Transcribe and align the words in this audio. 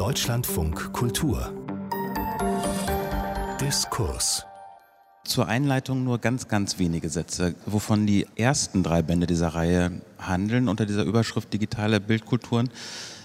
Deutschlandfunk 0.00 0.94
Kultur 0.94 1.52
Diskurs 3.60 4.46
zur 5.24 5.46
Einleitung 5.46 6.04
nur 6.04 6.16
ganz, 6.16 6.48
ganz 6.48 6.78
wenige 6.78 7.10
Sätze, 7.10 7.54
wovon 7.66 8.06
die 8.06 8.26
ersten 8.34 8.82
drei 8.82 9.02
Bände 9.02 9.26
dieser 9.26 9.48
Reihe 9.48 10.00
handeln, 10.18 10.70
unter 10.70 10.86
dieser 10.86 11.04
Überschrift 11.04 11.52
Digitale 11.52 12.00
Bildkulturen. 12.00 12.70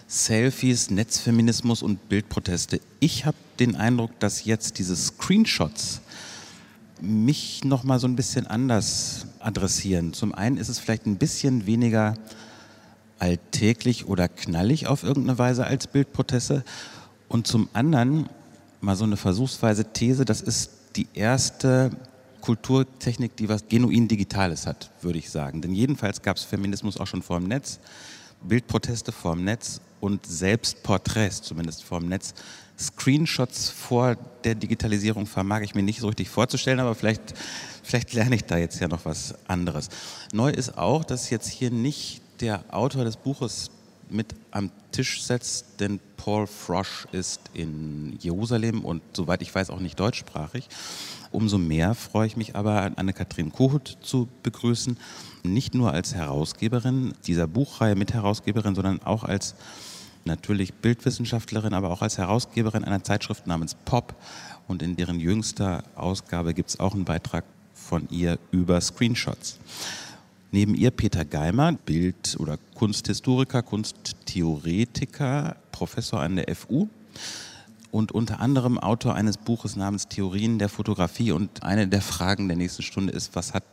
Selfies, 0.08 0.92
Netzfeminismus 0.92 1.82
und 1.82 2.10
Bildproteste. 2.10 2.82
Ich 3.00 3.26
habe 3.26 3.38
den 3.62 3.78
Eindruck, 3.78 4.20
dass 4.20 4.44
jetzt 4.44 4.78
diese 4.78 4.98
Screenshots 4.98 6.02
mich 7.00 7.64
noch 7.64 7.86
mal 7.86 8.00
so 8.00 8.08
ein 8.10 8.18
bisschen 8.18 8.48
anders 8.48 9.28
adressieren. 9.40 10.12
Zum 10.12 10.36
einen 10.36 10.58
ist 10.58 10.68
es 10.68 10.80
vielleicht 10.80 11.06
ein 11.06 11.16
bisschen 11.16 11.68
weniger 11.68 12.16
alltäglich 13.20 14.08
oder 14.08 14.28
knallig 14.28 14.88
auf 14.88 15.04
irgendeine 15.04 15.38
Weise 15.38 15.66
als 15.66 15.88
Bildproteste 15.88 16.64
und 17.28 17.48
zum 17.48 17.70
anderen 17.74 18.30
mal 18.82 18.96
so 18.96 19.04
eine 19.04 19.18
versuchsweise 19.18 19.86
These, 19.94 20.26
das 20.26 20.42
ist 20.42 20.72
die 20.96 21.08
erste 21.14 21.92
Kulturtechnik, 22.42 23.36
die 23.36 23.50
was 23.50 23.68
genuin 23.68 24.08
Digitales 24.08 24.68
hat, 24.68 24.92
würde 25.02 25.18
ich 25.18 25.30
sagen. 25.30 25.62
Denn 25.62 25.74
jedenfalls 25.74 26.22
gab 26.22 26.38
es 26.38 26.44
Feminismus 26.44 27.00
auch 27.00 27.08
schon 27.08 27.24
vor 27.24 27.40
dem 27.40 27.48
Netz, 27.48 27.80
Bildproteste 28.44 29.12
vor 29.12 29.36
dem 29.36 29.46
Netz 29.46 29.82
und 30.00 30.26
selbst 30.28 30.84
Porträts, 30.84 31.42
zumindest 31.42 31.84
vor 31.84 32.00
dem 32.00 32.10
Netz. 32.10 32.34
Screenshots 32.78 33.70
vor 33.70 34.16
der 34.44 34.54
Digitalisierung 34.54 35.26
vermag 35.26 35.62
ich 35.62 35.74
mir 35.74 35.82
nicht 35.82 36.02
so 36.02 36.08
richtig 36.08 36.30
vorzustellen, 36.30 36.80
aber 36.80 36.94
vielleicht, 36.94 37.34
vielleicht 37.82 38.14
lerne 38.14 38.36
ich 38.36 38.44
da 38.44 38.58
jetzt 38.58 38.80
ja 38.80 38.88
noch 38.88 39.06
was 39.06 39.34
anderes. 39.48 39.90
Neu 40.34 40.52
ist 40.52 40.78
auch, 40.78 41.04
dass 41.04 41.30
jetzt 41.30 41.48
hier 41.48 41.72
nicht 41.72 42.22
der 42.42 42.64
Autor 42.72 43.04
des 43.04 43.18
Buches 43.18 43.72
mit 44.10 44.36
am 44.52 44.70
Tisch 44.92 45.24
setzt, 45.24 45.80
denn 45.80 46.00
Paul 46.18 46.48
Frosch 46.48 47.08
ist 47.12 47.42
in 47.54 48.18
Jerusalem 48.20 48.86
und 48.86 49.02
soweit 49.14 49.42
ich 49.42 49.54
weiß 49.54 49.70
auch 49.70 49.80
nicht 49.80 50.00
deutschsprachig. 50.00 50.68
Umso 51.32 51.58
mehr 51.58 51.96
freue 51.96 52.28
ich 52.28 52.38
mich 52.38 52.56
aber, 52.56 52.92
Anne-Kathrin 52.96 53.52
Kohut 53.52 53.98
zu 54.02 54.28
begrüßen, 54.44 54.98
nicht 55.44 55.74
nur 55.74 55.92
als 55.92 56.14
Herausgeberin 56.16 57.14
dieser 57.26 57.48
Buchreihe, 57.48 57.96
Mitherausgeberin, 57.96 58.76
sondern 58.76 59.02
auch 59.02 59.24
als 59.24 59.56
natürlich 60.24 60.74
Bildwissenschaftlerin, 60.74 61.74
aber 61.74 61.92
auch 61.92 62.02
als 62.02 62.18
Herausgeberin 62.18 62.84
einer 62.84 63.04
Zeitschrift 63.04 63.48
namens 63.48 63.76
Pop. 63.86 64.16
Und 64.68 64.82
in 64.82 64.96
deren 64.96 65.20
jüngster 65.20 65.84
Ausgabe 65.96 66.54
gibt 66.54 66.70
es 66.70 66.80
auch 66.80 66.94
einen 66.94 67.06
Beitrag 67.06 67.44
von 67.74 68.08
ihr 68.10 68.40
über 68.52 68.82
Screenshots. 68.82 69.60
Neben 70.56 70.74
ihr 70.74 70.92
Peter 70.92 71.26
Geimer, 71.26 71.74
Bild- 71.74 72.38
oder 72.40 72.58
Kunsthistoriker, 72.76 73.62
Kunsttheoretiker, 73.62 75.58
Professor 75.74 76.22
an 76.22 76.38
der 76.38 76.56
FU 76.56 76.88
und 77.92 78.14
unter 78.14 78.40
anderem 78.40 78.80
Autor 78.80 79.16
eines 79.16 79.36
Buches 79.36 79.76
namens 79.76 80.08
Theorien 80.08 80.58
der 80.58 80.70
Fotografie. 80.70 81.34
Und 81.34 81.64
eine 81.64 81.90
der 81.90 82.02
Fragen 82.02 82.48
der 82.48 82.56
nächsten 82.56 82.84
Stunde 82.84 83.12
ist, 83.12 83.36
was 83.36 83.54
hat 83.54 83.66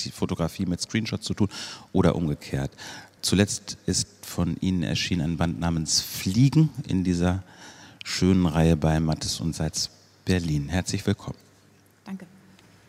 die 0.00 0.10
Fotografie 0.10 0.66
mit 0.66 0.78
Screenshots 0.78 1.24
zu 1.24 1.32
tun 1.32 1.48
oder 1.92 2.14
umgekehrt. 2.14 2.70
Zuletzt 3.22 3.78
ist 3.86 4.06
von 4.20 4.58
Ihnen 4.60 4.82
erschienen 4.82 5.22
ein 5.22 5.36
Band 5.38 5.58
namens 5.58 6.02
Fliegen 6.02 6.68
in 6.86 7.02
dieser 7.02 7.44
schönen 8.04 8.44
Reihe 8.44 8.76
bei 8.76 9.00
Mattes 9.00 9.40
und 9.40 9.56
Seitz 9.56 9.88
Berlin. 10.26 10.68
Herzlich 10.68 11.06
willkommen. 11.06 11.38
Danke. 12.04 12.26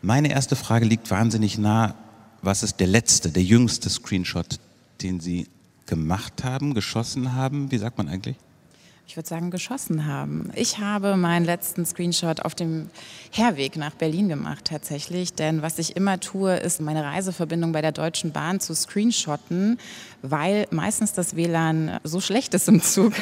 Meine 0.02 0.30
erste 0.30 0.54
Frage 0.54 0.84
liegt 0.84 1.10
wahnsinnig 1.10 1.56
nah 1.56 1.94
was 2.42 2.62
ist 2.62 2.80
der 2.80 2.86
letzte, 2.86 3.30
der 3.30 3.42
jüngste 3.42 3.90
Screenshot, 3.90 4.58
den 5.02 5.20
Sie 5.20 5.46
gemacht 5.86 6.44
haben, 6.44 6.74
geschossen 6.74 7.34
haben? 7.34 7.70
Wie 7.70 7.78
sagt 7.78 7.98
man 7.98 8.08
eigentlich? 8.08 8.36
Ich 9.08 9.16
würde 9.16 9.26
sagen, 9.26 9.50
geschossen 9.50 10.04
haben. 10.04 10.50
Ich 10.54 10.80
habe 10.80 11.16
meinen 11.16 11.46
letzten 11.46 11.86
Screenshot 11.86 12.40
auf 12.40 12.54
dem 12.54 12.90
Herweg 13.30 13.76
nach 13.76 13.94
Berlin 13.94 14.28
gemacht, 14.28 14.66
tatsächlich. 14.66 15.32
Denn 15.32 15.62
was 15.62 15.78
ich 15.78 15.96
immer 15.96 16.20
tue, 16.20 16.54
ist 16.56 16.82
meine 16.82 17.02
Reiseverbindung 17.02 17.72
bei 17.72 17.80
der 17.80 17.92
Deutschen 17.92 18.32
Bahn 18.32 18.60
zu 18.60 18.74
screenshotten, 18.74 19.78
weil 20.20 20.66
meistens 20.70 21.14
das 21.14 21.36
WLAN 21.36 22.00
so 22.04 22.20
schlecht 22.20 22.52
ist 22.52 22.68
im 22.68 22.82
Zug, 22.82 23.14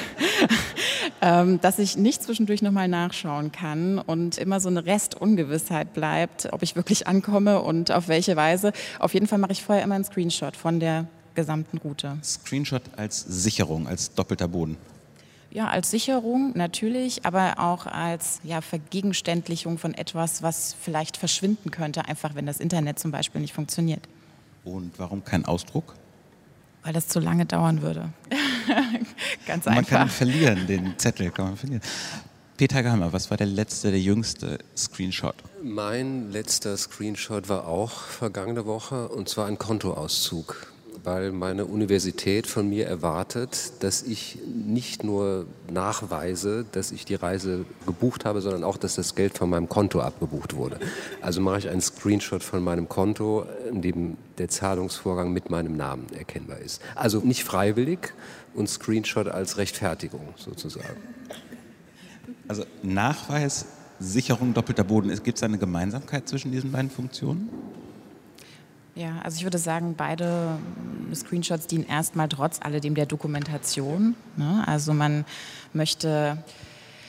ähm, 1.23 1.61
dass 1.61 1.79
ich 1.79 1.97
nicht 1.97 2.21
zwischendurch 2.21 2.63
nochmal 2.63 2.89
nachschauen 2.89 3.53
kann 3.53 4.01
und 4.01 4.39
immer 4.39 4.59
so 4.59 4.69
eine 4.69 4.87
Restungewissheit 4.87 5.95
bleibt, 5.95 6.53
ob 6.53 6.65
ich 6.65 6.75
wirklich 6.75 7.07
ankomme 7.07 7.63
und 7.63 7.93
auf 7.93 8.09
welche 8.09 8.35
Weise. 8.35 8.73
Auf 8.99 9.15
jeden 9.15 9.29
Fall 9.29 9.39
mache 9.39 9.53
ich 9.53 9.63
vorher 9.63 9.85
immer 9.85 9.95
einen 9.95 10.05
Screenshot 10.05 10.57
von 10.57 10.81
der 10.81 11.07
gesamten 11.37 11.79
Route. 11.79 12.19
Screenshot 12.25 12.83
als 12.97 13.21
Sicherung, 13.21 13.87
als 13.87 14.13
doppelter 14.13 14.49
Boden. 14.49 14.77
Ja, 15.57 15.69
als 15.69 15.91
Sicherung 15.91 16.53
natürlich, 16.55 17.25
aber 17.25 17.59
auch 17.59 17.87
als 17.87 18.41
ja, 18.45 18.61
Vergegenständlichung 18.61 19.79
von 19.79 19.95
etwas, 19.95 20.43
was 20.43 20.77
vielleicht 20.79 21.17
verschwinden 21.17 21.71
könnte, 21.71 22.05
einfach 22.05 22.35
wenn 22.35 22.45
das 22.45 22.61
Internet 22.61 22.99
zum 22.99 23.11
Beispiel 23.11 23.41
nicht 23.41 23.55
funktioniert. 23.55 24.07
Und 24.65 24.99
warum 24.99 25.25
kein 25.25 25.47
Ausdruck? 25.47 25.95
Weil 26.83 26.93
das 26.93 27.09
zu 27.09 27.21
lange 27.21 27.47
dauern 27.47 27.81
würde. 27.81 28.11
Ganz 29.47 29.65
man 29.65 29.79
einfach. 29.79 29.93
Man 29.93 30.01
kann 30.01 30.09
ihn 30.09 30.11
verlieren, 30.11 30.67
den 30.67 30.99
Zettel 30.99 31.31
kann 31.31 31.47
man 31.47 31.57
verlieren. 31.57 31.81
Peter 32.59 32.83
Gahmer, 32.83 33.15
was 33.15 33.31
war 33.31 33.39
der 33.39 33.47
letzte, 33.47 33.91
der 33.91 34.01
jüngste 34.01 34.59
Screenshot? 34.77 35.37
Mein 35.63 36.33
letzter 36.33 36.77
Screenshot 36.77 37.49
war 37.49 37.67
auch 37.67 37.93
vergangene 37.93 38.67
Woche 38.67 39.09
und 39.09 39.31
zwar 39.31 39.47
ein 39.47 39.57
Kontoauszug 39.57 40.76
weil 41.07 41.31
meine 41.31 41.67
Universität 41.67 42.49
von 42.49 42.69
mir 42.69 42.89
erwartet, 42.89 43.75
dass 43.79 44.03
ich 44.03 44.39
nicht 44.45 45.05
nur 45.05 45.47
nachweise, 45.73 46.67
dass 46.73 46.91
ich 46.91 47.05
die 47.05 47.15
Reise 47.15 47.65
gebucht 47.87 48.25
habe, 48.25 48.41
sondern 48.41 48.65
auch, 48.65 48.77
dass 48.77 48.97
das 48.97 49.15
Geld 49.15 49.39
von 49.39 49.49
meinem 49.49 49.69
Konto 49.69 50.01
abgebucht 50.01 50.57
wurde. 50.57 50.81
Also 51.21 51.41
mache 51.41 51.59
ich 51.59 51.69
einen 51.69 51.81
Screenshot 51.81 52.43
von 52.43 52.61
meinem 52.61 52.89
Konto, 52.89 53.47
in 53.71 53.83
dem 53.83 54.17
der 54.39 54.49
Zahlungsvorgang 54.49 55.33
mit 55.33 55.49
meinem 55.49 55.77
Namen 55.77 56.07
erkennbar 56.13 56.59
ist. 56.59 56.83
Also 56.97 57.21
nicht 57.21 57.45
freiwillig 57.45 58.13
und 58.55 58.69
Screenshot 58.69 59.29
als 59.29 59.59
Rechtfertigung 59.59 60.35
sozusagen. 60.35 60.97
Also 62.49 62.65
Nachweis, 62.83 63.67
Sicherung 64.01 64.55
doppelter 64.55 64.83
Boden. 64.83 65.09
Gibt 65.23 65.39
es 65.39 65.45
eine 65.45 65.59
Gemeinsamkeit 65.59 66.29
zwischen 66.29 66.51
diesen 66.51 66.73
beiden 66.73 66.91
Funktionen? 66.91 67.49
Ja, 68.97 69.21
also 69.23 69.37
ich 69.37 69.45
würde 69.45 69.59
sagen, 69.59 69.95
beide 69.95 70.59
ähm, 71.07 71.15
Screenshots 71.15 71.67
dienen 71.67 71.87
erstmal 71.87 72.31
trotz 72.31 72.61
alledem 72.63 72.95
der 72.95 73.05
Dokumentation. 73.05 74.15
Ne? 74.37 74.65
Also 74.67 74.95
man 74.95 75.27
möchte 75.75 76.39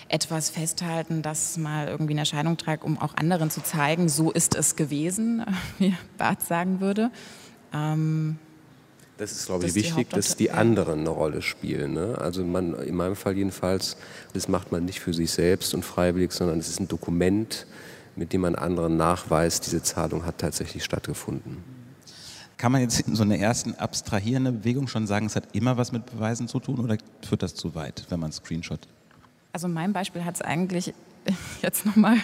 etwas 0.10 0.50
festhalten, 0.50 1.22
das 1.22 1.58
mal 1.58 1.88
irgendwie 1.88 2.12
in 2.12 2.18
Erscheinung 2.18 2.58
trägt, 2.58 2.84
um 2.84 2.98
auch 3.00 3.16
anderen 3.16 3.50
zu 3.50 3.64
zeigen, 3.64 4.10
so 4.10 4.32
ist 4.32 4.54
es 4.54 4.76
gewesen, 4.76 5.46
wie 5.80 5.96
Barth 6.18 6.42
sagen 6.42 6.82
würde. 6.82 7.10
Ähm, 7.74 8.38
das 9.18 9.32
ist, 9.32 9.46
glaube 9.46 9.66
ich, 9.66 9.74
wichtig, 9.74 10.10
dass 10.10 10.36
die 10.36 10.52
anderen 10.52 11.00
eine 11.00 11.10
Rolle 11.10 11.42
spielen. 11.42 11.94
Ne? 11.94 12.18
Also 12.20 12.44
man, 12.44 12.76
in 12.82 12.96
meinem 12.96 13.16
Fall 13.16 13.38
jedenfalls, 13.38 13.96
das 14.34 14.50
macht 14.50 14.74
man 14.74 14.84
nicht 14.84 15.00
für 15.00 15.14
sich 15.14 15.32
selbst 15.32 15.74
und 15.74 15.84
freiwillig, 15.84 16.34
sondern 16.34 16.60
es 16.60 16.68
ist 16.68 16.82
ein 16.82 16.90
Dokument, 16.90 17.66
mit 18.18 18.34
dem 18.34 18.42
man 18.42 18.56
anderen 18.56 18.98
nachweist, 18.98 19.66
diese 19.66 19.82
Zahlung 19.82 20.26
hat 20.26 20.40
tatsächlich 20.40 20.84
stattgefunden. 20.84 21.77
Kann 22.58 22.72
man 22.72 22.82
jetzt 22.82 23.00
in 23.02 23.16
so 23.16 23.24
einer 23.24 23.38
ersten 23.38 23.76
abstrahierenden 23.76 24.60
Bewegung 24.60 24.88
schon 24.88 25.06
sagen, 25.06 25.28
es 25.28 25.36
hat 25.36 25.56
immer 25.56 25.78
was 25.78 25.92
mit 25.92 26.06
Beweisen 26.08 26.48
zu 26.48 26.60
tun 26.60 26.80
oder 26.80 26.98
führt 27.22 27.44
das 27.44 27.54
zu 27.54 27.76
weit, 27.76 28.06
wenn 28.10 28.20
man 28.20 28.32
Screenshot? 28.32 28.80
Also 29.54 29.68
mein 29.68 29.94
Beispiel 29.94 30.26
hat 30.26 30.36
es 30.36 30.42
eigentlich 30.42 30.94
jetzt 31.62 31.86
nochmal 31.86 32.18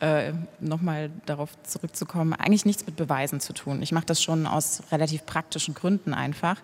äh, 0.00 0.32
noch 0.60 0.80
darauf 1.26 1.50
zurückzukommen, 1.62 2.34
eigentlich 2.34 2.64
nichts 2.64 2.86
mit 2.86 2.96
Beweisen 2.96 3.40
zu 3.40 3.52
tun. 3.52 3.82
Ich 3.82 3.92
mache 3.92 4.06
das 4.06 4.22
schon 4.22 4.46
aus 4.46 4.82
relativ 4.92 5.26
praktischen 5.26 5.74
Gründen 5.74 6.14
einfach. 6.14 6.58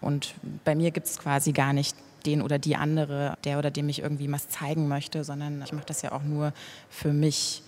Und 0.00 0.34
bei 0.64 0.74
mir 0.74 0.90
gibt 0.90 1.06
es 1.06 1.18
quasi 1.18 1.52
gar 1.52 1.72
nicht 1.72 1.96
den 2.26 2.42
oder 2.42 2.58
die 2.58 2.76
andere, 2.76 3.38
der 3.44 3.58
oder 3.58 3.70
dem 3.70 3.88
ich 3.88 4.02
irgendwie 4.02 4.30
was 4.30 4.48
zeigen 4.48 4.88
möchte, 4.88 5.24
sondern 5.24 5.62
ich 5.62 5.72
mache 5.72 5.86
das 5.86 6.02
ja 6.02 6.12
auch 6.12 6.24
nur 6.24 6.52
für 6.90 7.12
mich. 7.12 7.62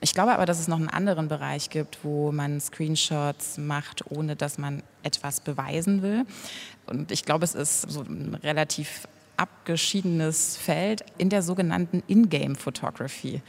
Ich 0.00 0.14
glaube 0.14 0.32
aber, 0.32 0.46
dass 0.46 0.60
es 0.60 0.68
noch 0.68 0.78
einen 0.78 0.88
anderen 0.88 1.28
Bereich 1.28 1.70
gibt, 1.70 1.98
wo 2.04 2.30
man 2.30 2.60
Screenshots 2.60 3.58
macht, 3.58 4.10
ohne 4.10 4.36
dass 4.36 4.58
man 4.58 4.82
etwas 5.02 5.40
beweisen 5.40 6.02
will. 6.02 6.24
Und 6.86 7.10
ich 7.10 7.24
glaube, 7.24 7.44
es 7.44 7.54
ist 7.54 7.82
so 7.82 8.02
ein 8.02 8.38
relativ 8.42 9.08
abgeschiedenes 9.36 10.56
Feld 10.56 11.04
in 11.16 11.30
der 11.30 11.42
sogenannten 11.42 12.02
In-Game 12.06 12.56
Photography. 12.56 13.42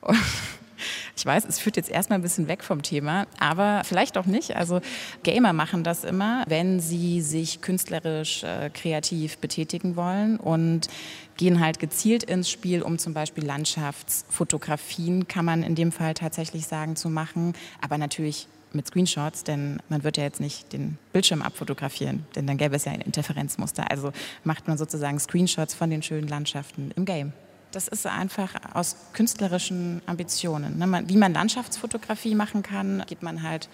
Und 0.00 0.16
ich 1.16 1.26
weiß, 1.26 1.44
es 1.44 1.58
führt 1.58 1.76
jetzt 1.76 1.90
erstmal 1.90 2.18
ein 2.18 2.22
bisschen 2.22 2.48
weg 2.48 2.64
vom 2.64 2.82
Thema, 2.82 3.26
aber 3.38 3.82
vielleicht 3.84 4.16
auch 4.18 4.26
nicht. 4.26 4.56
Also 4.56 4.80
Gamer 5.22 5.52
machen 5.52 5.84
das 5.84 6.04
immer, 6.04 6.44
wenn 6.48 6.80
sie 6.80 7.20
sich 7.20 7.60
künstlerisch 7.60 8.44
äh, 8.44 8.70
kreativ 8.70 9.38
betätigen 9.38 9.96
wollen 9.96 10.38
und 10.38 10.88
gehen 11.36 11.60
halt 11.60 11.78
gezielt 11.78 12.24
ins 12.24 12.50
Spiel, 12.50 12.82
um 12.82 12.98
zum 12.98 13.14
Beispiel 13.14 13.44
Landschaftsfotografien, 13.44 15.28
kann 15.28 15.44
man 15.44 15.62
in 15.62 15.74
dem 15.74 15.92
Fall 15.92 16.14
tatsächlich 16.14 16.66
sagen, 16.66 16.96
zu 16.96 17.08
machen, 17.08 17.54
aber 17.80 17.98
natürlich 17.98 18.48
mit 18.74 18.86
Screenshots, 18.86 19.44
denn 19.44 19.80
man 19.88 20.02
wird 20.04 20.16
ja 20.16 20.24
jetzt 20.24 20.40
nicht 20.40 20.72
den 20.72 20.98
Bildschirm 21.12 21.42
abfotografieren, 21.42 22.24
denn 22.34 22.46
dann 22.46 22.56
gäbe 22.56 22.76
es 22.76 22.84
ja 22.84 22.92
ein 22.92 23.00
Interferenzmuster. 23.00 23.90
Also 23.90 24.12
macht 24.44 24.68
man 24.68 24.78
sozusagen 24.78 25.18
Screenshots 25.18 25.74
von 25.74 25.90
den 25.90 26.02
schönen 26.02 26.28
Landschaften 26.28 26.90
im 26.96 27.04
Game. 27.04 27.32
Das 27.72 27.88
ist 27.88 28.06
einfach 28.06 28.54
aus 28.74 28.96
künstlerischen 29.14 30.02
Ambitionen. 30.06 30.78
Ne? 30.78 31.04
Wie 31.06 31.16
man 31.16 31.32
Landschaftsfotografie 31.32 32.34
machen 32.34 32.62
kann, 32.62 33.02
geht 33.06 33.22
man 33.22 33.42
halt 33.42 33.68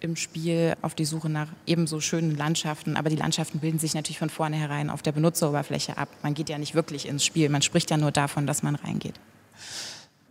im 0.00 0.16
Spiel 0.16 0.76
auf 0.82 0.94
die 0.94 1.04
Suche 1.04 1.28
nach 1.28 1.48
ebenso 1.66 2.00
schönen 2.00 2.36
Landschaften. 2.36 2.96
Aber 2.96 3.10
die 3.10 3.16
Landschaften 3.16 3.58
bilden 3.58 3.78
sich 3.78 3.94
natürlich 3.94 4.18
von 4.18 4.30
vornherein 4.30 4.90
auf 4.90 5.02
der 5.02 5.12
Benutzeroberfläche 5.12 5.96
ab. 5.96 6.08
Man 6.22 6.34
geht 6.34 6.48
ja 6.48 6.58
nicht 6.58 6.74
wirklich 6.74 7.06
ins 7.06 7.24
Spiel. 7.24 7.48
Man 7.48 7.62
spricht 7.62 7.90
ja 7.90 7.96
nur 7.96 8.12
davon, 8.12 8.46
dass 8.46 8.62
man 8.62 8.74
reingeht. 8.74 9.14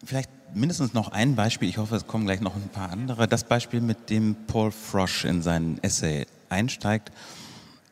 Vielleicht 0.06 0.30
mindestens 0.54 0.94
noch 0.94 1.12
ein 1.12 1.36
Beispiel, 1.36 1.68
ich 1.68 1.78
hoffe, 1.78 1.96
es 1.96 2.08
kommen 2.08 2.25
gleich 2.25 2.40
noch 2.40 2.56
ein 2.56 2.69
paar 2.69 2.92
andere. 2.92 3.28
Das 3.28 3.44
Beispiel, 3.44 3.81
mit 3.81 4.10
dem 4.10 4.36
Paul 4.48 4.72
Frosch 4.72 5.25
in 5.25 5.42
seinen 5.42 5.84
Essay 5.84 6.25
einsteigt, 6.50 7.12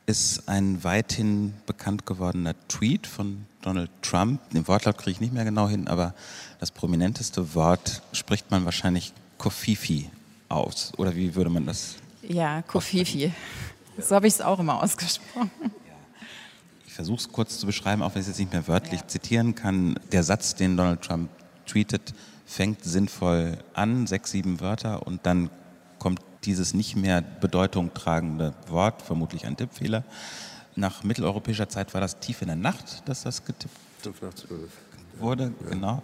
ist 0.06 0.48
ein 0.48 0.84
weithin 0.84 1.54
bekannt 1.66 2.06
gewordener 2.06 2.54
Tweet 2.68 3.08
von 3.08 3.46
Donald 3.62 3.90
Trump. 4.02 4.40
Den 4.52 4.68
Wortlaut 4.68 4.98
kriege 4.98 5.12
ich 5.12 5.22
nicht 5.22 5.34
mehr 5.34 5.46
genau 5.46 5.68
hin, 5.68 5.88
aber 5.88 6.14
das 6.60 6.72
prominenteste 6.72 7.56
Wort 7.56 8.04
spricht 8.12 8.52
man 8.52 8.66
wahrscheinlich 8.66 9.14
Kofifi 9.40 10.10
aus. 10.50 10.94
Oder 10.98 11.16
wie 11.16 11.34
würde 11.36 11.50
man 11.50 11.66
das? 11.66 11.96
Ja, 12.22 12.62
Kofifi. 12.62 13.32
So 13.98 14.14
habe 14.14 14.28
ich 14.28 14.34
es 14.34 14.42
auch 14.42 14.60
immer 14.60 14.84
ausgesprochen. 14.84 15.50
Ich 16.86 16.92
versuche 16.92 17.18
es 17.18 17.32
kurz 17.32 17.60
zu 17.60 17.66
beschreiben, 17.66 18.02
auch 18.02 18.14
wenn 18.14 18.22
ich 18.22 18.28
es 18.28 18.34
jetzt 18.34 18.40
nicht 18.40 18.52
mehr 18.52 18.68
wörtlich 18.68 19.00
ja. 19.00 19.08
zitieren 19.08 19.56
kann. 19.56 19.98
Der 20.12 20.22
Satz, 20.22 20.54
den 20.54 20.76
Donald 20.76 21.02
Trump 21.02 21.30
tweetet, 21.66 22.14
fängt 22.46 22.84
sinnvoll 22.84 23.58
an, 23.74 24.06
sechs, 24.06 24.32
sieben 24.32 24.60
Wörter 24.60 25.08
und 25.08 25.26
dann 25.26 25.50
kommt 25.98 26.20
dieses 26.44 26.74
nicht 26.74 26.96
mehr 26.96 27.22
Bedeutung 27.22 27.94
tragende 27.94 28.54
Wort, 28.68 29.02
vermutlich 29.02 29.46
ein 29.46 29.58
Tippfehler. 29.58 30.04
Nach 30.76 31.04
mitteleuropäischer 31.04 31.70
Zeit 31.70 31.94
war 31.94 32.02
das 32.02 32.20
tief 32.20 32.42
in 32.42 32.48
der 32.48 32.58
Nacht, 32.58 33.08
dass 33.08 33.24
das 33.24 33.46
getippt 33.46 33.76
wurde. 35.20 35.54
Ja. 35.64 35.70
Genau. 35.70 36.04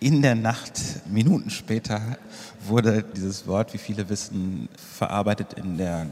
In 0.00 0.22
der 0.22 0.34
Nacht, 0.34 0.80
Minuten 1.06 1.50
später, 1.50 2.18
wurde 2.66 3.02
dieses 3.02 3.46
Wort, 3.46 3.72
wie 3.74 3.78
viele 3.78 4.08
wissen, 4.08 4.68
verarbeitet 4.76 5.54
in 5.54 5.78
der 5.78 6.06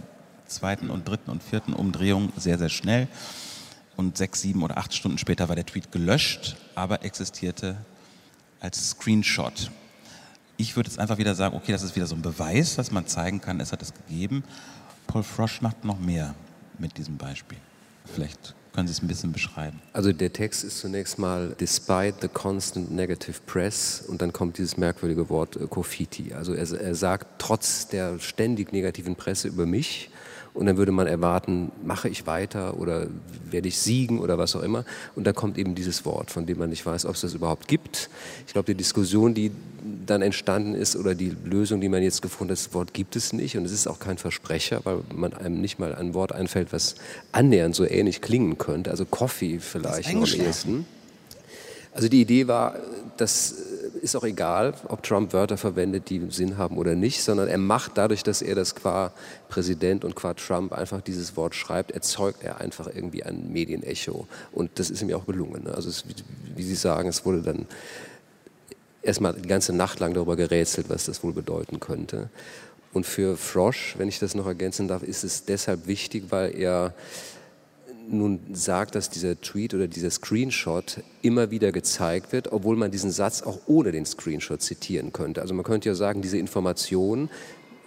zweiten 0.47 0.91
und 0.91 1.09
dritten 1.09 1.31
und 1.31 1.43
vierten 1.43 1.73
Umdrehung 1.73 2.33
sehr, 2.37 2.59
sehr 2.59 2.69
schnell. 2.69 3.09
Und 3.97 4.17
sechs, 4.17 4.41
sieben 4.41 4.63
oder 4.63 4.79
acht 4.79 4.95
Stunden 4.95 5.19
später 5.19 5.49
war 5.49 5.57
der 5.57 5.67
Tweet 5.67 5.93
gelöscht, 5.93 6.57
aber 6.75 7.05
existierte 7.05 7.77
als 8.61 8.91
Screenshot. 8.91 9.71
Ich 10.57 10.77
würde 10.77 10.89
jetzt 10.89 10.99
einfach 10.99 11.19
wieder 11.19 11.35
sagen, 11.35 11.57
okay, 11.57 11.73
das 11.73 11.83
ist 11.83 11.97
wieder 11.97 12.07
so 12.07 12.15
ein 12.15 12.23
Beweis, 12.23 12.77
dass 12.77 12.91
man 12.91 13.07
zeigen 13.07 13.41
kann, 13.41 13.61
es 13.61 13.73
hat 13.73 13.83
es 13.83 13.93
gegeben. 13.93 14.45
Paul 15.07 15.23
Frosch 15.23 15.61
macht 15.61 15.85
noch 15.85 15.99
mehr 15.99 16.35
mit 16.79 16.97
diesem 16.97 17.17
Beispiel. 17.17 17.59
Vielleicht 18.15 18.55
können 18.73 18.89
Sie 18.89 18.93
es 18.93 19.03
ein 19.03 19.09
bisschen 19.09 19.33
beschreiben? 19.33 19.81
Also 19.93 20.13
der 20.13 20.33
Text 20.33 20.65
ist 20.65 20.79
zunächst 20.79 21.19
mal 21.19 21.55
despite 21.59 22.15
the 22.23 22.29
constant 22.29 22.91
negative 22.91 23.37
press 23.47 24.03
und 24.07 24.23
dann 24.23 24.33
kommt 24.33 24.59
dieses 24.59 24.77
merkwürdige 24.77 25.29
Wort 25.29 25.57
äh, 25.57 25.67
Kofiti. 25.67 26.33
Also 26.33 26.55
er, 26.55 26.71
er 26.71 26.95
sagt 26.95 27.27
trotz 27.39 27.89
der 27.89 28.19
ständig 28.19 28.73
negativen 28.73 29.17
Presse 29.17 29.49
über 29.49 29.67
mich 29.67 30.11
und 30.55 30.67
dann 30.67 30.77
würde 30.77 30.93
man 30.93 31.07
erwarten, 31.07 31.73
mache 31.85 32.09
ich 32.09 32.27
weiter 32.27 32.79
oder 32.79 33.07
werde 33.51 33.69
ich 33.69 33.79
siegen 33.79 34.19
oder 34.19 34.37
was 34.37 34.55
auch 34.55 34.63
immer. 34.63 34.85
Und 35.15 35.27
dann 35.27 35.35
kommt 35.35 35.57
eben 35.57 35.75
dieses 35.75 36.05
Wort, 36.05 36.31
von 36.31 36.45
dem 36.45 36.59
man 36.59 36.69
nicht 36.69 36.85
weiß, 36.85 37.07
ob 37.07 37.15
es 37.15 37.23
das 37.23 37.33
überhaupt 37.35 37.69
gibt. 37.69 38.11
Ich 38.47 38.53
glaube, 38.53 38.67
die 38.67 38.75
Diskussion, 38.75 39.33
die 39.33 39.51
dann 40.07 40.21
entstanden 40.21 40.75
ist 40.75 40.95
oder 40.95 41.15
die 41.15 41.35
Lösung, 41.45 41.81
die 41.81 41.89
man 41.89 42.03
jetzt 42.03 42.21
gefunden 42.21 42.53
hat, 42.53 42.59
das 42.59 42.75
Wort 42.75 42.93
gibt 42.93 43.17
es 43.17 43.33
nicht 43.33 43.57
und 43.57 43.65
es 43.65 43.73
ist 43.73 43.87
auch 43.87 43.99
kein 43.99 44.19
Versprecher, 44.19 44.81
weil 44.85 44.99
man 45.15 45.33
einem 45.33 45.61
nicht 45.61 45.79
mal 45.79 45.95
ein 45.95 46.15
Wort 46.15 46.33
einfällt, 46.33 46.73
was 46.73 46.97
annähernd 47.33 47.75
so 47.75 47.85
ähnlich 47.85 48.21
klingen 48.21 48.59
könnte. 48.59 48.91
Also 48.91 49.07
Coffee 49.07 49.59
vielleicht 49.59 50.11
am 50.11 50.25
ehesten. 50.25 50.87
Also 51.93 52.09
die 52.09 52.23
Idee 52.23 52.49
war, 52.49 52.77
das 53.17 53.55
ist 54.01 54.17
auch 54.17 54.25
egal, 54.25 54.75
ob 54.89 55.03
Trump 55.03 55.33
Wörter 55.33 55.57
verwendet, 55.57 56.11
die 56.11 56.21
Sinn 56.31 56.59
haben 56.59 56.77
oder 56.79 56.95
nicht, 56.95 57.23
sondern 57.23 57.49
er 57.49 57.59
macht 57.59 57.93
dadurch, 57.95 58.23
dass 58.23 58.43
er 58.43 58.55
das 58.55 58.75
qua 58.75 59.13
Präsident 59.49 60.05
und 60.05 60.17
qua 60.17 60.35
Trump 60.35 60.73
einfach 60.73 61.03
dieses 61.03 61.37
Wort 61.37 61.55
schreibt, 61.55 61.93
erzeugt 61.93 62.43
er 62.43 62.61
einfach 62.61 62.89
irgendwie 62.93 63.23
ein 63.23 63.53
Medienecho. 63.53 64.27
Und 64.51 64.71
das 64.79 64.91
ist 64.91 65.03
ihm 65.03 65.11
ja 65.11 65.17
auch 65.17 65.27
gelungen. 65.27 65.65
Ne? 65.65 65.75
Also 65.75 65.89
es, 65.89 66.05
wie 66.57 66.63
Sie 66.63 66.75
sagen, 66.75 67.09
es 67.09 67.25
wurde 67.25 67.43
dann 67.43 67.67
erstmal 69.03 69.35
die 69.35 69.49
ganze 69.49 69.73
Nacht 69.73 70.01
lang 70.01 70.15
darüber 70.15 70.37
gerätselt, 70.37 70.89
was 70.89 71.05
das 71.05 71.23
wohl 71.23 71.33
bedeuten 71.33 71.79
könnte. 71.79 72.31
Und 72.93 73.07
für 73.07 73.37
Frosch, 73.37 73.95
wenn 73.99 74.09
ich 74.09 74.19
das 74.19 74.35
noch 74.35 74.47
ergänzen 74.47 74.89
darf, 74.89 75.03
ist 75.03 75.25
es 75.25 75.45
deshalb 75.45 75.87
wichtig, 75.87 76.25
weil 76.31 76.59
er 76.59 76.95
nun 78.09 78.41
sagt, 78.53 78.95
dass 78.95 79.11
dieser 79.11 79.41
Tweet 79.41 79.75
oder 79.75 79.89
dieser 79.89 80.11
Screenshot 80.11 81.03
immer 81.23 81.51
wieder 81.51 81.73
gezeigt 81.73 82.33
wird, 82.33 82.53
obwohl 82.53 82.77
man 82.77 82.91
diesen 82.91 83.11
Satz 83.11 83.43
auch 83.43 83.61
ohne 83.67 83.93
den 83.93 84.05
Screenshot 84.05 84.61
zitieren 84.61 85.13
könnte. 85.13 85.41
Also 85.41 85.55
man 85.55 85.65
könnte 85.65 85.89
ja 85.89 85.95
sagen, 85.95 86.23
diese 86.23 86.39
Information 86.39 87.31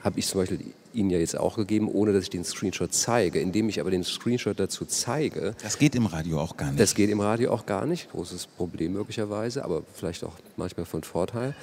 habe 0.05 0.19
ich 0.19 0.27
zum 0.27 0.41
Beispiel 0.41 0.59
Ihnen 0.93 1.09
ja 1.09 1.17
jetzt 1.17 1.37
auch 1.37 1.57
gegeben, 1.57 1.89
ohne 1.89 2.13
dass 2.13 2.23
ich 2.23 2.29
den 2.29 2.45
Screenshot 2.45 2.93
zeige. 2.93 3.39
Indem 3.39 3.67
ich 3.67 3.81
aber 3.81 3.91
den 3.91 4.03
Screenshot 4.03 4.57
dazu 4.57 4.85
zeige. 4.85 5.55
Das 5.61 5.77
geht 5.77 5.95
im 5.95 6.05
Radio 6.05 6.39
auch 6.39 6.55
gar 6.55 6.67
nicht. 6.67 6.79
Das 6.79 6.95
geht 6.95 7.09
im 7.09 7.19
Radio 7.19 7.51
auch 7.51 7.65
gar 7.65 7.85
nicht. 7.85 8.11
Großes 8.11 8.47
Problem 8.47 8.93
möglicherweise, 8.93 9.65
aber 9.65 9.83
vielleicht 9.93 10.23
auch 10.23 10.35
manchmal 10.55 10.85
von 10.85 11.03
Vorteil 11.03 11.53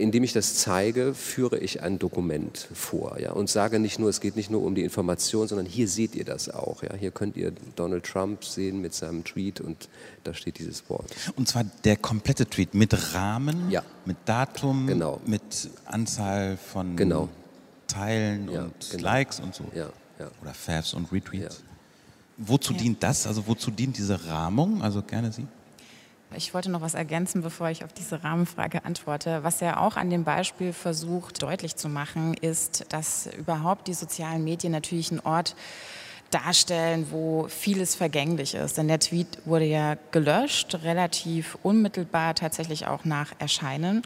indem 0.00 0.24
ich 0.24 0.32
das 0.32 0.54
zeige, 0.54 1.14
führe 1.14 1.58
ich 1.58 1.82
ein 1.82 1.98
Dokument 1.98 2.68
vor 2.72 3.18
ja, 3.20 3.32
und 3.32 3.48
sage 3.48 3.78
nicht 3.78 3.98
nur, 3.98 4.08
es 4.08 4.20
geht 4.20 4.34
nicht 4.34 4.50
nur 4.50 4.62
um 4.62 4.74
die 4.74 4.82
Information, 4.82 5.46
sondern 5.46 5.66
hier 5.66 5.86
seht 5.88 6.14
ihr 6.14 6.24
das 6.24 6.48
auch. 6.48 6.82
Ja. 6.82 6.94
Hier 6.94 7.10
könnt 7.10 7.36
ihr 7.36 7.52
Donald 7.76 8.04
Trump 8.04 8.44
sehen 8.44 8.80
mit 8.80 8.94
seinem 8.94 9.24
Tweet 9.24 9.60
und 9.60 9.88
da 10.24 10.34
steht 10.34 10.58
dieses 10.58 10.88
Wort. 10.88 11.14
Und 11.36 11.48
zwar 11.48 11.64
der 11.84 11.96
komplette 11.96 12.46
Tweet 12.46 12.74
mit 12.74 13.14
Rahmen, 13.14 13.70
ja. 13.70 13.82
mit 14.06 14.16
Datum, 14.24 14.86
genau. 14.86 15.20
mit 15.26 15.70
Anzahl 15.84 16.56
von 16.56 16.96
genau. 16.96 17.28
Teilen 17.92 18.50
ja, 18.50 18.62
und 18.62 18.90
genau. 18.90 19.02
Likes 19.02 19.40
und 19.40 19.54
so. 19.54 19.64
Ja, 19.74 19.86
Oder 20.42 20.54
Favs 20.54 20.94
und 20.94 21.12
Retweets. 21.12 21.62
Wozu 22.36 22.72
dient 22.72 23.02
das? 23.02 23.26
Also 23.26 23.46
wozu 23.46 23.70
dient 23.70 23.98
diese 23.98 24.26
Rahmung? 24.26 24.82
Also 24.82 25.02
gerne 25.02 25.30
Sie. 25.30 25.46
Ich 26.36 26.54
wollte 26.54 26.70
noch 26.70 26.80
was 26.80 26.94
ergänzen, 26.94 27.42
bevor 27.42 27.70
ich 27.70 27.84
auf 27.84 27.92
diese 27.92 28.22
Rahmenfrage 28.22 28.84
antworte. 28.84 29.42
Was 29.42 29.60
er 29.60 29.80
auch 29.80 29.96
an 29.96 30.10
dem 30.10 30.22
Beispiel 30.22 30.72
versucht 30.72 31.42
deutlich 31.42 31.74
zu 31.74 31.88
machen, 31.88 32.34
ist, 32.34 32.86
dass 32.90 33.28
überhaupt 33.36 33.88
die 33.88 33.94
sozialen 33.94 34.44
Medien 34.44 34.72
natürlich 34.72 35.10
einen 35.10 35.20
Ort 35.20 35.56
darstellen, 36.30 37.08
wo 37.10 37.48
vieles 37.48 37.96
vergänglich 37.96 38.54
ist. 38.54 38.78
Denn 38.78 38.86
der 38.86 39.00
Tweet 39.00 39.26
wurde 39.44 39.64
ja 39.64 39.96
gelöscht, 40.12 40.76
relativ 40.84 41.58
unmittelbar 41.64 42.36
tatsächlich 42.36 42.86
auch 42.86 43.04
nach 43.04 43.32
Erscheinen. 43.40 44.02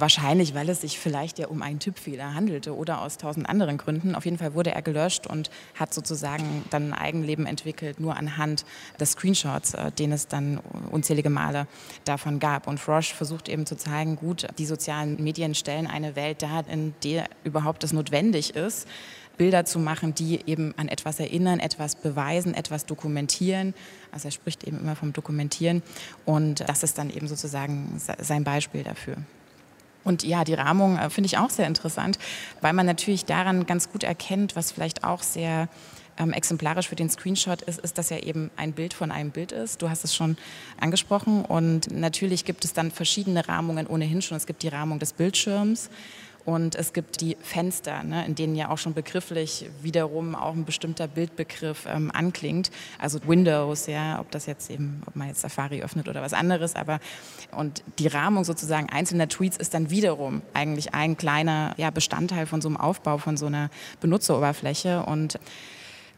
Wahrscheinlich, 0.00 0.54
weil 0.54 0.70
es 0.70 0.80
sich 0.80 0.98
vielleicht 0.98 1.38
ja 1.38 1.48
um 1.48 1.60
einen 1.60 1.78
Tippfehler 1.78 2.32
handelte 2.32 2.74
oder 2.74 3.02
aus 3.02 3.18
tausend 3.18 3.46
anderen 3.46 3.76
Gründen. 3.76 4.14
Auf 4.14 4.24
jeden 4.24 4.38
Fall 4.38 4.54
wurde 4.54 4.70
er 4.70 4.80
gelöscht 4.80 5.26
und 5.26 5.50
hat 5.74 5.92
sozusagen 5.92 6.64
dann 6.70 6.94
ein 6.94 6.98
Eigenleben 6.98 7.44
entwickelt, 7.44 8.00
nur 8.00 8.16
anhand 8.16 8.64
des 8.98 9.12
Screenshots, 9.12 9.74
äh, 9.74 9.92
den 9.92 10.12
es 10.12 10.26
dann 10.26 10.58
unzählige 10.90 11.28
Male 11.28 11.66
davon 12.06 12.38
gab. 12.38 12.66
Und 12.66 12.80
Frosch 12.80 13.12
versucht 13.12 13.50
eben 13.50 13.66
zu 13.66 13.76
zeigen, 13.76 14.16
gut, 14.16 14.46
die 14.56 14.64
sozialen 14.64 15.22
Medien 15.22 15.54
stellen 15.54 15.86
eine 15.86 16.16
Welt 16.16 16.40
dar, 16.40 16.66
in 16.66 16.94
der 17.04 17.28
überhaupt 17.44 17.84
es 17.84 17.92
notwendig 17.92 18.56
ist, 18.56 18.88
Bilder 19.36 19.66
zu 19.66 19.78
machen, 19.78 20.14
die 20.14 20.40
eben 20.46 20.72
an 20.78 20.88
etwas 20.88 21.20
erinnern, 21.20 21.60
etwas 21.60 21.94
beweisen, 21.94 22.54
etwas 22.54 22.86
dokumentieren. 22.86 23.74
Also 24.12 24.28
er 24.28 24.32
spricht 24.32 24.64
eben 24.64 24.78
immer 24.78 24.96
vom 24.96 25.12
Dokumentieren 25.12 25.82
und 26.24 26.66
das 26.66 26.82
ist 26.82 26.96
dann 26.96 27.10
eben 27.10 27.28
sozusagen 27.28 28.00
sein 28.18 28.44
Beispiel 28.44 28.82
dafür. 28.82 29.18
Und 30.04 30.22
ja, 30.22 30.44
die 30.44 30.54
Rahmung 30.54 30.98
äh, 30.98 31.10
finde 31.10 31.26
ich 31.26 31.38
auch 31.38 31.50
sehr 31.50 31.66
interessant, 31.66 32.18
weil 32.60 32.72
man 32.72 32.86
natürlich 32.86 33.24
daran 33.24 33.66
ganz 33.66 33.90
gut 33.90 34.02
erkennt, 34.02 34.56
was 34.56 34.72
vielleicht 34.72 35.04
auch 35.04 35.22
sehr 35.22 35.68
ähm, 36.20 36.32
exemplarisch 36.32 36.88
für 36.88 36.96
den 36.96 37.08
Screenshot 37.08 37.62
ist, 37.62 37.80
ist, 37.80 37.98
dass 37.98 38.10
er 38.10 38.26
eben 38.26 38.50
ein 38.56 38.72
Bild 38.72 38.94
von 38.94 39.10
einem 39.10 39.30
Bild 39.30 39.52
ist. 39.52 39.82
Du 39.82 39.88
hast 39.88 40.04
es 40.04 40.14
schon 40.14 40.36
angesprochen. 40.78 41.44
Und 41.44 41.90
natürlich 41.90 42.44
gibt 42.44 42.64
es 42.64 42.72
dann 42.72 42.90
verschiedene 42.90 43.48
Rahmungen 43.48 43.86
ohnehin 43.86 44.22
schon. 44.22 44.36
Es 44.36 44.46
gibt 44.46 44.62
die 44.62 44.68
Rahmung 44.68 44.98
des 44.98 45.12
Bildschirms. 45.12 45.90
Und 46.44 46.74
es 46.74 46.92
gibt 46.92 47.20
die 47.20 47.36
Fenster, 47.40 48.02
ne, 48.02 48.24
in 48.26 48.34
denen 48.34 48.56
ja 48.56 48.70
auch 48.70 48.78
schon 48.78 48.94
begrifflich 48.94 49.68
wiederum 49.82 50.34
auch 50.34 50.54
ein 50.54 50.64
bestimmter 50.64 51.06
Bildbegriff 51.06 51.86
ähm, 51.86 52.10
anklingt. 52.12 52.70
Also 52.98 53.20
Windows, 53.26 53.86
ja, 53.86 54.20
ob 54.20 54.30
das 54.30 54.46
jetzt 54.46 54.70
eben, 54.70 55.02
ob 55.06 55.16
man 55.16 55.28
jetzt 55.28 55.42
Safari 55.42 55.82
öffnet 55.82 56.08
oder 56.08 56.22
was 56.22 56.32
anderes. 56.32 56.76
Aber 56.76 56.98
und 57.52 57.82
die 57.98 58.06
Rahmung 58.06 58.44
sozusagen 58.44 58.88
einzelner 58.88 59.28
Tweets 59.28 59.56
ist 59.56 59.74
dann 59.74 59.90
wiederum 59.90 60.42
eigentlich 60.54 60.94
ein 60.94 61.16
kleiner 61.16 61.74
ja, 61.76 61.90
Bestandteil 61.90 62.46
von 62.46 62.60
so 62.60 62.68
einem 62.68 62.76
Aufbau 62.76 63.18
von 63.18 63.36
so 63.36 63.46
einer 63.46 63.70
Benutzeroberfläche. 64.00 65.04
Und 65.04 65.38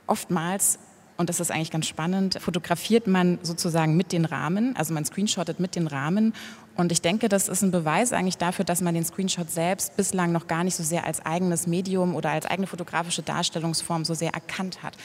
oftmals 0.07 0.79
und 1.23 1.29
das 1.29 1.39
ist 1.39 1.53
eigentlich 1.53 1.71
ganz 1.71 1.87
spannend, 1.87 2.41
fotografiert 2.41 3.07
man 3.07 3.39
sozusagen 3.45 3.97
mit 3.97 4.11
den 4.11 4.25
Rahmen, 4.25 4.75
also 4.75 4.93
man 4.93 5.05
screenshottet 5.05 5.61
mit 5.61 5.77
den 5.77 5.87
Rahmen 5.87 6.35
und 6.75 6.91
ich 6.91 7.01
denke, 7.01 7.29
das 7.29 7.47
ist 7.47 7.63
ein 7.63 7.71
Beweis 7.71 8.13
eigentlich 8.13 8.39
dafür, 8.39 8.65
dass 8.65 8.81
man 8.81 8.93
den 8.93 9.05
Screenshot 9.05 9.49
selbst 9.49 9.97
bislang 9.97 10.33
noch 10.33 10.49
gar 10.49 10.65
nicht 10.65 10.75
so 10.75 10.83
sehr 10.83 11.07
als 11.07 11.25
eigenes 11.25 11.69
Medium 11.69 12.17
oder 12.17 12.31
als 12.31 12.45
eigene 12.45 12.67
fotografische 12.67 13.23
Darstellungsform 13.23 14.05
so 14.05 14.15
sehr 14.15 14.35
erkannt 14.35 14.83
hat. 14.83 14.97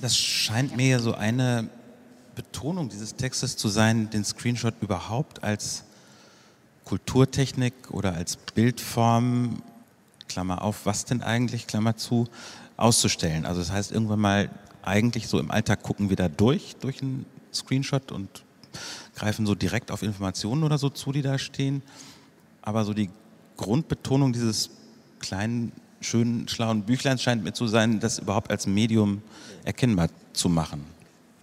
Das 0.00 0.16
scheint 0.16 0.76
mir 0.76 0.98
so 0.98 1.14
eine 1.14 1.68
Betonung 2.34 2.88
dieses 2.88 3.14
Textes 3.14 3.56
zu 3.56 3.68
sein, 3.68 4.10
den 4.10 4.24
Screenshot 4.24 4.74
überhaupt 4.80 5.44
als 5.44 5.84
Kulturtechnik 6.84 7.92
oder 7.92 8.14
als 8.14 8.36
Bildform, 8.36 9.62
Klammer 10.26 10.62
auf, 10.62 10.84
was 10.84 11.04
denn 11.04 11.22
eigentlich, 11.22 11.68
Klammer 11.68 11.96
zu, 11.96 12.26
auszustellen. 12.76 13.46
Also 13.46 13.60
das 13.60 13.70
heißt, 13.70 13.92
irgendwann 13.92 14.18
mal 14.18 14.50
eigentlich 14.88 15.28
so 15.28 15.38
im 15.38 15.50
Alltag 15.50 15.82
gucken 15.82 16.08
wir 16.08 16.16
da 16.16 16.28
durch, 16.28 16.76
durch 16.80 17.02
einen 17.02 17.26
Screenshot 17.52 18.10
und 18.10 18.44
greifen 19.14 19.46
so 19.46 19.54
direkt 19.54 19.90
auf 19.90 20.02
Informationen 20.02 20.64
oder 20.64 20.78
so 20.78 20.90
zu, 20.90 21.12
die 21.12 21.22
da 21.22 21.38
stehen. 21.38 21.82
Aber 22.62 22.84
so 22.84 22.94
die 22.94 23.10
Grundbetonung 23.56 24.32
dieses 24.32 24.70
kleinen, 25.20 25.72
schönen, 26.00 26.48
schlauen 26.48 26.82
Büchleins 26.82 27.22
scheint 27.22 27.44
mir 27.44 27.52
zu 27.52 27.66
sein, 27.66 28.00
das 28.00 28.18
überhaupt 28.18 28.50
als 28.50 28.66
Medium 28.66 29.22
erkennbar 29.64 30.08
zu 30.32 30.48
machen. 30.48 30.84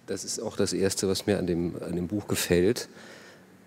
Das 0.07 0.23
ist 0.23 0.39
auch 0.39 0.55
das 0.55 0.71
Erste, 0.73 1.07
was 1.07 1.25
mir 1.25 1.39
an 1.39 1.47
dem, 1.47 1.75
an 1.81 1.95
dem 1.95 2.07
Buch 2.07 2.27
gefällt, 2.27 2.89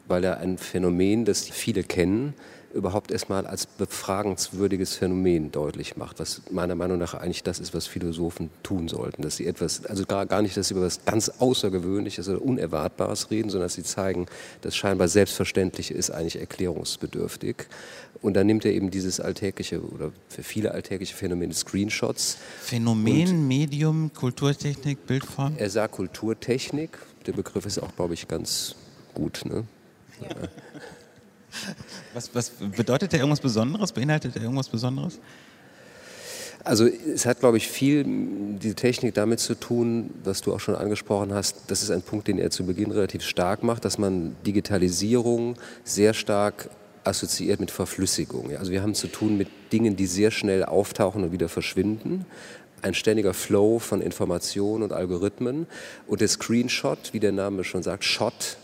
weil 0.06 0.24
er 0.24 0.38
ein 0.38 0.56
Phänomen, 0.56 1.24
das 1.24 1.48
viele 1.48 1.82
kennen, 1.82 2.34
überhaupt 2.74 3.10
erstmal 3.10 3.46
als 3.46 3.66
befragenswürdiges 3.66 4.94
Phänomen 4.94 5.50
deutlich 5.50 5.96
macht, 5.96 6.20
was 6.20 6.42
meiner 6.50 6.74
Meinung 6.74 6.98
nach 6.98 7.14
eigentlich 7.14 7.42
das 7.42 7.60
ist, 7.60 7.74
was 7.74 7.86
Philosophen 7.86 8.50
tun 8.62 8.88
sollten, 8.88 9.22
dass 9.22 9.36
sie 9.36 9.46
etwas, 9.46 9.86
also 9.86 10.04
gar, 10.04 10.26
gar 10.26 10.42
nicht, 10.42 10.56
dass 10.56 10.68
sie 10.68 10.74
über 10.74 10.82
etwas 10.82 11.04
ganz 11.04 11.28
Außergewöhnliches 11.38 12.28
oder 12.28 12.42
Unerwartbares 12.42 13.30
reden, 13.30 13.48
sondern 13.50 13.66
dass 13.66 13.74
sie 13.74 13.84
zeigen, 13.84 14.26
das 14.60 14.76
scheinbar 14.76 15.08
Selbstverständliche 15.08 15.94
ist 15.94 16.10
eigentlich 16.10 16.38
erklärungsbedürftig. 16.40 17.56
Und 18.20 18.34
dann 18.34 18.46
nimmt 18.46 18.64
er 18.64 18.72
eben 18.72 18.90
dieses 18.90 19.20
alltägliche 19.20 19.80
oder 19.80 20.12
für 20.28 20.42
viele 20.42 20.72
alltägliche 20.72 21.14
Phänomen 21.14 21.52
Screenshots. 21.52 22.38
Phänomen, 22.60 23.46
Medium, 23.46 24.12
Kulturtechnik, 24.12 25.06
Bildform? 25.06 25.54
Er 25.56 25.70
sagt 25.70 25.94
Kulturtechnik, 25.94 26.98
der 27.26 27.32
Begriff 27.32 27.64
ist 27.64 27.78
auch, 27.78 27.94
glaube 27.94 28.14
ich, 28.14 28.26
ganz 28.28 28.74
gut. 29.14 29.42
Ne? 29.44 29.64
Ja. 30.20 30.28
Was, 32.14 32.34
was 32.34 32.50
bedeutet 32.50 33.12
der 33.12 33.20
irgendwas 33.20 33.40
Besonderes? 33.40 33.92
Beinhaltet 33.92 34.34
der 34.34 34.42
irgendwas 34.42 34.68
Besonderes? 34.68 35.18
Also 36.64 36.86
es 36.86 37.24
hat, 37.24 37.40
glaube 37.40 37.56
ich, 37.56 37.68
viel 37.68 38.04
diese 38.04 38.74
Technik 38.74 39.14
damit 39.14 39.40
zu 39.40 39.54
tun, 39.54 40.10
was 40.24 40.40
du 40.40 40.52
auch 40.52 40.60
schon 40.60 40.74
angesprochen 40.74 41.32
hast. 41.32 41.56
Das 41.68 41.82
ist 41.82 41.90
ein 41.90 42.02
Punkt, 42.02 42.28
den 42.28 42.38
er 42.38 42.50
zu 42.50 42.66
Beginn 42.66 42.90
relativ 42.90 43.22
stark 43.22 43.62
macht, 43.62 43.84
dass 43.84 43.96
man 43.96 44.36
Digitalisierung 44.44 45.54
sehr 45.84 46.14
stark 46.14 46.68
assoziiert 47.04 47.60
mit 47.60 47.70
Verflüssigung. 47.70 48.54
Also 48.56 48.70
wir 48.70 48.82
haben 48.82 48.94
zu 48.94 49.06
tun 49.06 49.38
mit 49.38 49.48
Dingen, 49.72 49.96
die 49.96 50.06
sehr 50.06 50.30
schnell 50.30 50.64
auftauchen 50.64 51.24
und 51.24 51.32
wieder 51.32 51.48
verschwinden. 51.48 52.26
Ein 52.82 52.94
ständiger 52.94 53.34
Flow 53.34 53.78
von 53.78 54.00
Informationen 54.00 54.82
und 54.82 54.92
Algorithmen. 54.92 55.66
Und 56.06 56.20
der 56.20 56.28
Screenshot, 56.28 57.12
wie 57.12 57.20
der 57.20 57.32
Name 57.32 57.64
schon 57.64 57.82
sagt, 57.82 58.04
Shot 58.04 58.58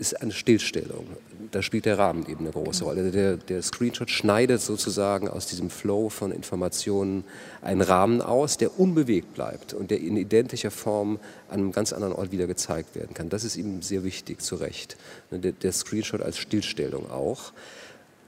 ist 0.00 0.20
eine 0.22 0.32
Stillstellung. 0.32 1.06
Da 1.50 1.60
spielt 1.60 1.84
der 1.84 1.98
Rahmen 1.98 2.26
eben 2.26 2.40
eine 2.40 2.52
große 2.52 2.84
Rolle. 2.84 3.10
Der, 3.10 3.36
der, 3.36 3.62
Screenshot 3.62 4.10
schneidet 4.10 4.62
sozusagen 4.62 5.28
aus 5.28 5.46
diesem 5.46 5.68
Flow 5.68 6.08
von 6.08 6.32
Informationen 6.32 7.24
einen 7.60 7.82
Rahmen 7.82 8.22
aus, 8.22 8.56
der 8.56 8.80
unbewegt 8.80 9.34
bleibt 9.34 9.74
und 9.74 9.90
der 9.90 10.00
in 10.00 10.16
identischer 10.16 10.70
Form 10.70 11.20
an 11.48 11.60
einem 11.60 11.72
ganz 11.72 11.92
anderen 11.92 12.14
Ort 12.14 12.32
wieder 12.32 12.46
gezeigt 12.46 12.94
werden 12.94 13.12
kann. 13.12 13.28
Das 13.28 13.44
ist 13.44 13.56
ihm 13.56 13.82
sehr 13.82 14.02
wichtig, 14.02 14.40
zu 14.40 14.56
Recht. 14.56 14.96
Der, 15.30 15.52
der 15.52 15.72
Screenshot 15.72 16.22
als 16.22 16.38
Stillstellung 16.38 17.10
auch. 17.10 17.52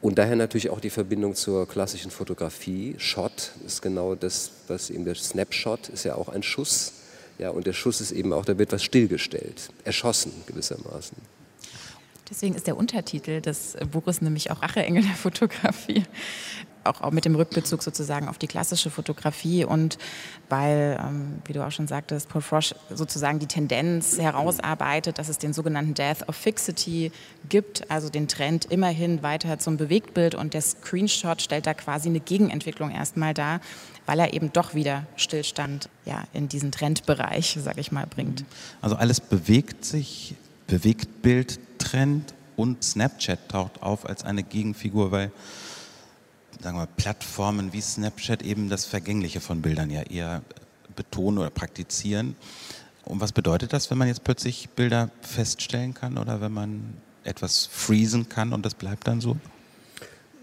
Und 0.02 0.18
daher 0.18 0.36
natürlich 0.36 0.68
auch 0.68 0.80
die 0.80 0.90
Verbindung 0.90 1.34
zur 1.34 1.66
klassischen 1.66 2.10
Fotografie. 2.10 2.96
Shot 2.98 3.52
ist 3.64 3.80
genau 3.80 4.14
das, 4.14 4.50
was 4.68 4.90
eben 4.90 5.06
der 5.06 5.14
Snapshot 5.14 5.88
ist 5.88 6.04
ja 6.04 6.16
auch 6.16 6.28
ein 6.28 6.42
Schuss. 6.42 6.92
Ja, 7.38 7.48
und 7.48 7.66
der 7.66 7.72
Schuss 7.72 8.02
ist 8.02 8.12
eben 8.12 8.34
auch, 8.34 8.44
da 8.44 8.58
wird 8.58 8.72
was 8.72 8.84
stillgestellt, 8.84 9.70
erschossen 9.84 10.32
gewissermaßen. 10.46 11.16
Deswegen 12.30 12.54
ist 12.54 12.66
der 12.66 12.76
Untertitel 12.76 13.40
des 13.40 13.76
Buches 13.90 14.22
nämlich 14.22 14.50
auch 14.50 14.62
Racheengel 14.62 15.02
der 15.02 15.14
Fotografie. 15.14 16.04
Auch, 16.84 17.12
mit 17.12 17.24
dem 17.24 17.36
Rückbezug 17.36 17.80
sozusagen 17.80 18.28
auf 18.28 18.38
die 18.38 18.48
klassische 18.48 18.90
Fotografie 18.90 19.64
und 19.64 19.98
weil, 20.48 20.98
ähm, 21.00 21.40
wie 21.44 21.52
du 21.52 21.64
auch 21.64 21.70
schon 21.70 21.86
sagtest, 21.86 22.28
Paul 22.28 22.42
Frosch 22.42 22.74
sozusagen 22.92 23.38
die 23.38 23.46
Tendenz 23.46 24.18
herausarbeitet, 24.18 25.16
dass 25.18 25.28
es 25.28 25.38
den 25.38 25.52
sogenannten 25.52 25.94
Death 25.94 26.28
of 26.28 26.34
Fixity 26.34 27.12
gibt, 27.48 27.88
also 27.88 28.08
den 28.08 28.26
Trend 28.26 28.64
immerhin 28.64 29.22
weiter 29.22 29.60
zum 29.60 29.76
Bewegtbild 29.76 30.34
und 30.34 30.54
der 30.54 30.60
Screenshot 30.60 31.40
stellt 31.40 31.66
da 31.66 31.74
quasi 31.74 32.08
eine 32.08 32.18
Gegenentwicklung 32.18 32.90
erstmal 32.90 33.32
dar, 33.32 33.60
weil 34.04 34.18
er 34.18 34.34
eben 34.34 34.52
doch 34.52 34.74
wieder 34.74 35.06
Stillstand 35.14 35.88
ja, 36.04 36.24
in 36.32 36.48
diesen 36.48 36.72
Trendbereich, 36.72 37.58
sage 37.60 37.80
ich 37.80 37.92
mal, 37.92 38.08
bringt. 38.08 38.44
Also 38.80 38.96
alles 38.96 39.20
bewegt 39.20 39.84
sich, 39.84 40.34
Bewegtbild 40.66 41.60
Trend 41.82 42.32
und 42.56 42.84
Snapchat 42.84 43.48
taucht 43.48 43.82
auf 43.82 44.08
als 44.08 44.24
eine 44.24 44.42
Gegenfigur, 44.42 45.10
weil 45.10 45.32
sagen 46.60 46.78
wir, 46.78 46.86
Plattformen 46.86 47.72
wie 47.72 47.80
Snapchat 47.80 48.42
eben 48.42 48.68
das 48.68 48.84
Vergängliche 48.84 49.40
von 49.40 49.62
Bildern 49.62 49.90
ja 49.90 50.02
eher 50.02 50.42
betonen 50.94 51.38
oder 51.38 51.50
praktizieren. 51.50 52.36
Und 53.04 53.20
was 53.20 53.32
bedeutet 53.32 53.72
das, 53.72 53.90
wenn 53.90 53.98
man 53.98 54.06
jetzt 54.06 54.22
plötzlich 54.22 54.68
Bilder 54.70 55.10
feststellen 55.22 55.92
kann 55.92 56.18
oder 56.18 56.40
wenn 56.40 56.52
man 56.52 56.94
etwas 57.24 57.66
freezen 57.66 58.28
kann 58.28 58.52
und 58.52 58.64
das 58.64 58.74
bleibt 58.74 59.08
dann 59.08 59.20
so? 59.20 59.36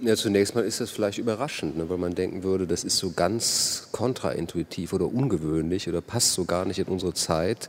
Ja, 0.01 0.15
zunächst 0.15 0.55
mal 0.55 0.63
ist 0.63 0.79
das 0.79 0.91
vielleicht 0.91 1.17
überraschend, 1.17 1.77
ne, 1.77 1.89
weil 1.89 1.97
man 1.97 2.15
denken 2.15 2.43
würde, 2.43 2.67
das 2.67 2.85
ist 2.85 2.97
so 2.97 3.11
ganz 3.11 3.89
kontraintuitiv 3.91 4.93
oder 4.93 5.07
ungewöhnlich 5.07 5.89
oder 5.89 5.99
passt 5.99 6.33
so 6.33 6.45
gar 6.45 6.63
nicht 6.63 6.79
in 6.79 6.85
unsere 6.85 7.13
Zeit 7.13 7.67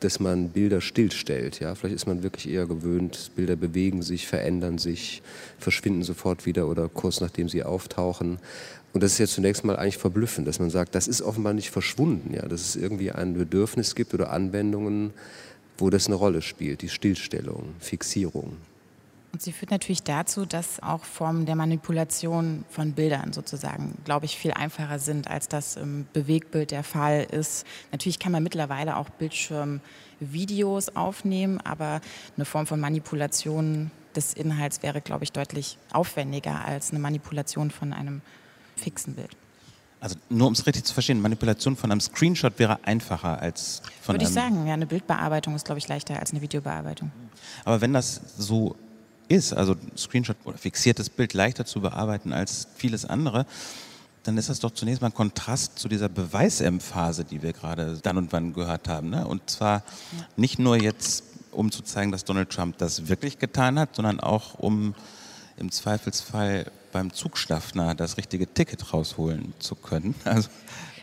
dass 0.00 0.20
man 0.20 0.50
Bilder 0.50 0.80
stillstellt. 0.80 1.60
Ja? 1.60 1.74
Vielleicht 1.74 1.96
ist 1.96 2.06
man 2.06 2.22
wirklich 2.22 2.48
eher 2.48 2.66
gewöhnt, 2.66 3.32
Bilder 3.36 3.56
bewegen 3.56 4.02
sich, 4.02 4.26
verändern 4.26 4.78
sich, 4.78 5.22
verschwinden 5.58 6.02
sofort 6.02 6.46
wieder 6.46 6.68
oder 6.68 6.88
kurz 6.88 7.20
nachdem 7.20 7.48
sie 7.48 7.64
auftauchen. 7.64 8.38
Und 8.92 9.02
das 9.02 9.12
ist 9.12 9.18
ja 9.18 9.26
zunächst 9.26 9.64
mal 9.64 9.76
eigentlich 9.76 9.98
verblüffend, 9.98 10.48
dass 10.48 10.58
man 10.58 10.70
sagt, 10.70 10.94
das 10.94 11.08
ist 11.08 11.22
offenbar 11.22 11.52
nicht 11.52 11.70
verschwunden, 11.70 12.34
ja? 12.34 12.46
dass 12.46 12.62
es 12.62 12.76
irgendwie 12.76 13.10
ein 13.10 13.34
Bedürfnis 13.34 13.94
gibt 13.94 14.14
oder 14.14 14.30
Anwendungen, 14.30 15.12
wo 15.76 15.90
das 15.90 16.06
eine 16.06 16.16
Rolle 16.16 16.42
spielt, 16.42 16.82
die 16.82 16.88
Stillstellung, 16.88 17.74
Fixierung. 17.78 18.56
Und 19.32 19.42
sie 19.42 19.52
führt 19.52 19.70
natürlich 19.70 20.02
dazu, 20.02 20.46
dass 20.46 20.82
auch 20.82 21.04
Formen 21.04 21.44
der 21.44 21.54
Manipulation 21.54 22.64
von 22.70 22.92
Bildern 22.92 23.32
sozusagen, 23.32 23.98
glaube 24.04 24.24
ich, 24.24 24.38
viel 24.38 24.52
einfacher 24.52 24.98
sind, 24.98 25.28
als 25.28 25.48
das 25.48 25.76
im 25.76 26.06
Bewegtbild 26.14 26.70
der 26.70 26.82
Fall 26.82 27.26
ist. 27.30 27.66
Natürlich 27.92 28.18
kann 28.18 28.32
man 28.32 28.42
mittlerweile 28.42 28.96
auch 28.96 29.10
Bildschirmvideos 29.10 30.96
aufnehmen, 30.96 31.60
aber 31.60 32.00
eine 32.36 32.46
Form 32.46 32.66
von 32.66 32.80
Manipulation 32.80 33.90
des 34.16 34.32
Inhalts 34.32 34.82
wäre, 34.82 35.02
glaube 35.02 35.24
ich, 35.24 35.32
deutlich 35.32 35.76
aufwendiger 35.92 36.64
als 36.64 36.90
eine 36.90 36.98
Manipulation 36.98 37.70
von 37.70 37.92
einem 37.92 38.22
fixen 38.76 39.14
Bild. 39.14 39.36
Also 40.00 40.16
nur 40.30 40.46
um 40.46 40.52
es 40.52 40.64
richtig 40.64 40.84
zu 40.84 40.94
verstehen, 40.94 41.20
Manipulation 41.20 41.76
von 41.76 41.90
einem 41.90 42.00
Screenshot 42.00 42.58
wäre 42.58 42.78
einfacher 42.84 43.40
als 43.40 43.82
von 44.00 44.14
Würde 44.14 44.24
einem... 44.24 44.28
ich 44.28 44.34
sagen, 44.34 44.66
ja, 44.66 44.74
eine 44.74 44.86
Bildbearbeitung 44.86 45.54
ist, 45.54 45.64
glaube 45.64 45.80
ich, 45.80 45.88
leichter 45.88 46.18
als 46.18 46.30
eine 46.30 46.40
Videobearbeitung. 46.40 47.10
Aber 47.64 47.80
wenn 47.80 47.92
das 47.92 48.20
so 48.38 48.76
ist, 49.28 49.52
also 49.52 49.76
Screenshot 49.96 50.36
oder 50.44 50.58
fixiertes 50.58 51.10
Bild 51.10 51.34
leichter 51.34 51.64
zu 51.64 51.80
bearbeiten 51.80 52.32
als 52.32 52.68
vieles 52.76 53.04
andere, 53.04 53.46
dann 54.24 54.36
ist 54.36 54.48
das 54.48 54.60
doch 54.60 54.72
zunächst 54.72 55.00
mal 55.00 55.08
ein 55.08 55.14
Kontrast 55.14 55.78
zu 55.78 55.88
dieser 55.88 56.08
Beweisemphase, 56.08 57.24
die 57.24 57.42
wir 57.42 57.52
gerade 57.52 57.98
dann 58.02 58.18
und 58.18 58.32
wann 58.32 58.52
gehört 58.52 58.88
haben. 58.88 59.10
Ne? 59.10 59.26
Und 59.26 59.48
zwar 59.48 59.82
nicht 60.36 60.58
nur 60.58 60.76
jetzt, 60.76 61.24
um 61.52 61.70
zu 61.70 61.82
zeigen, 61.82 62.12
dass 62.12 62.24
Donald 62.24 62.50
Trump 62.50 62.76
das 62.78 63.08
wirklich 63.08 63.38
getan 63.38 63.78
hat, 63.78 63.96
sondern 63.96 64.20
auch 64.20 64.54
um 64.54 64.94
im 65.56 65.70
Zweifelsfall 65.70 66.70
beim 66.92 67.12
Zugschaffner 67.12 67.94
das 67.94 68.16
richtige 68.16 68.52
Ticket 68.52 68.92
rausholen 68.92 69.54
zu 69.58 69.74
können. 69.74 70.14
Also 70.24 70.48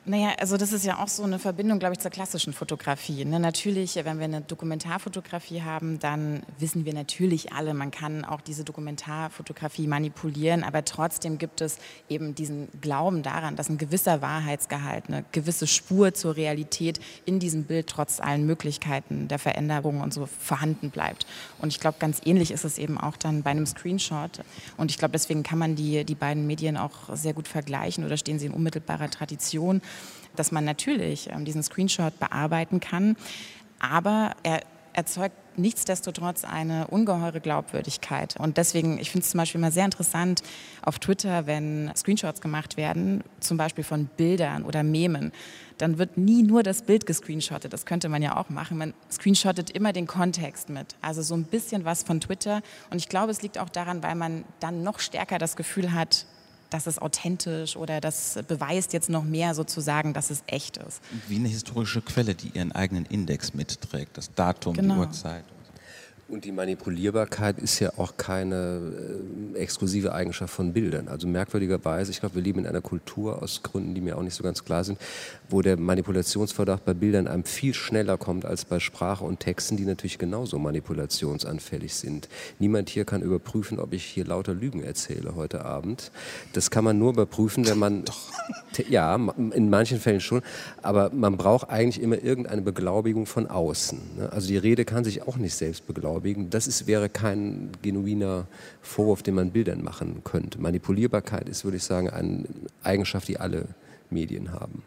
naja, 0.07 0.33
also 0.39 0.55
das 0.55 0.71
ist 0.71 0.85
ja 0.85 0.99
auch 0.99 1.07
so 1.07 1.23
eine 1.23 1.39
Verbindung, 1.39 1.79
glaube 1.79 1.93
ich, 1.93 1.99
zur 1.99 2.11
klassischen 2.11 2.53
Fotografie. 2.53 3.25
Ne? 3.25 3.39
Natürlich, 3.39 3.95
wenn 3.95 4.19
wir 4.19 4.25
eine 4.25 4.41
Dokumentarfotografie 4.41 5.63
haben, 5.63 5.97
dann 5.97 6.43
wissen 6.59 6.85
wir 6.85 6.93
natürlich 6.93 7.53
alle, 7.53 7.73
man 7.73 7.89
kann 7.89 8.23
auch 8.23 8.41
diese 8.41 8.63
Dokumentarfotografie 8.63 9.87
manipulieren, 9.87 10.63
aber 10.63 10.85
trotzdem 10.85 11.39
gibt 11.39 11.61
es 11.61 11.79
eben 12.07 12.35
diesen 12.35 12.67
Glauben 12.81 13.23
daran, 13.23 13.55
dass 13.55 13.67
ein 13.69 13.79
gewisser 13.79 14.21
Wahrheitsgehalt, 14.21 15.05
eine 15.07 15.25
gewisse 15.31 15.65
Spur 15.65 16.13
zur 16.13 16.35
Realität 16.35 16.99
in 17.25 17.39
diesem 17.39 17.63
Bild 17.63 17.87
trotz 17.87 18.19
allen 18.19 18.45
Möglichkeiten 18.45 19.27
der 19.27 19.39
Veränderung 19.39 20.01
und 20.01 20.13
so 20.13 20.27
vorhanden 20.27 20.91
bleibt. 20.91 21.25
Und 21.57 21.69
ich 21.69 21.79
glaube, 21.79 21.97
ganz 21.99 22.21
ähnlich 22.25 22.51
ist 22.51 22.63
es 22.63 22.77
eben 22.77 22.99
auch 22.99 23.17
dann 23.17 23.41
bei 23.41 23.49
einem 23.49 23.65
Screenshot. 23.65 24.41
Und 24.77 24.91
ich 24.91 24.99
glaube, 24.99 25.13
deswegen 25.13 25.41
kann 25.41 25.57
man 25.57 25.75
die, 25.75 26.05
die 26.05 26.15
beiden 26.15 26.45
Medien 26.45 26.77
auch 26.77 26.91
sehr 27.13 27.33
gut 27.33 27.47
vergleichen 27.47 28.05
oder 28.05 28.17
stehen 28.17 28.37
sie 28.37 28.45
in 28.45 28.53
unmittelbarer 28.53 29.09
Tradition. 29.09 29.81
Dass 30.35 30.51
man 30.51 30.65
natürlich 30.65 31.29
ähm, 31.31 31.45
diesen 31.45 31.63
Screenshot 31.63 32.19
bearbeiten 32.19 32.79
kann, 32.79 33.15
aber 33.79 34.31
er 34.43 34.61
erzeugt 34.93 35.35
nichtsdestotrotz 35.57 36.43
eine 36.43 36.87
ungeheure 36.87 37.41
Glaubwürdigkeit. 37.41 38.35
Und 38.37 38.57
deswegen, 38.57 38.97
ich 38.99 39.11
finde 39.11 39.23
es 39.23 39.31
zum 39.31 39.39
Beispiel 39.39 39.59
immer 39.59 39.71
sehr 39.71 39.85
interessant 39.85 40.41
auf 40.81 40.99
Twitter, 40.99 41.47
wenn 41.47 41.91
Screenshots 41.95 42.41
gemacht 42.41 42.77
werden, 42.77 43.23
zum 43.39 43.57
Beispiel 43.57 43.83
von 43.83 44.05
Bildern 44.05 44.63
oder 44.63 44.83
Memen, 44.83 45.31
dann 45.77 45.97
wird 45.97 46.17
nie 46.17 46.43
nur 46.43 46.63
das 46.63 46.83
Bild 46.83 47.05
gescreenshottet. 47.05 47.73
Das 47.73 47.85
könnte 47.85 48.07
man 48.07 48.21
ja 48.21 48.37
auch 48.37 48.49
machen. 48.49 48.77
Man 48.77 48.93
screenshottet 49.11 49.69
immer 49.69 49.91
den 49.91 50.07
Kontext 50.07 50.69
mit. 50.69 50.95
Also 51.01 51.21
so 51.21 51.35
ein 51.35 51.43
bisschen 51.43 51.83
was 51.83 52.03
von 52.03 52.21
Twitter. 52.21 52.61
Und 52.89 52.97
ich 52.97 53.09
glaube, 53.09 53.31
es 53.31 53.41
liegt 53.41 53.57
auch 53.57 53.69
daran, 53.69 54.01
weil 54.01 54.15
man 54.15 54.45
dann 54.61 54.83
noch 54.83 54.99
stärker 54.99 55.37
das 55.37 55.55
Gefühl 55.55 55.93
hat, 55.93 56.25
das 56.69 56.87
ist 56.87 57.01
authentisch 57.01 57.75
oder 57.75 58.01
das 58.01 58.39
beweist 58.47 58.93
jetzt 58.93 59.09
noch 59.09 59.23
mehr 59.23 59.55
sozusagen, 59.55 60.13
dass 60.13 60.29
es 60.29 60.43
echt 60.47 60.77
ist. 60.77 61.01
Wie 61.27 61.35
eine 61.35 61.47
historische 61.47 62.01
Quelle, 62.01 62.35
die 62.35 62.49
ihren 62.49 62.71
eigenen 62.71 63.05
Index 63.05 63.53
mitträgt, 63.53 64.17
das 64.17 64.33
Datum, 64.33 64.75
genau. 64.75 64.95
die 64.95 64.99
Uhrzeit. 65.01 65.43
Und 66.27 66.43
die 66.43 66.51
Manipulierbarkeit 66.51 67.59
ist 67.59 67.79
ja 67.79 67.91
auch 67.97 68.17
keine 68.17 68.81
äh, 69.53 69.59
exklusive 69.59 70.11
Eigenschaft 70.11 70.51
von 70.51 70.73
Bildern. 70.73 71.07
Also 71.07 71.27
merkwürdigerweise, 71.27 72.09
ich 72.09 72.19
glaube, 72.19 72.35
wir 72.35 72.41
leben 72.41 72.61
in 72.61 72.67
einer 72.67 72.81
Kultur 72.81 73.43
aus 73.43 73.61
Gründen, 73.61 73.93
die 73.93 74.01
mir 74.01 74.17
auch 74.17 74.23
nicht 74.23 74.33
so 74.33 74.43
ganz 74.43 74.65
klar 74.65 74.83
sind, 74.83 74.97
wo 75.49 75.61
der 75.61 75.77
Manipulationsverdacht 75.77 76.83
bei 76.83 76.95
Bildern 76.95 77.27
einem 77.27 77.43
viel 77.43 77.75
schneller 77.75 78.17
kommt 78.17 78.43
als 78.43 78.65
bei 78.65 78.79
Sprache 78.79 79.23
und 79.23 79.39
Texten, 79.39 79.77
die 79.77 79.85
natürlich 79.85 80.17
genauso 80.17 80.57
manipulationsanfällig 80.57 81.93
sind. 81.93 82.27
Niemand 82.57 82.89
hier 82.89 83.05
kann 83.05 83.21
überprüfen, 83.21 83.79
ob 83.79 83.93
ich 83.93 84.03
hier 84.03 84.25
lauter 84.25 84.55
Lügen 84.55 84.81
erzähle 84.81 85.35
heute 85.35 85.63
Abend. 85.63 86.11
Das 86.53 86.71
kann 86.71 86.83
man 86.83 86.97
nur 86.97 87.11
überprüfen, 87.11 87.67
wenn 87.67 87.77
man... 87.77 88.03
Doch. 88.03 88.31
Ja, 88.89 89.15
in 89.15 89.69
manchen 89.69 89.99
Fällen 89.99 90.19
schon. 90.19 90.41
Aber 90.81 91.11
man 91.13 91.37
braucht 91.37 91.69
eigentlich 91.69 92.01
immer 92.01 92.21
irgendeine 92.21 92.61
Beglaubigung 92.61 93.25
von 93.25 93.47
außen. 93.47 93.99
Ne? 94.17 94.31
Also 94.31 94.47
die 94.47 94.57
Rede 94.57 94.85
kann 94.85 95.03
sich 95.03 95.27
auch 95.27 95.37
nicht 95.37 95.55
selbst 95.55 95.87
beglaubigen. 95.87 96.49
Das 96.49 96.67
ist, 96.67 96.87
wäre 96.87 97.09
kein 97.09 97.69
genuiner 97.81 98.47
Vorwurf, 98.81 99.23
den 99.23 99.35
man 99.35 99.51
Bildern 99.51 99.83
machen 99.83 100.21
könnte. 100.23 100.59
Manipulierbarkeit 100.59 101.49
ist, 101.49 101.63
würde 101.63 101.77
ich 101.77 101.83
sagen, 101.83 102.09
eine 102.09 102.45
Eigenschaft, 102.83 103.27
die 103.27 103.39
alle 103.39 103.67
Medien 104.09 104.51
haben. 104.51 104.83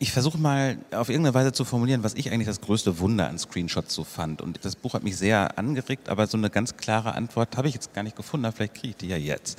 Ich 0.00 0.12
versuche 0.12 0.36
mal 0.36 0.76
auf 0.90 1.08
irgendeine 1.08 1.34
Weise 1.34 1.52
zu 1.52 1.64
formulieren, 1.64 2.02
was 2.02 2.14
ich 2.14 2.30
eigentlich 2.30 2.48
das 2.48 2.60
größte 2.60 2.98
Wunder 2.98 3.28
an 3.28 3.38
Screenshots 3.38 3.94
so 3.94 4.04
fand. 4.04 4.42
Und 4.42 4.64
das 4.64 4.76
Buch 4.76 4.94
hat 4.94 5.04
mich 5.04 5.16
sehr 5.16 5.56
angeregt, 5.56 6.08
aber 6.08 6.26
so 6.26 6.36
eine 6.36 6.50
ganz 6.50 6.76
klare 6.76 7.14
Antwort 7.14 7.56
habe 7.56 7.68
ich 7.68 7.74
jetzt 7.74 7.94
gar 7.94 8.02
nicht 8.02 8.16
gefunden. 8.16 8.50
Vielleicht 8.52 8.74
kriege 8.74 8.88
ich 8.88 8.96
die 8.96 9.08
ja 9.08 9.16
jetzt. 9.16 9.58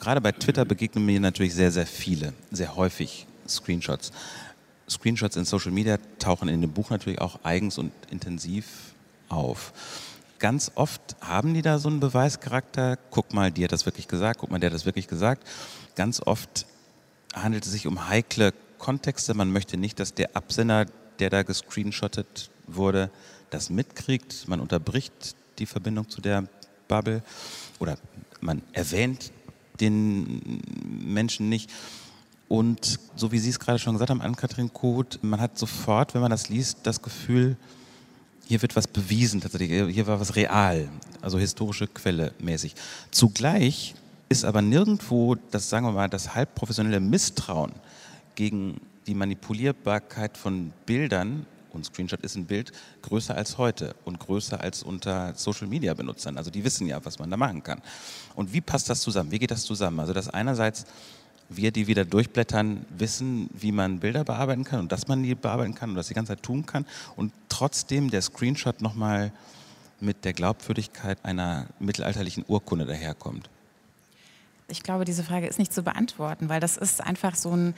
Gerade 0.00 0.20
bei 0.20 0.32
Twitter 0.32 0.64
begegnen 0.64 1.04
mir 1.04 1.20
natürlich 1.20 1.54
sehr, 1.54 1.72
sehr 1.72 1.86
viele, 1.86 2.32
sehr 2.50 2.76
häufig 2.76 3.26
Screenshots. 3.48 4.12
Screenshots 4.88 5.36
in 5.36 5.44
Social 5.44 5.72
Media 5.72 5.98
tauchen 6.18 6.48
in 6.48 6.60
dem 6.60 6.72
Buch 6.72 6.90
natürlich 6.90 7.20
auch 7.20 7.40
eigens 7.42 7.78
und 7.78 7.92
intensiv 8.10 8.94
auf. 9.28 9.72
Ganz 10.38 10.70
oft 10.76 11.16
haben 11.20 11.52
die 11.52 11.62
da 11.62 11.78
so 11.78 11.88
einen 11.88 12.00
Beweischarakter. 12.00 12.96
Guck 13.10 13.34
mal, 13.34 13.50
die 13.50 13.64
hat 13.64 13.72
das 13.72 13.86
wirklich 13.86 14.06
gesagt. 14.06 14.38
Guck 14.38 14.50
mal, 14.50 14.60
der 14.60 14.70
hat 14.70 14.74
das 14.74 14.86
wirklich 14.86 15.08
gesagt. 15.08 15.46
Ganz 15.96 16.20
oft 16.20 16.66
handelt 17.34 17.66
es 17.66 17.72
sich 17.72 17.86
um 17.88 18.08
heikle 18.08 18.54
Kontexte. 18.78 19.34
Man 19.34 19.50
möchte 19.50 19.76
nicht, 19.76 19.98
dass 19.98 20.14
der 20.14 20.36
Absender, 20.36 20.86
der 21.18 21.30
da 21.30 21.42
gescreenshottet 21.42 22.50
wurde, 22.68 23.10
das 23.50 23.68
mitkriegt. 23.68 24.46
Man 24.46 24.60
unterbricht 24.60 25.34
die 25.58 25.66
Verbindung 25.66 26.08
zu 26.08 26.20
der 26.20 26.44
Bubble 26.86 27.22
oder 27.80 27.98
man 28.40 28.62
erwähnt 28.72 29.32
den 29.80 30.62
Menschen 31.04 31.48
nicht. 31.48 31.70
Und 32.48 32.98
so 33.14 33.30
wie 33.30 33.38
Sie 33.38 33.50
es 33.50 33.60
gerade 33.60 33.78
schon 33.78 33.94
gesagt 33.94 34.10
haben, 34.10 34.22
Ann-Kathrin 34.22 34.72
Koth, 34.72 35.18
man 35.22 35.40
hat 35.40 35.58
sofort, 35.58 36.14
wenn 36.14 36.22
man 36.22 36.30
das 36.30 36.48
liest, 36.48 36.78
das 36.84 37.02
Gefühl, 37.02 37.56
hier 38.46 38.62
wird 38.62 38.74
was 38.74 38.86
bewiesen, 38.86 39.42
tatsächlich, 39.42 39.94
hier 39.94 40.06
war 40.06 40.20
was 40.20 40.34
real, 40.34 40.88
also 41.20 41.38
historische 41.38 41.86
Quelle 41.86 42.32
mäßig. 42.38 42.74
Zugleich 43.10 43.94
ist 44.30 44.44
aber 44.44 44.62
nirgendwo 44.62 45.34
das, 45.50 45.68
sagen 45.68 45.84
wir 45.84 45.92
mal, 45.92 46.08
das 46.08 46.34
halbprofessionelle 46.34 47.00
Misstrauen 47.00 47.72
gegen 48.34 48.80
die 49.06 49.14
Manipulierbarkeit 49.14 50.38
von 50.38 50.72
Bildern 50.86 51.44
und 51.72 51.84
Screenshot 51.84 52.20
ist 52.22 52.36
ein 52.36 52.46
Bild 52.46 52.72
größer 53.02 53.34
als 53.34 53.58
heute 53.58 53.94
und 54.04 54.18
größer 54.20 54.60
als 54.60 54.82
unter 54.82 55.34
Social 55.34 55.66
Media 55.66 55.94
Benutzern. 55.94 56.36
Also 56.36 56.50
die 56.50 56.64
wissen 56.64 56.86
ja, 56.86 57.04
was 57.04 57.18
man 57.18 57.30
da 57.30 57.36
machen 57.36 57.62
kann. 57.62 57.82
Und 58.34 58.52
wie 58.52 58.60
passt 58.60 58.88
das 58.90 59.00
zusammen? 59.00 59.30
Wie 59.30 59.38
geht 59.38 59.50
das 59.50 59.64
zusammen? 59.64 60.00
Also 60.00 60.12
das 60.12 60.28
einerseits 60.28 60.86
wir, 61.48 61.70
die 61.70 61.86
wieder 61.86 62.04
durchblättern, 62.04 62.84
wissen, 62.90 63.48
wie 63.54 63.72
man 63.72 64.00
Bilder 64.00 64.24
bearbeiten 64.24 64.64
kann 64.64 64.80
und 64.80 64.92
dass 64.92 65.08
man 65.08 65.22
die 65.22 65.34
bearbeiten 65.34 65.74
kann 65.74 65.90
und 65.90 65.96
das 65.96 66.08
die 66.08 66.14
ganze 66.14 66.32
Zeit 66.32 66.42
tun 66.42 66.66
kann 66.66 66.84
und 67.16 67.32
trotzdem 67.48 68.10
der 68.10 68.22
Screenshot 68.22 68.82
nochmal 68.82 69.32
mit 70.00 70.24
der 70.24 70.32
Glaubwürdigkeit 70.32 71.24
einer 71.24 71.66
mittelalterlichen 71.80 72.44
Urkunde 72.46 72.84
daherkommt? 72.86 73.48
Ich 74.68 74.82
glaube, 74.82 75.04
diese 75.04 75.24
Frage 75.24 75.46
ist 75.46 75.58
nicht 75.58 75.72
zu 75.72 75.82
beantworten, 75.82 76.48
weil 76.50 76.60
das 76.60 76.76
ist 76.76 77.00
einfach 77.00 77.34
so 77.34 77.50
ein 77.50 77.74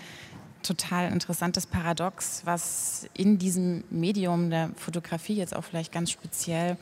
total 0.63 1.13
interessantes 1.13 1.67
Paradox, 1.67 2.43
was 2.45 3.09
in 3.15 3.39
diesem 3.39 3.85
Medium 3.91 4.51
der 4.51 4.71
Fotografie 4.77 5.35
jetzt 5.35 5.55
auch 5.55 5.65
vielleicht 5.65 5.93
ganz 5.93 6.11
speziell 6.11 6.77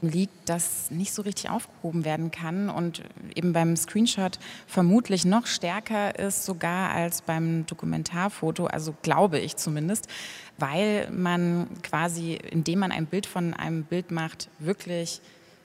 liegt, 0.00 0.48
das 0.48 0.90
nicht 0.90 1.12
so 1.12 1.22
richtig 1.22 1.50
aufgehoben 1.50 2.04
werden 2.04 2.30
kann 2.30 2.68
und 2.68 3.02
eben 3.34 3.52
beim 3.52 3.76
Screenshot 3.76 4.38
vermutlich 4.66 5.24
noch 5.24 5.46
stärker 5.46 6.18
ist 6.18 6.44
sogar 6.44 6.90
als 6.90 7.22
beim 7.22 7.66
Dokumentarfoto, 7.66 8.66
also 8.66 8.94
glaube 9.02 9.38
ich 9.38 9.56
zumindest, 9.56 10.08
weil 10.58 11.10
man 11.10 11.68
quasi, 11.82 12.34
indem 12.34 12.80
man 12.80 12.92
ein 12.92 13.06
Bild 13.06 13.26
von 13.26 13.54
einem 13.54 13.84
Bild 13.84 14.10
macht, 14.10 14.48
wirklich 14.58 15.20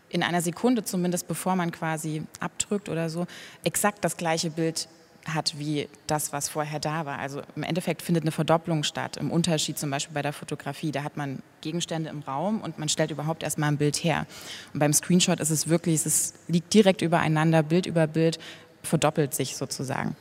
in 0.10 0.24
einer 0.24 0.42
Sekunde 0.42 0.84
zumindest, 0.84 1.28
bevor 1.28 1.56
man 1.56 1.72
quasi 1.72 2.24
abdrückt 2.40 2.90
oder 2.90 3.10
so, 3.10 3.28
exakt 3.64 4.04
das 4.04 4.18
gleiche 4.18 4.50
Bild 4.50 4.88
hat 5.26 5.58
wie 5.60 5.88
das, 6.08 6.34
was 6.34 6.50
vorher 6.50 6.80
da 6.80 7.06
war. 7.06 7.20
Also 7.20 7.42
im 7.56 7.64
Endeffekt 7.64 8.02
findet 8.02 8.24
eine 8.24 8.32
Verdopplung 8.32 8.84
statt. 8.84 9.18
Im 9.18 9.32
Unterschied 9.32 9.78
zum 9.78 9.90
Beispiel 9.90 10.14
bei 10.14 10.22
der 10.22 10.34
Fotografie, 10.34 10.92
da 10.92 11.04
hat 11.04 11.18
man 11.18 11.42
Gegenstände 11.62 12.10
im 12.10 12.20
Raum 12.20 12.62
und 12.62 12.80
man 12.80 12.90
stellt 12.90 13.12
überhaupt 13.12 13.44
erstmal 13.44 13.70
ein 13.70 13.78
Bild 13.78 14.04
her. 14.04 14.26
Und 14.74 14.80
beim 14.80 14.94
Screenshot 14.94 15.40
ist 15.40 15.50
es 15.50 15.68
wirklich, 15.68 16.06
es 16.06 16.34
liegt 16.48 16.74
direkt 16.74 17.02
übereinander, 17.02 17.64
Bild 17.64 17.86
über 17.86 18.08
Bild, 18.08 18.40
verdoppelt 18.82 19.34
sich 19.36 19.56
sozusagen. 19.56 20.16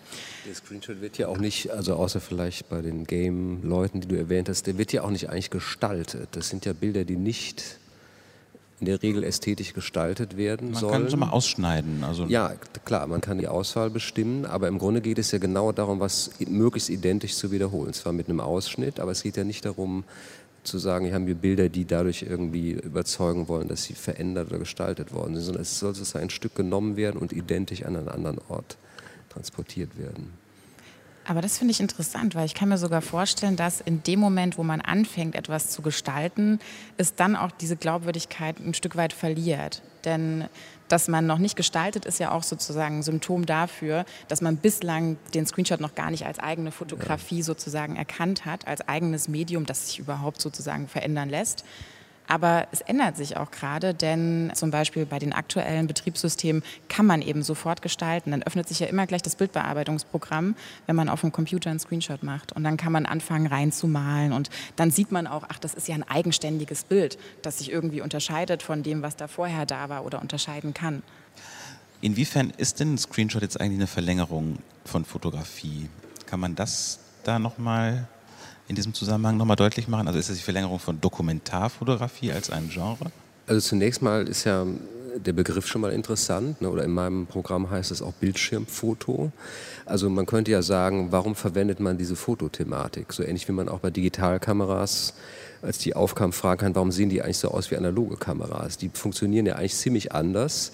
Der 0.46 0.54
Screenshot 0.54 1.00
wird 1.00 1.16
ja 1.18 1.28
auch 1.28 1.38
nicht, 1.38 1.70
also 1.70 1.94
außer 1.94 2.20
vielleicht 2.20 2.68
bei 2.68 2.82
den 2.82 3.04
Game-Leuten, 3.04 4.00
die 4.00 4.08
du 4.08 4.16
erwähnt 4.16 4.48
hast, 4.48 4.66
der 4.66 4.78
wird 4.78 4.92
ja 4.92 5.04
auch 5.04 5.10
nicht 5.10 5.30
eigentlich 5.30 5.50
gestaltet. 5.50 6.30
Das 6.32 6.48
sind 6.48 6.66
ja 6.66 6.72
Bilder, 6.72 7.04
die 7.04 7.16
nicht 7.16 7.78
in 8.80 8.86
der 8.86 9.02
Regel 9.02 9.24
ästhetisch 9.24 9.72
gestaltet 9.72 10.36
werden 10.36 10.70
man 10.70 10.80
sollen. 10.80 10.92
Man 10.92 11.00
kann 11.02 11.08
es 11.08 11.16
mal 11.16 11.30
ausschneiden. 11.30 12.04
Also 12.04 12.24
ja, 12.26 12.52
klar, 12.84 13.06
man 13.06 13.20
kann 13.20 13.38
die 13.38 13.48
Auswahl 13.48 13.90
bestimmen, 13.90 14.46
aber 14.46 14.68
im 14.68 14.78
Grunde 14.78 15.00
geht 15.00 15.18
es 15.18 15.32
ja 15.32 15.38
genau 15.38 15.72
darum, 15.72 16.00
was 16.00 16.30
möglichst 16.46 16.88
identisch 16.88 17.34
zu 17.34 17.50
wiederholen. 17.50 17.92
Zwar 17.92 18.12
mit 18.12 18.28
einem 18.28 18.40
Ausschnitt, 18.40 19.00
aber 19.00 19.10
es 19.10 19.22
geht 19.22 19.36
ja 19.36 19.44
nicht 19.44 19.64
darum, 19.64 20.04
zu 20.62 20.78
sagen, 20.78 21.06
hier 21.06 21.14
haben 21.14 21.26
wir 21.26 21.34
Bilder, 21.34 21.68
die 21.68 21.86
dadurch 21.86 22.22
irgendwie 22.22 22.72
überzeugen 22.72 23.48
wollen, 23.48 23.68
dass 23.68 23.84
sie 23.84 23.94
verändert 23.94 24.48
oder 24.48 24.58
gestaltet 24.58 25.12
worden 25.12 25.34
sind, 25.34 25.44
sondern 25.44 25.62
es 25.62 25.78
soll 25.78 25.94
sozusagen 25.94 26.24
ein 26.24 26.30
Stück 26.30 26.54
genommen 26.54 26.96
werden 26.96 27.18
und 27.18 27.32
identisch 27.32 27.84
an 27.84 27.96
einen 27.96 28.08
anderen 28.08 28.38
Ort 28.48 28.76
transportiert 29.30 29.98
werden. 29.98 30.32
Aber 31.28 31.42
das 31.42 31.58
finde 31.58 31.72
ich 31.72 31.80
interessant, 31.80 32.34
weil 32.34 32.46
ich 32.46 32.54
kann 32.54 32.70
mir 32.70 32.78
sogar 32.78 33.02
vorstellen, 33.02 33.56
dass 33.56 33.82
in 33.82 34.02
dem 34.02 34.18
Moment, 34.18 34.56
wo 34.56 34.62
man 34.62 34.80
anfängt, 34.80 35.34
etwas 35.34 35.68
zu 35.68 35.82
gestalten, 35.82 36.58
es 36.96 37.16
dann 37.16 37.36
auch 37.36 37.50
diese 37.50 37.76
Glaubwürdigkeit 37.76 38.58
ein 38.58 38.72
Stück 38.72 38.96
weit 38.96 39.12
verliert. 39.12 39.82
Denn 40.06 40.46
dass 40.88 41.06
man 41.06 41.26
noch 41.26 41.36
nicht 41.36 41.54
gestaltet, 41.54 42.06
ist 42.06 42.18
ja 42.18 42.32
auch 42.32 42.42
sozusagen 42.42 43.00
ein 43.00 43.02
Symptom 43.02 43.44
dafür, 43.44 44.06
dass 44.28 44.40
man 44.40 44.56
bislang 44.56 45.18
den 45.34 45.44
Screenshot 45.44 45.80
noch 45.80 45.94
gar 45.94 46.10
nicht 46.10 46.24
als 46.24 46.38
eigene 46.38 46.70
Fotografie 46.70 47.42
sozusagen 47.42 47.96
erkannt 47.96 48.46
hat, 48.46 48.66
als 48.66 48.88
eigenes 48.88 49.28
Medium, 49.28 49.66
das 49.66 49.88
sich 49.88 49.98
überhaupt 49.98 50.40
sozusagen 50.40 50.88
verändern 50.88 51.28
lässt. 51.28 51.62
Aber 52.28 52.68
es 52.72 52.82
ändert 52.82 53.16
sich 53.16 53.38
auch 53.38 53.50
gerade, 53.50 53.94
denn 53.94 54.52
zum 54.54 54.70
Beispiel 54.70 55.06
bei 55.06 55.18
den 55.18 55.32
aktuellen 55.32 55.86
Betriebssystemen 55.86 56.62
kann 56.88 57.06
man 57.06 57.22
eben 57.22 57.42
sofort 57.42 57.80
gestalten. 57.80 58.30
Dann 58.30 58.42
öffnet 58.42 58.68
sich 58.68 58.80
ja 58.80 58.86
immer 58.86 59.06
gleich 59.06 59.22
das 59.22 59.34
Bildbearbeitungsprogramm, 59.36 60.54
wenn 60.86 60.96
man 60.96 61.08
auf 61.08 61.22
dem 61.22 61.32
Computer 61.32 61.70
einen 61.70 61.80
Screenshot 61.80 62.22
macht. 62.22 62.52
Und 62.52 62.64
dann 62.64 62.76
kann 62.76 62.92
man 62.92 63.06
anfangen 63.06 63.46
reinzumalen 63.46 64.32
und 64.32 64.50
dann 64.76 64.90
sieht 64.90 65.10
man 65.10 65.26
auch, 65.26 65.44
ach, 65.48 65.58
das 65.58 65.72
ist 65.72 65.88
ja 65.88 65.94
ein 65.94 66.02
eigenständiges 66.02 66.84
Bild, 66.84 67.18
das 67.40 67.58
sich 67.58 67.72
irgendwie 67.72 68.02
unterscheidet 68.02 68.62
von 68.62 68.82
dem, 68.82 69.00
was 69.00 69.16
da 69.16 69.26
vorher 69.26 69.64
da 69.64 69.88
war 69.88 70.04
oder 70.04 70.20
unterscheiden 70.20 70.74
kann. 70.74 71.02
Inwiefern 72.02 72.52
ist 72.56 72.78
denn 72.78 72.94
ein 72.94 72.98
Screenshot 72.98 73.42
jetzt 73.42 73.60
eigentlich 73.60 73.78
eine 73.78 73.86
Verlängerung 73.86 74.58
von 74.84 75.04
Fotografie? 75.04 75.88
Kann 76.26 76.40
man 76.40 76.54
das 76.54 77.00
da 77.24 77.38
nochmal 77.38 78.06
in 78.68 78.76
diesem 78.76 78.94
Zusammenhang 78.94 79.36
nochmal 79.36 79.56
deutlich 79.56 79.88
machen? 79.88 80.06
Also 80.06 80.18
ist 80.18 80.28
das 80.28 80.36
die 80.36 80.42
Verlängerung 80.42 80.78
von 80.78 81.00
Dokumentarfotografie 81.00 82.32
als 82.32 82.50
ein 82.50 82.68
Genre? 82.68 83.10
Also 83.46 83.66
zunächst 83.66 84.02
mal 84.02 84.28
ist 84.28 84.44
ja 84.44 84.66
der 85.16 85.32
Begriff 85.32 85.66
schon 85.66 85.80
mal 85.80 85.92
interessant. 85.92 86.60
Ne? 86.60 86.70
Oder 86.70 86.84
in 86.84 86.92
meinem 86.92 87.26
Programm 87.26 87.70
heißt 87.70 87.90
es 87.90 88.02
auch 88.02 88.12
Bildschirmfoto. 88.12 89.32
Also 89.86 90.10
man 90.10 90.26
könnte 90.26 90.50
ja 90.50 90.62
sagen, 90.62 91.08
warum 91.10 91.34
verwendet 91.34 91.80
man 91.80 91.98
diese 91.98 92.16
Fotothematik? 92.16 93.12
So 93.12 93.22
ähnlich 93.22 93.48
wie 93.48 93.52
man 93.52 93.68
auch 93.68 93.80
bei 93.80 93.90
Digitalkameras, 93.90 95.14
als 95.62 95.78
die 95.78 95.94
aufkam, 95.94 96.32
fragen 96.32 96.60
kann, 96.60 96.74
warum 96.74 96.92
sehen 96.92 97.08
die 97.08 97.22
eigentlich 97.22 97.38
so 97.38 97.48
aus 97.48 97.70
wie 97.70 97.76
analoge 97.76 98.16
Kameras? 98.16 98.76
Die 98.76 98.90
funktionieren 98.90 99.46
ja 99.46 99.56
eigentlich 99.56 99.74
ziemlich 99.74 100.12
anders. 100.12 100.72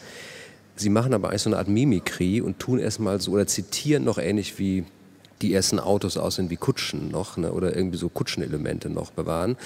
Sie 0.76 0.90
machen 0.90 1.14
aber 1.14 1.28
eigentlich 1.28 1.42
so 1.42 1.50
eine 1.50 1.59
Art 1.59 1.68
Mimikrie 1.68 2.40
und 2.40 2.59
tun 2.59 2.78
erstmal 2.78 3.20
so 3.20 3.33
oder 3.33 3.46
zitieren 3.46 4.04
noch 4.04 4.18
ähnlich 4.18 4.59
wie 4.59 4.85
die 5.42 5.53
ersten 5.53 5.79
Autos 5.79 6.16
aussehen 6.16 6.51
wie 6.51 6.57
Kutschen 6.57 7.11
noch 7.11 7.37
ne, 7.37 7.53
oder 7.53 7.77
irgendwie 7.77 7.99
so 7.99 8.09
Kutschenelemente 8.09 8.88
noch 8.88 9.11
bewahren. 9.11 9.57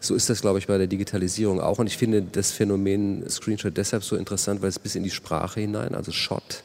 So 0.00 0.14
ist 0.14 0.30
das, 0.30 0.40
glaube 0.40 0.58
ich, 0.58 0.66
bei 0.66 0.78
der 0.78 0.86
Digitalisierung 0.86 1.60
auch. 1.60 1.78
Und 1.78 1.86
ich 1.86 1.96
finde 1.96 2.22
das 2.22 2.50
Phänomen 2.50 3.28
Screenshot 3.28 3.76
deshalb 3.76 4.04
so 4.04 4.16
interessant, 4.16 4.62
weil 4.62 4.68
es 4.68 4.78
bis 4.78 4.94
in 4.94 5.02
die 5.02 5.10
Sprache 5.10 5.60
hinein, 5.60 5.94
also 5.94 6.12
Shot, 6.12 6.62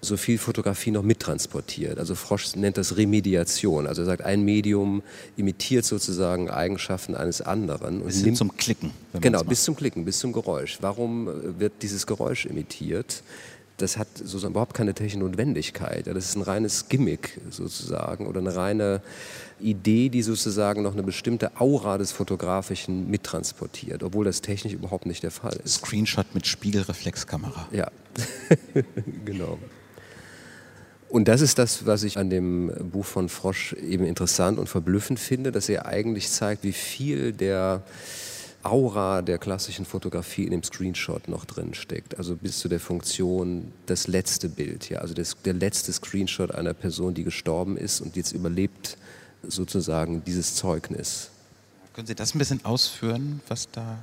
so 0.00 0.16
viel 0.16 0.38
Fotografie 0.38 0.90
noch 0.90 1.02
mittransportiert. 1.02 1.98
Also 1.98 2.14
Frosch 2.14 2.54
nennt 2.56 2.76
das 2.76 2.96
Remediation. 2.96 3.86
Also 3.86 4.02
er 4.02 4.06
sagt, 4.06 4.22
ein 4.22 4.42
Medium 4.42 5.02
imitiert 5.36 5.84
sozusagen 5.84 6.50
Eigenschaften 6.50 7.14
eines 7.14 7.40
anderen. 7.40 8.02
bis 8.04 8.22
hin 8.22 8.36
zum 8.36 8.56
Klicken. 8.56 8.92
Genau, 9.20 9.42
bis 9.42 9.64
zum 9.64 9.76
Klicken, 9.76 10.04
bis 10.04 10.18
zum 10.18 10.32
Geräusch. 10.32 10.78
Warum 10.80 11.28
wird 11.58 11.72
dieses 11.82 12.06
Geräusch 12.06 12.46
imitiert? 12.46 13.22
Das 13.78 13.96
hat 13.96 14.08
sozusagen 14.16 14.52
überhaupt 14.52 14.74
keine 14.74 14.92
technische 14.92 15.18
Notwendigkeit. 15.20 16.06
Das 16.06 16.24
ist 16.24 16.36
ein 16.36 16.42
reines 16.42 16.88
Gimmick 16.88 17.40
sozusagen 17.50 18.26
oder 18.26 18.40
eine 18.40 18.54
reine 18.54 19.02
Idee, 19.60 20.08
die 20.08 20.22
sozusagen 20.22 20.82
noch 20.82 20.92
eine 20.92 21.02
bestimmte 21.02 21.60
Aura 21.60 21.98
des 21.98 22.12
Fotografischen 22.12 23.08
mittransportiert, 23.08 24.02
obwohl 24.02 24.24
das 24.24 24.40
technisch 24.40 24.72
überhaupt 24.72 25.06
nicht 25.06 25.22
der 25.22 25.30
Fall 25.30 25.58
ist. 25.64 25.76
Screenshot 25.76 26.34
mit 26.34 26.46
Spiegelreflexkamera. 26.46 27.68
Ja, 27.72 27.90
genau. 29.24 29.58
Und 31.08 31.26
das 31.26 31.40
ist 31.40 31.58
das, 31.58 31.86
was 31.86 32.02
ich 32.02 32.18
an 32.18 32.28
dem 32.28 32.70
Buch 32.90 33.06
von 33.06 33.28
Frosch 33.28 33.72
eben 33.72 34.04
interessant 34.04 34.58
und 34.58 34.68
verblüffend 34.68 35.18
finde, 35.18 35.52
dass 35.52 35.68
er 35.68 35.86
eigentlich 35.86 36.28
zeigt, 36.28 36.64
wie 36.64 36.72
viel 36.72 37.32
der 37.32 37.82
Aura 38.70 39.22
der 39.22 39.38
klassischen 39.38 39.84
Fotografie 39.84 40.44
in 40.44 40.50
dem 40.50 40.62
Screenshot 40.62 41.28
noch 41.28 41.44
drin 41.44 41.74
steckt. 41.74 42.18
Also 42.18 42.36
bis 42.36 42.58
zu 42.58 42.68
der 42.68 42.80
Funktion 42.80 43.72
das 43.86 44.06
letzte 44.06 44.48
Bild, 44.48 44.88
ja, 44.90 44.98
also 44.98 45.14
das, 45.14 45.36
der 45.44 45.54
letzte 45.54 45.92
Screenshot 45.92 46.52
einer 46.52 46.74
Person, 46.74 47.14
die 47.14 47.24
gestorben 47.24 47.76
ist 47.76 48.00
und 48.00 48.16
jetzt 48.16 48.32
überlebt 48.32 48.96
sozusagen 49.42 50.22
dieses 50.24 50.54
Zeugnis. 50.54 51.30
Können 51.94 52.06
Sie 52.06 52.14
das 52.14 52.34
ein 52.34 52.38
bisschen 52.38 52.64
ausführen, 52.64 53.40
was 53.48 53.70
da 53.70 53.98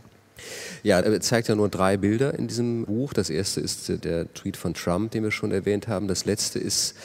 ja, 0.83 0.99
er 0.99 1.21
zeigt 1.21 1.47
ja 1.47 1.55
nur 1.55 1.69
drei 1.69 1.97
Bilder 1.97 2.37
in 2.37 2.47
diesem 2.47 2.85
Buch. 2.85 3.13
Das 3.13 3.29
erste 3.29 3.61
ist 3.61 4.03
der 4.03 4.33
Tweet 4.33 4.57
von 4.57 4.73
Trump, 4.73 5.11
den 5.11 5.23
wir 5.23 5.31
schon 5.31 5.51
erwähnt 5.51 5.87
haben. 5.87 6.07
Das 6.07 6.25
letzte 6.25 6.59
ist 6.59 6.95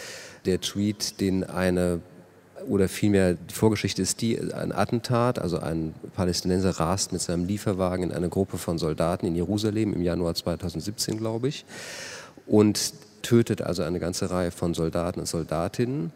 der 0.47 0.61
Tweet, 0.61 1.21
den 1.21 1.45
eine 1.45 2.01
oder 2.69 2.89
vielmehr 2.89 3.35
die 3.35 3.55
Vorgeschichte 3.55 4.03
ist 4.03 4.21
die, 4.21 4.39
ein 4.39 4.73
Attentat, 4.73 5.39
also 5.39 5.59
ein 5.59 5.95
Palästinenser 6.15 6.71
rast 6.71 7.13
mit 7.13 7.21
seinem 7.21 7.47
Lieferwagen 7.47 8.05
in 8.05 8.13
eine 8.13 8.29
Gruppe 8.29 8.59
von 8.59 8.79
Soldaten 8.79 9.27
in 9.27 9.35
Jerusalem 9.35 9.93
im 9.93 10.03
Januar 10.03 10.35
2017, 10.35 11.19
glaube 11.19 11.49
ich, 11.49 11.65
und 12.47 12.93
tötet 13.23 13.63
also 13.63 13.83
eine 13.83 14.01
ganze 14.01 14.31
Reihe 14.31 14.51
von 14.51 14.75
Soldaten 14.75 15.21
und 15.21 15.27
Soldatinnen. 15.27 16.13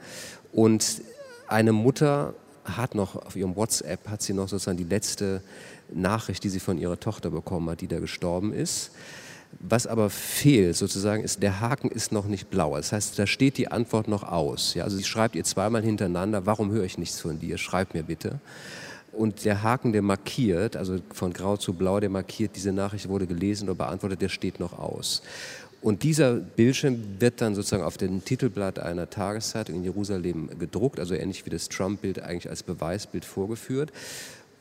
Und 0.53 1.03
eine 1.49 1.73
Mutter 1.73 2.35
hat 2.65 2.95
noch 2.95 3.17
auf 3.17 3.37
ihrem 3.37 3.57
WhatsApp, 3.57 4.09
hat 4.09 4.23
sie 4.23 4.33
noch 4.33 4.49
sozusagen 4.49 4.79
die 4.79 4.85
letzte 4.85 5.43
Nachricht, 5.93 6.45
die 6.45 6.49
sie 6.49 6.61
von 6.61 6.79
ihrer 6.79 6.99
Tochter 6.99 7.31
bekommen 7.31 7.69
hat, 7.71 7.81
die 7.81 7.89
da 7.89 8.01
gestorben 8.01 8.53
ist. 8.53 8.91
Was 9.61 9.87
aber 9.87 10.11
fehlt 10.11 10.77
sozusagen 10.77 11.23
ist, 11.23 11.43
der 11.43 11.61
Haken 11.61 11.91
ist 11.91 12.13
noch 12.13 12.27
nicht 12.27 12.51
blau. 12.51 12.77
Das 12.77 12.93
heißt, 12.93 13.19
da 13.19 13.27
steht 13.27 13.59
die 13.59 13.69
Antwort 13.69 14.09
noch 14.09 14.23
aus. 14.23 14.75
Ja, 14.75 14.85
also 14.85 14.97
sie 14.97 15.05
schreibt 15.05 15.35
ihr 15.37 15.45
zweimal 15.45 15.83
hintereinander, 15.83 16.47
warum 16.47 16.71
höre 16.71 16.85
ich 16.85 16.99
nichts 16.99 17.21
von 17.21 17.39
dir? 17.39 17.59
Schreib 17.59 17.95
mir 17.95 18.03
bitte. 18.03 18.41
Und 19.13 19.45
der 19.45 19.63
Haken, 19.63 19.93
der 19.93 20.03
markiert, 20.03 20.77
also 20.77 20.99
von 21.13 21.33
grau 21.33 21.57
zu 21.57 21.73
blau, 21.73 22.01
der 22.01 22.11
markiert, 22.11 22.57
diese 22.57 22.73
Nachricht 22.73 23.09
wurde 23.09 23.27
gelesen 23.27 23.69
oder 23.69 23.77
beantwortet, 23.77 24.23
der 24.23 24.29
steht 24.29 24.59
noch 24.59 24.79
aus. 24.79 25.23
Und 25.85 26.03
dieser 26.03 26.33
Bildschirm 26.37 27.21
wird 27.21 27.43
dann 27.43 27.55
sozusagen 27.55 27.83
auf 27.83 27.99
dem 27.99 28.25
Titelblatt 28.25 28.79
einer 28.79 29.11
Tageszeitung 29.11 29.77
in 29.77 29.85
Jerusalem 29.85 30.49
gedruckt, 30.59 30.99
also 30.99 31.15
ähnlich 31.15 31.45
wie 31.45 31.51
das 31.51 31.69
Trump-Bild 31.69 32.23
eigentlich 32.23 32.49
als 32.49 32.63
Beweisbild 32.63 33.27
vorgeführt. 33.27 33.93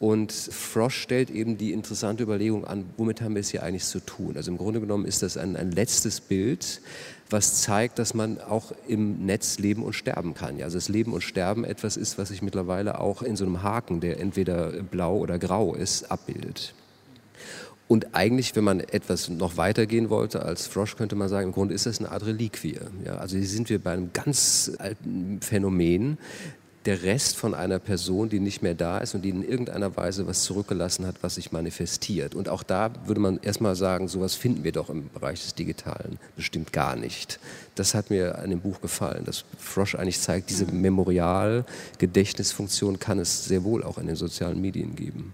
Und 0.04 0.34
Frosch 0.34 0.98
stellt 0.98 1.30
eben 1.30 1.58
die 1.58 1.72
interessante 1.72 2.24
Überlegung 2.24 2.66
an, 2.66 2.84
womit 2.98 3.22
haben 3.22 3.36
wir 3.36 3.40
es 3.40 3.52
hier 3.52 3.64
eigentlich 3.64 3.86
zu 3.86 4.02
tun? 4.02 4.36
Also 4.36 4.52
im 4.52 4.58
Grunde 4.58 4.82
genommen 4.82 5.06
ist 5.06 5.24
das 5.24 5.38
ein, 5.38 5.56
ein 5.56 5.72
letztes 5.72 6.20
Bild, 6.20 6.82
was 7.30 7.62
zeigt, 7.62 8.00
dass 8.00 8.14
man 8.14 8.42
auch 8.42 8.74
im 8.86 9.26
Netz 9.26 9.60
leben 9.60 9.82
und 9.82 9.94
sterben 9.94 10.34
kann. 10.34 10.58
Ja, 10.58 10.66
also 10.66 10.76
das 10.76 10.90
Leben 10.90 11.14
und 11.14 11.22
Sterben 11.22 11.64
etwas 11.64 11.96
ist, 11.96 12.18
was 12.18 12.28
sich 12.28 12.42
mittlerweile 12.42 13.00
auch 13.00 13.22
in 13.22 13.38
so 13.38 13.46
einem 13.46 13.64
Haken, 13.64 14.02
der 14.02 14.20
entweder 14.20 14.72
blau 14.84 15.16
oder 15.16 15.40
grau 15.40 15.74
ist, 15.74 16.12
abbildet. 16.12 16.74
Und 17.88 18.14
eigentlich, 18.14 18.58
wenn 18.58 18.66
man 18.66 18.82
etwas 18.82 19.30
noch 19.30 19.56
weitergehen 19.56 20.10
wollte 20.10 20.44
als 20.44 20.68
Frosch, 20.68 20.98
könnte 20.98 21.16
man 21.16 21.30
sagen, 21.30 21.48
im 21.48 21.54
Grunde 21.54 21.76
ist 21.76 21.86
das 21.86 22.00
eine 22.00 22.12
Art 22.12 22.26
Reliquie. 22.26 22.78
Ja, 23.06 23.20
also 23.20 23.38
hier 23.38 23.48
sind 23.48 23.70
wir 23.70 23.80
bei 23.80 23.94
einem 23.94 24.12
ganz 24.12 24.70
alten 24.80 25.40
Phänomen, 25.40 26.18
der 26.86 27.04
Rest 27.04 27.36
von 27.38 27.54
einer 27.54 27.78
Person, 27.80 28.28
die 28.30 28.40
nicht 28.40 28.62
mehr 28.62 28.76
da 28.76 28.98
ist 28.98 29.16
und 29.16 29.22
die 29.22 29.30
in 29.30 29.48
irgendeiner 29.48 29.96
Weise 29.96 30.28
was 30.28 30.44
zurückgelassen 30.44 31.08
hat, 31.08 31.16
was 31.22 31.36
sich 31.36 31.54
manifestiert. 31.54 32.36
Und 32.36 32.50
auch 32.50 32.64
da 32.64 32.92
würde 33.06 33.22
man 33.22 33.40
erstmal 33.42 33.76
sagen, 33.76 34.10
sowas 34.10 34.36
finden 34.36 34.64
wir 34.64 34.74
doch 34.74 34.90
im 34.90 35.10
Bereich 35.10 35.42
des 35.42 35.54
Digitalen 35.56 36.20
bestimmt 36.36 36.74
gar 36.74 36.96
nicht. 36.96 37.40
Das 37.76 37.94
hat 37.94 38.10
mir 38.10 38.40
an 38.40 38.50
dem 38.50 38.60
Buch 38.60 38.82
gefallen, 38.82 39.26
dass 39.26 39.46
Frosch 39.58 39.94
eigentlich 39.96 40.20
zeigt, 40.20 40.50
diese 40.50 40.66
mhm. 40.66 40.82
Memorial-Gedächtnisfunktion 40.82 43.00
kann 43.00 43.20
es 43.20 43.46
sehr 43.46 43.64
wohl 43.64 43.84
auch 43.84 43.98
in 43.98 44.08
den 44.08 44.18
sozialen 44.18 44.60
Medien 44.60 44.96
geben. 44.96 45.34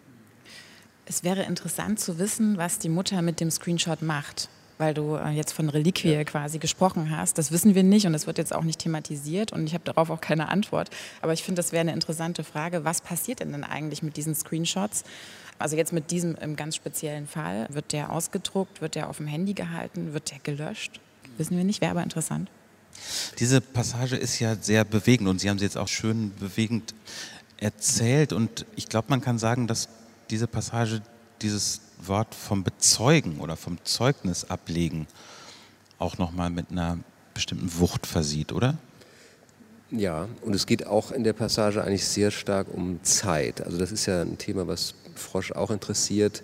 Es 1.06 1.24
wäre 1.24 1.44
interessant 1.44 1.98
zu 2.00 2.20
wissen, 2.20 2.58
was 2.58 2.78
die 2.78 2.90
Mutter 2.90 3.24
mit 3.24 3.40
dem 3.40 3.50
Screenshot 3.50 4.04
macht 4.04 4.50
weil 4.80 4.94
du 4.94 5.16
äh, 5.16 5.30
jetzt 5.30 5.52
von 5.52 5.70
Reliquie 5.70 6.14
ja. 6.14 6.24
quasi 6.24 6.58
gesprochen 6.58 7.16
hast. 7.16 7.38
Das 7.38 7.52
wissen 7.52 7.76
wir 7.76 7.84
nicht 7.84 8.08
und 8.08 8.14
das 8.14 8.26
wird 8.26 8.38
jetzt 8.38 8.56
auch 8.56 8.64
nicht 8.64 8.80
thematisiert 8.80 9.52
und 9.52 9.68
ich 9.68 9.74
habe 9.74 9.84
darauf 9.84 10.10
auch 10.10 10.22
keine 10.22 10.48
Antwort. 10.48 10.90
Aber 11.22 11.34
ich 11.34 11.44
finde, 11.44 11.60
das 11.60 11.72
wäre 11.72 11.82
eine 11.82 11.94
interessante 11.94 12.44
Frage. 12.44 12.86
Was 12.86 13.02
passiert 13.02 13.42
denn, 13.42 13.52
denn 13.52 13.66
eigentlich 13.66 14.02
mit 14.02 14.18
diesen 14.18 14.34
Screenshots? 14.34 15.04
Also 15.60 15.76
jetzt 15.76 15.92
mit 15.92 16.10
diesem 16.12 16.36
im 16.36 16.56
ganz 16.56 16.78
speziellen 16.78 17.28
Fall. 17.28 17.68
Wird 17.70 17.92
der 17.92 18.12
ausgedruckt? 18.12 18.82
Wird 18.82 18.96
der 18.96 19.10
auf 19.10 19.18
dem 19.18 19.28
Handy 19.28 19.54
gehalten? 19.54 20.14
Wird 20.14 20.32
der 20.32 20.40
gelöscht? 20.40 21.02
Wissen 21.38 21.58
wir 21.58 21.66
nicht, 21.66 21.82
wäre 21.82 21.92
aber 21.92 22.04
interessant. 22.04 22.50
Diese 23.38 23.60
Passage 23.60 24.16
ist 24.16 24.40
ja 24.40 24.56
sehr 24.56 24.86
bewegend 24.86 25.28
und 25.28 25.40
Sie 25.40 25.50
haben 25.50 25.60
sie 25.60 25.66
jetzt 25.66 25.78
auch 25.78 25.90
schön 25.90 26.32
bewegend 26.40 26.96
erzählt. 27.58 28.32
Und 28.32 28.66
ich 28.78 28.88
glaube, 28.88 29.08
man 29.10 29.20
kann 29.20 29.38
sagen, 29.40 29.68
dass 29.68 29.90
diese 30.30 30.48
Passage 30.48 31.02
dieses 31.42 31.82
Wort 32.00 32.34
vom 32.36 32.64
Bezeugen 32.64 33.40
oder 33.40 33.56
vom 33.56 33.78
Zeugnis 33.84 34.46
ablegen 34.46 35.08
auch 35.98 36.18
nochmal 36.18 36.50
mit 36.50 36.72
einer 36.72 36.98
bestimmten 37.34 37.78
Wucht 37.80 38.08
versieht, 38.08 38.52
oder? 38.54 38.78
Ja, 39.92 40.28
und 40.42 40.54
es 40.54 40.66
geht 40.66 40.86
auch 40.86 41.12
in 41.12 41.24
der 41.24 41.34
Passage 41.34 41.84
eigentlich 41.84 42.08
sehr 42.08 42.32
stark 42.32 42.68
um 42.72 43.04
Zeit. 43.04 43.62
Also 43.62 43.78
das 43.78 43.92
ist 43.92 44.06
ja 44.06 44.22
ein 44.22 44.38
Thema, 44.38 44.68
was 44.68 44.94
Frosch 45.20 45.52
auch 45.52 45.72
interessiert 45.72 46.44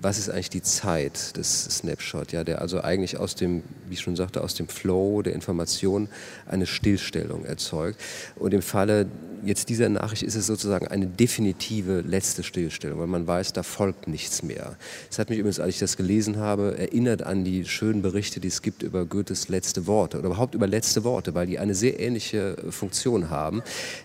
was 0.00 0.18
ist 0.18 0.30
eigentlich 0.30 0.50
die 0.50 0.62
Zeit 0.62 1.36
des 1.36 1.64
Snapshot, 1.64 2.32
ja, 2.32 2.44
der 2.44 2.60
also 2.60 2.80
eigentlich 2.80 3.18
aus 3.18 3.34
dem, 3.34 3.62
wie 3.88 3.94
ich 3.94 4.00
schon 4.00 4.16
sagte, 4.16 4.42
aus 4.42 4.54
dem 4.54 4.68
Flow 4.68 5.22
der 5.22 5.34
Information 5.34 6.08
eine 6.46 6.66
Stillstellung 6.66 7.44
erzeugt. 7.44 8.00
Und 8.36 8.54
im 8.54 8.62
Falle 8.62 9.06
jetzt 9.44 9.68
dieser 9.68 9.88
Nachricht 9.88 10.22
ist 10.22 10.36
es 10.36 10.46
sozusagen 10.46 10.86
eine 10.86 11.06
definitive 11.06 12.00
letzte 12.02 12.44
Stillstellung, 12.44 13.00
weil 13.00 13.08
man 13.08 13.26
weiß, 13.26 13.52
da 13.52 13.64
folgt 13.64 14.06
nichts 14.06 14.42
mehr. 14.42 14.76
Es 15.10 15.18
hat 15.18 15.30
mich 15.30 15.38
übrigens, 15.38 15.58
als 15.58 15.74
ich 15.74 15.80
das 15.80 15.96
gelesen 15.96 16.36
habe, 16.36 16.78
erinnert 16.78 17.24
an 17.24 17.44
die 17.44 17.64
schönen 17.64 18.02
Berichte, 18.02 18.38
die 18.38 18.48
es 18.48 18.62
gibt 18.62 18.82
über 18.82 19.04
Goethes 19.04 19.48
letzte 19.48 19.86
Worte 19.88 20.18
oder 20.18 20.28
überhaupt 20.28 20.54
über 20.54 20.68
letzte 20.68 21.02
Worte, 21.02 21.34
weil 21.34 21.46
die 21.46 21.58
eine 21.58 21.74
sehr 21.74 21.98
ähnliche 21.98 22.56
Funktion 22.70 23.30
haben. 23.30 23.62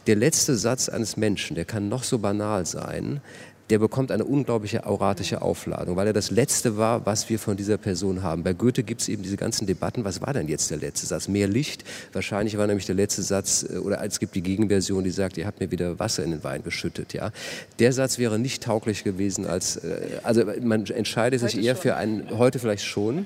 Der 0.08 0.16
letzte 0.16 0.56
Satz 0.56 0.90
eines 0.90 1.18
Menschen, 1.18 1.56
der 1.56 1.66
kann 1.66 1.88
noch 1.88 2.04
so 2.04 2.18
banal 2.18 2.66
sein, 2.66 3.22
der 3.70 3.80
bekommt 3.80 4.12
eine 4.12 4.24
unglaubliche 4.24 4.86
auratische 4.86 5.42
Aufladung, 5.42 5.96
weil 5.96 6.08
er 6.08 6.14
das 6.14 6.32
Letzte 6.32 6.78
war, 6.78 7.06
was 7.06 7.30
wir 7.30 7.38
von 7.38 7.58
dieser 7.58 7.78
Person 7.78 8.24
haben. 8.24 8.44
Bei 8.44 8.54
Goethe 8.54 8.84
gibt 8.84 9.02
es 9.02 9.10
eben 9.10 9.24
diese 9.24 9.38
ganzen 9.38 9.68
Debatten, 9.68 10.06
was 10.06 10.22
war 10.22 10.34
denn 10.34 10.48
jetzt 10.48 10.72
der 10.72 10.78
letzte 10.78 11.06
Satz? 11.06 11.28
Mehr 11.28 11.48
Licht? 11.48 11.84
Wahrscheinlich 12.14 12.58
war 12.58 12.68
nämlich 12.68 12.86
der 12.86 12.96
letzte 12.96 13.24
Satz, 13.24 13.66
äh, 13.70 13.78
oder 13.78 14.04
es 14.04 14.20
gibt 14.20 14.36
die 14.36 14.42
Gegenversion, 14.42 15.04
die 15.04 15.10
sagt, 15.10 15.38
ihr 15.38 15.46
habt 15.46 15.60
mir 15.60 15.72
wieder 15.72 16.00
Wasser 16.00 16.24
in 16.24 16.32
den 16.32 16.44
Wein 16.44 16.64
geschüttet. 16.64 17.14
Ja? 17.14 17.32
Der 17.80 17.92
Satz 17.92 18.18
wäre 18.18 18.40
nicht 18.40 18.64
tauglich 18.64 19.04
gewesen 19.04 19.46
als, 19.46 19.78
äh, 19.78 20.20
also 20.24 20.44
man 20.62 20.86
entscheidet 20.86 21.42
sich 21.42 21.58
eher 21.58 21.76
schon. 21.76 21.82
für 21.82 21.96
einen, 21.96 22.38
heute 22.38 22.60
vielleicht 22.60 22.86
schon, 22.86 23.26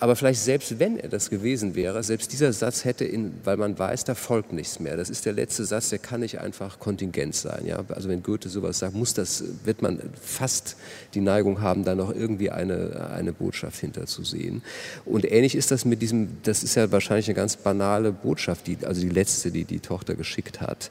Aber 0.00 0.14
vielleicht 0.14 0.40
selbst 0.40 0.78
wenn 0.78 0.98
er 0.98 1.08
das 1.08 1.28
gewesen 1.28 1.74
wäre, 1.74 2.02
selbst 2.02 2.32
dieser 2.32 2.52
Satz 2.52 2.84
hätte, 2.84 3.04
in, 3.04 3.34
weil 3.44 3.56
man 3.56 3.78
weiß, 3.78 4.04
da 4.04 4.14
folgt 4.14 4.52
nichts 4.52 4.78
mehr. 4.78 4.96
Das 4.96 5.10
ist 5.10 5.26
der 5.26 5.32
letzte 5.32 5.64
Satz, 5.64 5.88
der 5.88 5.98
kann 5.98 6.20
nicht 6.20 6.40
einfach 6.40 6.78
Kontingent 6.78 7.34
sein. 7.34 7.66
Ja? 7.66 7.84
Also 7.88 8.08
wenn 8.08 8.22
Goethe 8.22 8.48
sowas 8.48 8.78
sagt, 8.78 8.94
muss 8.94 9.14
das, 9.14 9.42
wird 9.64 9.82
man 9.82 10.00
fast 10.20 10.76
die 11.14 11.20
Neigung 11.20 11.60
haben, 11.60 11.84
da 11.84 11.94
noch 11.94 12.14
irgendwie 12.14 12.50
eine, 12.50 13.10
eine 13.12 13.32
Botschaft 13.32 13.80
hinterzusehen. 13.80 14.62
Und 15.04 15.30
ähnlich 15.30 15.56
ist 15.56 15.70
das 15.72 15.84
mit 15.84 16.00
diesem, 16.00 16.28
das 16.44 16.62
ist 16.62 16.76
ja 16.76 16.90
wahrscheinlich 16.92 17.26
eine 17.28 17.34
ganz 17.34 17.56
banale 17.56 18.12
Botschaft, 18.12 18.66
die, 18.66 18.78
also 18.84 19.00
die 19.00 19.08
letzte, 19.08 19.50
die 19.50 19.64
die 19.64 19.80
Tochter 19.80 20.14
geschickt 20.14 20.60
hat. 20.60 20.90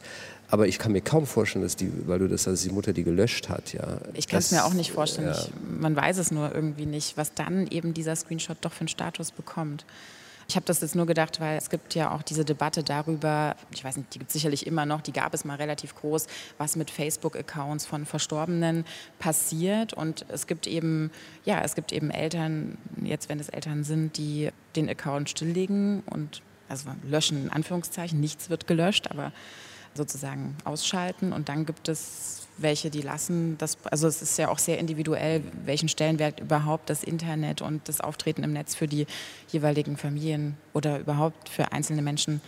Aber 0.49 0.67
ich 0.67 0.79
kann 0.79 0.93
mir 0.93 1.01
kaum 1.01 1.25
vorstellen, 1.25 1.63
dass 1.63 1.75
die, 1.75 1.91
weil 2.07 2.19
du 2.19 2.27
das, 2.27 2.43
dass 2.43 2.61
die 2.61 2.69
Mutter 2.69 2.93
die 2.93 3.03
gelöscht 3.03 3.49
hat, 3.49 3.73
ja. 3.73 3.99
Ich 4.13 4.27
kann 4.27 4.39
es 4.39 4.51
mir 4.51 4.63
auch 4.63 4.73
nicht 4.73 4.91
vorstellen. 4.91 5.27
Ja. 5.27 5.37
Ich, 5.37 5.51
man 5.79 5.95
weiß 5.95 6.17
es 6.17 6.31
nur 6.31 6.53
irgendwie 6.55 6.85
nicht, 6.85 7.17
was 7.17 7.33
dann 7.33 7.67
eben 7.67 7.93
dieser 7.93 8.15
Screenshot 8.15 8.57
doch 8.61 8.71
für 8.71 8.81
einen 8.81 8.87
Status 8.87 9.31
bekommt. 9.31 9.85
Ich 10.49 10.55
habe 10.55 10.65
das 10.65 10.79
jetzt 10.79 10.95
nur 10.95 11.05
gedacht, 11.05 11.41
weil 11.41 11.57
es 11.57 11.69
gibt 11.69 11.93
ja 11.93 12.11
auch 12.11 12.21
diese 12.21 12.45
Debatte 12.45 12.81
darüber, 12.81 13.57
ich 13.71 13.83
weiß 13.83 13.97
nicht, 13.97 14.13
die 14.13 14.19
gibt 14.19 14.29
es 14.29 14.33
sicherlich 14.33 14.65
immer 14.65 14.85
noch, 14.85 15.01
die 15.01 15.11
gab 15.11 15.33
es 15.33 15.43
mal 15.43 15.55
relativ 15.55 15.93
groß, 15.95 16.27
was 16.57 16.77
mit 16.77 16.89
Facebook-Accounts 16.89 17.85
von 17.85 18.05
Verstorbenen 18.05 18.85
passiert. 19.19 19.93
Und 19.93 20.25
es 20.29 20.47
gibt 20.47 20.65
eben, 20.65 21.11
ja, 21.43 21.61
es 21.61 21.75
gibt 21.75 21.91
eben 21.91 22.09
Eltern, 22.11 22.77
jetzt 23.03 23.27
wenn 23.27 23.41
es 23.41 23.49
Eltern 23.49 23.83
sind, 23.83 24.17
die 24.17 24.51
den 24.77 24.89
Account 24.89 25.29
stilllegen 25.29 26.03
und 26.05 26.41
also 26.69 26.89
löschen 27.03 27.43
in 27.43 27.49
Anführungszeichen, 27.49 28.19
nichts 28.19 28.49
wird 28.49 28.67
gelöscht, 28.67 29.11
aber 29.11 29.33
sozusagen 29.97 30.55
ausschalten. 30.63 31.33
Und 31.33 31.49
dann 31.49 31.65
gibt 31.65 31.89
es 31.89 32.47
welche, 32.57 32.89
die 32.89 33.01
lassen 33.01 33.57
das, 33.57 33.77
also 33.85 34.07
es 34.07 34.21
ist 34.21 34.37
ja 34.37 34.49
auch 34.49 34.59
sehr 34.59 34.77
individuell, 34.79 35.43
welchen 35.65 35.89
Stellenwert 35.89 36.39
überhaupt 36.39 36.89
das 36.89 37.03
Internet 37.03 37.61
und 37.61 37.87
das 37.87 38.01
Auftreten 38.01 38.43
im 38.43 38.53
Netz 38.53 38.73
für 38.75 38.87
die 38.87 39.05
jeweiligen 39.49 39.97
Familien 39.97 40.57
oder 40.73 40.99
überhaupt 40.99 41.49
für 41.49 41.71
einzelne 41.71 42.01
Menschen 42.01 42.41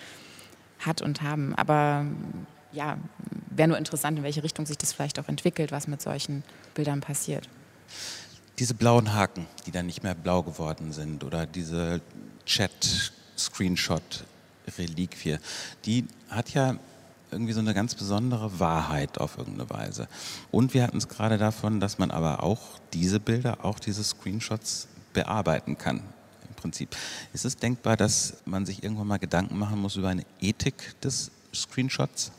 hat 0.79 1.01
und 1.01 1.21
haben. 1.21 1.55
Aber 1.55 2.05
ja, 2.71 2.97
wäre 3.49 3.67
nur 3.67 3.77
interessant, 3.77 4.17
in 4.17 4.23
welche 4.23 4.41
Richtung 4.43 4.65
sich 4.65 4.77
das 4.77 4.93
vielleicht 4.93 5.19
auch 5.19 5.27
entwickelt, 5.27 5.71
was 5.71 5.88
mit 5.88 6.01
solchen 6.01 6.43
Bildern 6.73 7.01
passiert. 7.01 7.47
Diese 8.57 8.73
blauen 8.73 9.13
Haken, 9.13 9.45
die 9.65 9.71
dann 9.71 9.85
nicht 9.85 10.03
mehr 10.03 10.15
blau 10.15 10.43
geworden 10.43 10.91
sind 10.91 11.23
oder 11.23 11.45
diese 11.45 12.01
Chat-Screenshot-Reliquie, 12.45 15.38
die 15.85 16.05
hat 16.29 16.53
ja 16.53 16.75
irgendwie 17.31 17.53
so 17.53 17.59
eine 17.59 17.73
ganz 17.73 17.95
besondere 17.95 18.59
Wahrheit 18.59 19.19
auf 19.19 19.37
irgendeine 19.37 19.69
Weise. 19.69 20.07
Und 20.51 20.73
wir 20.73 20.83
hatten 20.83 20.97
es 20.97 21.07
gerade 21.07 21.37
davon, 21.37 21.79
dass 21.79 21.97
man 21.97 22.11
aber 22.11 22.43
auch 22.43 22.59
diese 22.93 23.19
Bilder, 23.19 23.63
auch 23.63 23.79
diese 23.79 24.03
Screenshots 24.03 24.87
bearbeiten 25.13 25.77
kann. 25.77 25.97
Im 26.47 26.55
Prinzip. 26.55 26.95
Ist 27.33 27.45
es 27.45 27.57
denkbar, 27.57 27.97
dass 27.97 28.35
man 28.45 28.65
sich 28.65 28.83
irgendwann 28.83 29.07
mal 29.07 29.19
Gedanken 29.19 29.57
machen 29.57 29.79
muss 29.79 29.95
über 29.95 30.09
eine 30.09 30.25
Ethik 30.41 30.99
des 31.01 31.31
Screenshots? 31.53 32.31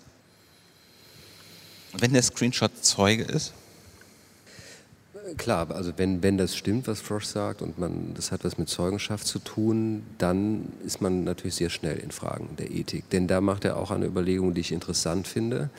Wenn 1.93 2.13
der 2.13 2.23
Screenshot 2.23 2.85
Zeuge 2.85 3.25
ist? 3.25 3.53
Klar, 5.37 5.71
also 5.71 5.93
wenn, 5.97 6.23
wenn 6.23 6.39
das 6.39 6.57
stimmt, 6.57 6.87
was 6.87 7.01
Frosch 7.01 7.27
sagt, 7.27 7.63
und 7.63 7.79
man, 7.79 8.15
das 8.15 8.33
hat 8.33 8.45
was 8.45 8.59
mit 8.59 8.69
Zeugenschaft 8.69 9.27
zu 9.27 9.39
tun, 9.39 10.03
dann 10.19 10.73
ist 10.85 11.01
man 11.01 11.25
natürlich 11.25 11.55
sehr 11.55 11.71
schnell 11.71 11.99
in 11.99 12.11
Fragen 12.11 12.49
der 12.59 12.71
Ethik. 12.71 13.09
Denn 13.11 13.27
da 13.27 13.41
macht 13.41 13.65
er 13.65 13.77
auch 13.77 13.91
eine 13.91 14.07
Überlegung, 14.07 14.55
die 14.55 14.61
ich 14.61 14.73
interessant 14.73 15.29
finde, 15.29 15.71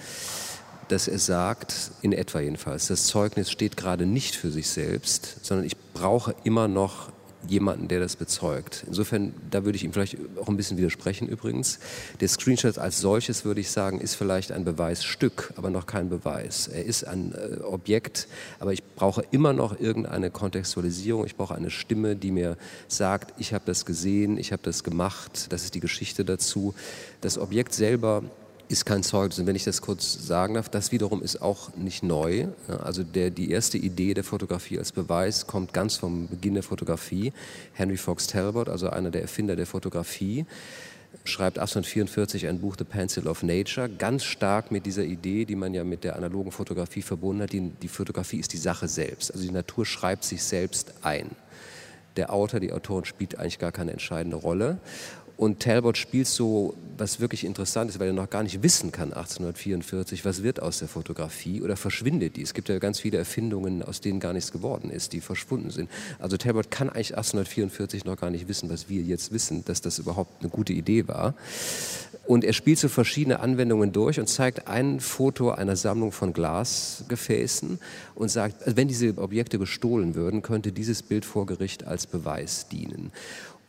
dass 0.88 1.08
er 1.08 1.20
sagt, 1.20 1.92
in 2.02 2.12
etwa 2.12 2.40
jedenfalls, 2.40 2.88
das 2.88 3.06
Zeugnis 3.06 3.50
steht 3.50 3.78
gerade 3.78 4.06
nicht 4.06 4.36
für 4.36 4.52
sich 4.52 4.70
selbst, 4.70 5.38
sondern 5.44 5.66
ich 5.66 5.78
brauche 5.94 6.36
immer 6.44 6.68
noch 6.68 7.12
jemanden, 7.48 7.88
der 7.88 8.00
das 8.00 8.16
bezeugt. 8.16 8.84
Insofern, 8.88 9.34
da 9.50 9.66
würde 9.66 9.76
ich 9.76 9.84
ihm 9.84 9.94
vielleicht 9.94 10.18
auch 10.40 10.48
ein 10.48 10.58
bisschen 10.58 10.78
widersprechen 10.78 11.28
übrigens. 11.28 11.80
Der 12.20 12.28
Screenshot 12.28 12.78
als 12.78 13.00
solches, 13.00 13.46
würde 13.46 13.62
ich 13.62 13.72
sagen, 13.72 14.00
ist 14.00 14.16
vielleicht 14.16 14.52
ein 14.52 14.64
Beweisstück, 14.64 15.54
aber 15.58 15.70
noch 15.70 15.86
kein 15.86 16.10
Beweis. 16.10 16.68
Er 16.68 16.86
ist 16.86 17.04
ein 17.04 17.34
äh, 17.34 17.62
Objekt, 17.64 18.28
aber 18.60 18.74
ich 18.74 18.84
brauche 18.84 19.24
immer 19.32 19.54
noch 19.54 19.80
irgendeine 19.80 20.30
Kontextualisierung. 20.32 21.26
Ich 21.26 21.36
brauche 21.36 21.56
eine 21.56 21.70
Stimme, 21.70 22.16
die 22.16 22.32
mir 22.32 22.58
sagt, 22.88 23.34
ich 23.40 23.54
habe 23.54 23.64
das 23.66 23.86
gesehen, 23.86 24.38
ich 24.38 24.52
habe 24.52 24.64
das 24.64 24.84
gemacht, 24.84 25.48
das 25.52 25.64
ist 25.64 25.76
die 25.76 25.80
Geschichte 25.80 26.26
dazu. 26.26 26.74
Das 27.22 27.38
Objekt 27.38 27.74
selber 27.74 28.24
ist 28.72 28.86
kein 28.86 29.04
Zeugnis. 29.04 29.38
Und 29.40 29.48
wenn 29.48 29.56
ich 29.56 29.64
das 29.64 29.82
kurz 29.82 30.26
sagen 30.26 30.56
darf, 30.56 30.70
das 30.70 30.92
wiederum 30.92 31.22
ist 31.22 31.42
auch 31.42 31.76
nicht 31.76 32.04
neu. 32.04 32.48
Also 32.84 33.04
der, 33.04 33.30
die 33.30 33.52
erste 33.52 33.78
Idee 33.78 34.14
der 34.14 34.24
Fotografie 34.24 34.80
als 34.80 34.92
Beweis 34.92 35.46
kommt 35.46 35.74
ganz 35.74 35.98
vom 35.98 36.28
Beginn 36.28 36.54
der 36.54 36.64
Fotografie. 36.64 37.34
Henry 37.74 37.98
Fox 37.98 38.28
Talbot, 38.28 38.70
also 38.70 38.90
einer 38.90 39.12
der 39.12 39.22
Erfinder 39.22 39.56
der 39.56 39.66
Fotografie, 39.66 40.46
schreibt 41.24 41.60
1844 41.60 42.48
ein 42.48 42.60
Buch 42.60 42.76
The 42.78 42.84
Pencil 42.84 43.28
of 43.28 43.44
Nature, 43.44 43.90
ganz 43.90 44.24
stark 44.24 44.72
mit 44.72 44.86
dieser 44.86 45.04
Idee, 45.04 45.46
die 45.46 45.56
man 45.56 45.74
ja 45.74 45.84
mit 45.84 46.04
der 46.04 46.16
analogen 46.16 46.52
Fotografie 46.52 47.02
verbunden 47.02 47.44
hat. 47.44 47.52
Die, 47.52 47.70
die 47.70 47.88
Fotografie 47.88 48.40
ist 48.40 48.54
die 48.54 48.58
Sache 48.58 48.88
selbst. 48.88 49.32
Also 49.32 49.46
die 49.46 49.52
Natur 49.52 49.86
schreibt 49.86 50.24
sich 50.24 50.42
selbst 50.44 50.94
ein. 51.02 51.32
Der 52.18 52.34
Autor, 52.34 52.60
die 52.60 52.74
Autorin 52.74 53.06
spielt 53.06 53.38
eigentlich 53.38 53.60
gar 53.60 53.72
keine 53.72 53.92
entscheidende 53.92 54.36
Rolle. 54.36 54.80
Und 55.42 55.60
Talbot 55.60 55.98
spielt 55.98 56.28
so, 56.28 56.76
was 57.00 57.20
wirklich 57.20 57.46
interessant 57.46 57.90
ist, 57.90 58.00
weil 58.00 58.10
er 58.10 58.14
noch 58.14 58.30
gar 58.30 58.44
nicht 58.44 58.62
wissen 58.62 58.92
kann, 58.92 59.12
1844, 59.12 60.24
was 60.24 60.44
wird 60.44 60.62
aus 60.62 60.78
der 60.78 60.88
Fotografie 60.88 61.64
oder 61.64 61.76
verschwindet 61.76 62.36
die. 62.36 62.44
Es 62.44 62.54
gibt 62.54 62.70
ja 62.70 62.78
ganz 62.78 63.00
viele 63.00 63.18
Erfindungen, 63.18 63.82
aus 63.82 64.02
denen 64.02 64.20
gar 64.20 64.34
nichts 64.34 64.52
geworden 64.52 64.92
ist, 64.92 65.14
die 65.14 65.20
verschwunden 65.20 65.72
sind. 65.72 65.90
Also 66.20 66.38
Talbot 66.38 66.70
kann 66.70 66.90
eigentlich 66.90 67.18
1844 67.18 68.06
noch 68.06 68.18
gar 68.18 68.30
nicht 68.30 68.48
wissen, 68.48 68.70
was 68.70 68.88
wir 68.88 69.02
jetzt 69.02 69.32
wissen, 69.32 69.66
dass 69.66 69.82
das 69.82 69.98
überhaupt 69.98 70.42
eine 70.42 70.52
gute 70.52 70.74
Idee 70.74 71.08
war. 71.08 71.34
Und 72.28 72.44
er 72.44 72.54
spielt 72.54 72.78
so 72.78 72.88
verschiedene 72.88 73.40
Anwendungen 73.40 73.92
durch 73.92 74.20
und 74.20 74.28
zeigt 74.28 74.68
ein 74.68 75.00
Foto 75.00 75.50
einer 75.50 75.76
Sammlung 75.76 76.12
von 76.12 76.34
Glasgefäßen 76.34 77.80
und 78.14 78.30
sagt, 78.30 78.58
wenn 78.78 78.88
diese 78.88 79.18
Objekte 79.18 79.58
gestohlen 79.58 80.14
würden, 80.14 80.44
könnte 80.44 80.72
dieses 80.72 81.02
Bild 81.02 81.26
vor 81.26 81.48
Gericht 81.48 81.84
als 81.88 82.06
Beweis 82.06 82.68
dienen. 82.68 83.12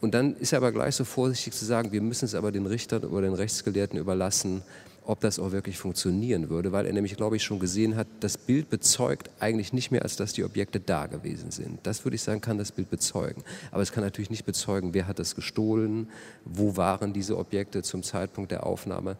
Und 0.02 0.14
dann 0.14 0.34
ist 0.34 0.52
er 0.52 0.56
aber 0.56 0.72
gleich 0.72 0.96
so 0.96 1.04
vorsichtig 1.04 1.52
zu 1.52 1.64
sagen, 1.64 1.92
wir 1.92 2.02
müssen 2.02 2.24
es 2.24 2.34
aber 2.34 2.50
den 2.50 2.66
Richtern 2.66 3.04
oder 3.04 3.22
den 3.22 3.34
Rechtsgelehrten 3.34 4.00
überlassen, 4.00 4.62
ob 5.04 5.20
das 5.20 5.38
auch 5.38 5.52
wirklich 5.52 5.78
funktionieren 5.78 6.50
würde, 6.50 6.72
weil 6.72 6.86
er 6.86 6.92
nämlich, 6.92 7.16
glaube 7.16 7.36
ich, 7.36 7.44
schon 7.44 7.60
gesehen 7.60 7.94
hat, 7.94 8.08
das 8.18 8.36
Bild 8.36 8.68
bezeugt 8.68 9.30
eigentlich 9.38 9.72
nicht 9.72 9.92
mehr, 9.92 10.02
als 10.02 10.16
dass 10.16 10.32
die 10.32 10.42
Objekte 10.42 10.80
da 10.80 11.06
gewesen 11.06 11.52
sind. 11.52 11.78
Das 11.84 12.04
würde 12.04 12.16
ich 12.16 12.22
sagen, 12.22 12.40
kann 12.40 12.58
das 12.58 12.72
Bild 12.72 12.90
bezeugen. 12.90 13.44
Aber 13.70 13.82
es 13.82 13.92
kann 13.92 14.02
natürlich 14.02 14.30
nicht 14.30 14.44
bezeugen, 14.44 14.92
wer 14.92 15.06
hat 15.06 15.20
das 15.20 15.36
gestohlen, 15.36 16.08
wo 16.44 16.76
waren 16.76 17.12
diese 17.12 17.38
Objekte 17.38 17.84
zum 17.84 18.02
Zeitpunkt 18.02 18.50
der 18.50 18.66
Aufnahme. 18.66 19.16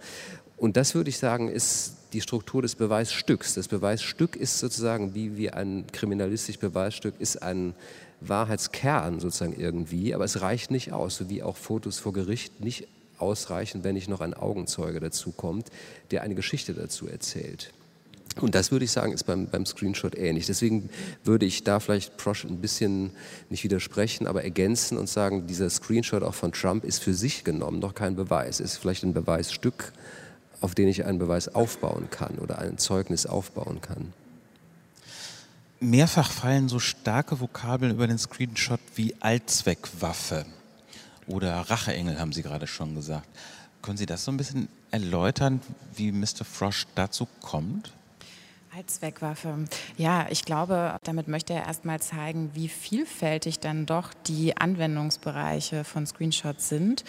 Und 0.57 0.77
das 0.77 0.97
würde 0.97 1.11
ich 1.11 1.19
sagen, 1.19 1.49
ist 1.49 1.95
die 2.13 2.21
Struktur 2.21 2.61
des 2.61 2.75
Beweisstücks. 2.75 3.55
Das 3.55 3.69
Beweisstück 3.69 4.35
ist 4.35 4.59
sozusagen 4.59 5.15
wie, 5.15 5.37
wie 5.37 5.51
ein 5.51 5.85
kriminalistisches 5.93 6.61
Beweisstück, 6.61 7.15
ist 7.21 7.41
ein 7.41 7.75
Wahrheitskern 8.29 9.21
sozusagen 9.21 9.59
irgendwie, 9.59 10.15
aber 10.15 10.25
es 10.25 10.41
reicht 10.41 10.71
nicht 10.71 10.93
aus, 10.93 11.17
so 11.17 11.29
wie 11.29 11.43
auch 11.43 11.57
Fotos 11.57 11.99
vor 11.99 12.13
Gericht 12.13 12.61
nicht 12.61 12.89
ausreichen, 13.19 13.85
wenn 13.85 13.95
nicht 13.95 14.09
noch 14.09 14.21
ein 14.21 14.35
Augenzeuge 14.35 15.01
dazu 15.01 15.33
kommt, 15.33 15.69
der 16.11 16.23
eine 16.23 16.35
Geschichte 16.35 16.75
dazu 16.75 17.07
erzählt. 17.07 17.73
Und 18.41 18.55
das 18.55 18.73
würde 18.73 18.85
ich 18.85 18.91
sagen, 18.91 19.13
ist 19.13 19.25
beim, 19.25 19.47
beim 19.47 19.67
Screenshot 19.67 20.17
ähnlich. 20.17 20.47
Deswegen 20.47 20.89
würde 21.23 21.45
ich 21.45 21.65
da 21.65 21.81
vielleicht 21.81 22.17
Prosch 22.17 22.45
ein 22.45 22.61
bisschen 22.61 23.11
nicht 23.51 23.63
widersprechen, 23.63 24.27
aber 24.27 24.43
ergänzen 24.43 24.97
und 24.97 25.09
sagen, 25.09 25.47
dieser 25.47 25.69
Screenshot 25.69 26.23
auch 26.23 26.35
von 26.35 26.53
Trump 26.53 26.85
ist 26.85 27.03
für 27.03 27.13
sich 27.13 27.45
genommen 27.45 27.79
noch 27.79 27.95
kein 27.95 28.17
Beweis. 28.17 28.61
Ist 28.61 28.79
vielleicht 28.79 29.05
ein 29.05 29.13
Beweisstück, 29.13 29.93
auf 30.63 30.75
den 30.75 30.89
ich 30.89 31.05
einen 31.05 31.19
Beweis 31.19 31.55
aufbauen 31.55 32.09
kann 32.11 32.39
oder 32.39 32.59
ein 32.59 32.79
Zeugnis 32.79 33.27
aufbauen 33.27 33.81
kann. 33.83 34.15
Mehrfach 35.83 36.31
fallen 36.31 36.69
so 36.69 36.79
starke 36.79 37.41
Vokabeln 37.41 37.93
über 37.93 38.07
den 38.07 38.19
Screenshot 38.19 38.81
wie 38.95 39.17
Allzweckwaffe 39.21 40.47
oder 41.27 41.57
Racheengel, 41.57 42.21
haben 42.21 42.33
Sie 42.33 42.43
gerade 42.43 42.69
schon 42.69 42.95
gesagt. 42.95 43.27
Können 43.83 43.97
Sie 43.97 44.07
das 44.07 44.25
so 44.25 44.31
ein 44.31 44.37
bisschen 44.37 44.69
erläutern, 44.93 45.61
wie 45.97 46.13
Mr. 46.13 46.45
Frosch 46.45 46.87
dazu 46.95 47.27
kommt? 47.41 47.93
Allzweckwaffe. 48.75 49.65
Ja, 49.99 50.27
ich 50.31 50.45
glaube, 50.45 50.97
damit 51.03 51.27
möchte 51.27 51.53
er 51.53 51.67
erstmal 51.67 52.01
zeigen, 52.01 52.53
wie 52.55 52.69
vielfältig 52.69 53.59
dann 53.59 53.85
doch 53.85 54.15
die 54.27 54.57
Anwendungsbereiche 54.57 55.83
von 55.83 56.07
Screenshots 56.07 56.69
sind 56.69 57.05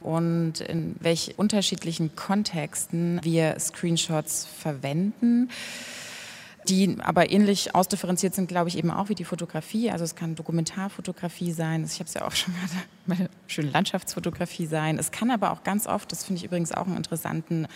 und 0.00 0.60
in 0.60 0.96
welchen 0.98 1.34
unterschiedlichen 1.36 2.16
Kontexten 2.16 3.20
wir 3.22 3.58
Screenshots 3.60 4.46
verwenden 4.46 5.48
die 6.68 6.96
aber 7.00 7.30
ähnlich 7.30 7.74
ausdifferenziert 7.74 8.34
sind, 8.34 8.48
glaube 8.48 8.68
ich, 8.68 8.78
eben 8.78 8.90
auch 8.90 9.08
wie 9.08 9.14
die 9.14 9.24
Fotografie. 9.24 9.90
Also 9.90 10.04
es 10.04 10.14
kann 10.14 10.34
Dokumentarfotografie 10.34 11.52
sein, 11.52 11.84
ich 11.84 11.94
habe 11.94 12.08
es 12.08 12.14
ja 12.14 12.26
auch 12.26 12.32
schon 12.32 12.54
gerade, 12.60 12.86
meine 13.06 13.30
schöne 13.46 13.70
Landschaftsfotografie 13.70 14.66
sein. 14.66 14.98
Es 14.98 15.10
kann 15.10 15.30
aber 15.30 15.52
auch 15.52 15.62
ganz 15.62 15.86
oft, 15.86 16.10
das 16.12 16.24
finde 16.24 16.40
ich 16.40 16.44
übrigens 16.44 16.72
auch 16.72 16.86
einen 16.86 16.96
interessanten 16.96 17.66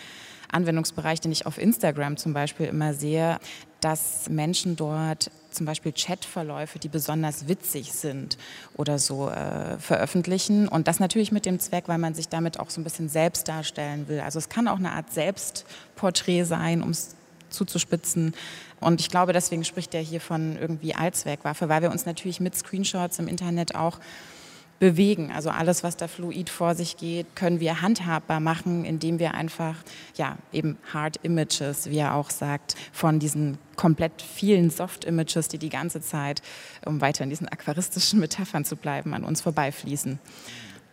Anwendungsbereich, 0.53 1.20
den 1.20 1.33
ich 1.33 1.46
auf 1.46 1.59
Instagram 1.59 2.16
zum 2.16 2.33
Beispiel 2.33 2.66
immer 2.66 2.94
sehe, 2.94 3.38
dass 3.81 4.29
Menschen 4.29 4.76
dort 4.76 5.31
zum 5.50 5.66
Beispiel 5.66 5.92
Chatverläufe, 5.92 6.79
die 6.79 6.88
besonders 6.88 7.48
witzig 7.48 7.92
sind 7.92 8.37
oder 8.76 8.98
so 8.98 9.29
äh, 9.31 9.79
veröffentlichen. 9.79 10.68
Und 10.68 10.87
das 10.87 11.00
natürlich 11.00 11.33
mit 11.33 11.46
dem 11.46 11.59
Zweck, 11.59 11.85
weil 11.87 11.98
man 11.98 12.14
sich 12.14 12.29
damit 12.29 12.61
auch 12.61 12.70
so 12.70 12.81
ein 12.81 12.85
bisschen 12.85 13.09
selbst 13.09 13.48
darstellen 13.48 14.09
will. 14.09 14.20
Also 14.20 14.38
es 14.38 14.48
kann 14.48 14.68
auch 14.68 14.79
eine 14.79 14.92
Art 14.92 15.12
Selbstporträt 15.12 16.44
sein, 16.44 16.83
um 16.83 16.90
es 16.90 17.16
zuzuspitzen. 17.48 18.35
Und 18.81 19.01
ich 19.01 19.11
glaube, 19.11 19.33
deswegen 19.33 19.64
spricht 19.64 19.95
er 19.95 20.01
hier 20.01 20.21
von 20.21 20.57
irgendwie 20.59 20.95
Allzweckwaffe, 20.95 21.69
weil 21.69 21.83
wir 21.83 21.90
uns 21.90 22.07
natürlich 22.07 22.40
mit 22.40 22.55
Screenshots 22.55 23.19
im 23.19 23.29
Internet 23.29 23.75
auch 23.75 23.99
bewegen. 24.81 25.31
Also 25.31 25.51
alles, 25.51 25.85
was 25.85 25.97
da 25.97 26.09
fluid 26.09 26.49
vor 26.49 26.75
sich 26.75 26.97
geht, 26.97 27.37
können 27.37 27.61
wir 27.61 27.83
handhabbar 27.83 28.40
machen, 28.40 28.85
indem 28.85 29.19
wir 29.19 29.35
einfach, 29.35 29.77
ja, 30.16 30.37
eben 30.53 30.79
Hard 30.93 31.19
Images, 31.23 31.90
wie 31.90 31.99
er 31.99 32.14
auch 32.14 32.31
sagt, 32.31 32.75
von 32.90 33.21
diesen 33.21 33.59
komplett 33.77 34.23
vielen 34.23 34.71
Soft 34.71 35.05
Images, 35.05 35.49
die 35.49 35.59
die 35.59 35.69
ganze 35.69 36.01
Zeit, 36.01 36.43
um 36.87 37.01
weiter 37.01 37.23
in 37.23 37.31
diesen 37.31 37.47
aquaristischen 37.47 38.19
Metaphern 38.21 38.64
zu 38.64 38.75
bleiben, 38.75 39.14
an 39.14 39.23
uns 39.23 39.43
vorbeifließen. 39.43 40.19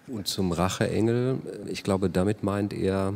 Und 0.08 0.28
zum 0.28 0.52
Racheengel, 0.52 1.40
ich 1.68 1.84
glaube, 1.84 2.10
damit 2.10 2.44
meint 2.44 2.74
er, 2.74 3.14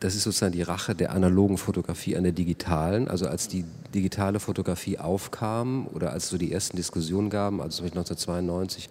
das 0.00 0.14
ist 0.14 0.22
sozusagen 0.22 0.52
die 0.52 0.62
Rache 0.62 0.94
der 0.94 1.10
analogen 1.10 1.58
Fotografie 1.58 2.16
an 2.16 2.22
der 2.22 2.32
digitalen. 2.32 3.08
Also 3.08 3.26
als 3.26 3.48
die 3.48 3.64
digitale 3.94 4.38
Fotografie 4.38 4.98
aufkam 4.98 5.88
oder 5.88 6.12
als 6.12 6.28
so 6.28 6.38
die 6.38 6.52
ersten 6.52 6.76
Diskussionen 6.76 7.30
gab, 7.30 7.54
also 7.54 7.82
1992, 7.82 8.88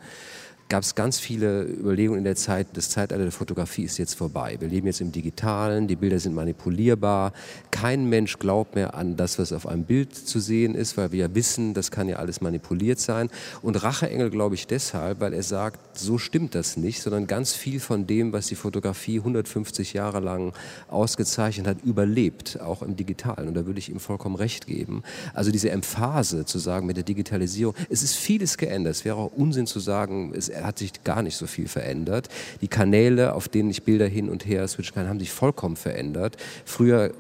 gab 0.69 0.83
es 0.83 0.95
ganz 0.95 1.19
viele 1.19 1.63
Überlegungen 1.63 2.19
in 2.19 2.23
der 2.25 2.35
Zeit, 2.35 2.67
das 2.73 2.89
Zeitalter 2.89 3.23
der 3.23 3.31
Fotografie 3.31 3.83
ist 3.83 3.97
jetzt 3.97 4.15
vorbei. 4.15 4.57
Wir 4.59 4.67
leben 4.67 4.87
jetzt 4.87 4.99
im 4.99 5.11
Digitalen, 5.11 5.87
die 5.87 5.95
Bilder 5.95 6.19
sind 6.19 6.35
manipulierbar. 6.35 7.31
Kein 7.71 8.09
Mensch 8.09 8.37
glaubt 8.37 8.75
mehr 8.75 8.93
an 8.93 9.15
das, 9.15 9.39
was 9.39 9.53
auf 9.53 9.65
einem 9.65 9.85
Bild 9.85 10.13
zu 10.13 10.39
sehen 10.39 10.75
ist, 10.75 10.97
weil 10.97 11.11
wir 11.11 11.19
ja 11.19 11.35
wissen, 11.35 11.73
das 11.73 11.89
kann 11.89 12.09
ja 12.09 12.17
alles 12.17 12.41
manipuliert 12.41 12.99
sein. 12.99 13.29
Und 13.61 13.81
Racheengel 13.81 14.29
glaube 14.29 14.55
ich 14.55 14.67
deshalb, 14.67 15.21
weil 15.21 15.33
er 15.33 15.43
sagt, 15.43 15.97
so 15.97 16.17
stimmt 16.17 16.53
das 16.53 16.75
nicht, 16.75 17.01
sondern 17.01 17.27
ganz 17.27 17.53
viel 17.53 17.79
von 17.79 18.05
dem, 18.05 18.33
was 18.33 18.47
die 18.47 18.55
Fotografie 18.55 19.19
150 19.19 19.93
Jahre 19.93 20.19
lang 20.19 20.53
ausgezeichnet 20.89 21.67
hat, 21.67 21.77
überlebt, 21.83 22.59
auch 22.59 22.81
im 22.81 22.97
Digitalen. 22.97 23.47
Und 23.47 23.53
da 23.53 23.65
würde 23.65 23.79
ich 23.79 23.89
ihm 23.89 23.99
vollkommen 23.99 24.35
recht 24.35 24.67
geben. 24.67 25.03
Also 25.33 25.51
diese 25.51 25.69
Emphase 25.69 26.45
zu 26.45 26.59
sagen 26.59 26.87
mit 26.87 26.97
der 26.97 27.05
Digitalisierung, 27.05 27.73
es 27.89 28.03
ist 28.03 28.15
vieles 28.15 28.57
geändert. 28.57 28.95
Es 28.95 29.05
wäre 29.05 29.15
auch 29.15 29.31
Unsinn 29.31 29.65
zu 29.65 29.79
sagen, 29.79 30.33
es 30.35 30.49
hat 30.63 30.79
sich 30.79 31.03
gar 31.03 31.21
nicht 31.21 31.35
so 31.35 31.47
viel 31.47 31.67
verändert. 31.67 32.29
Die 32.61 32.67
Kanäle, 32.67 33.33
auf 33.33 33.47
denen 33.47 33.69
ich 33.69 33.83
Bilder 33.83 34.07
hin 34.07 34.29
und 34.29 34.45
her 34.45 34.67
switchen 34.67 34.95
kann, 34.95 35.07
haben 35.07 35.19
sich 35.19 35.31
vollkommen 35.31 35.75
verändert. 35.75 36.37
Früher, 36.65 37.11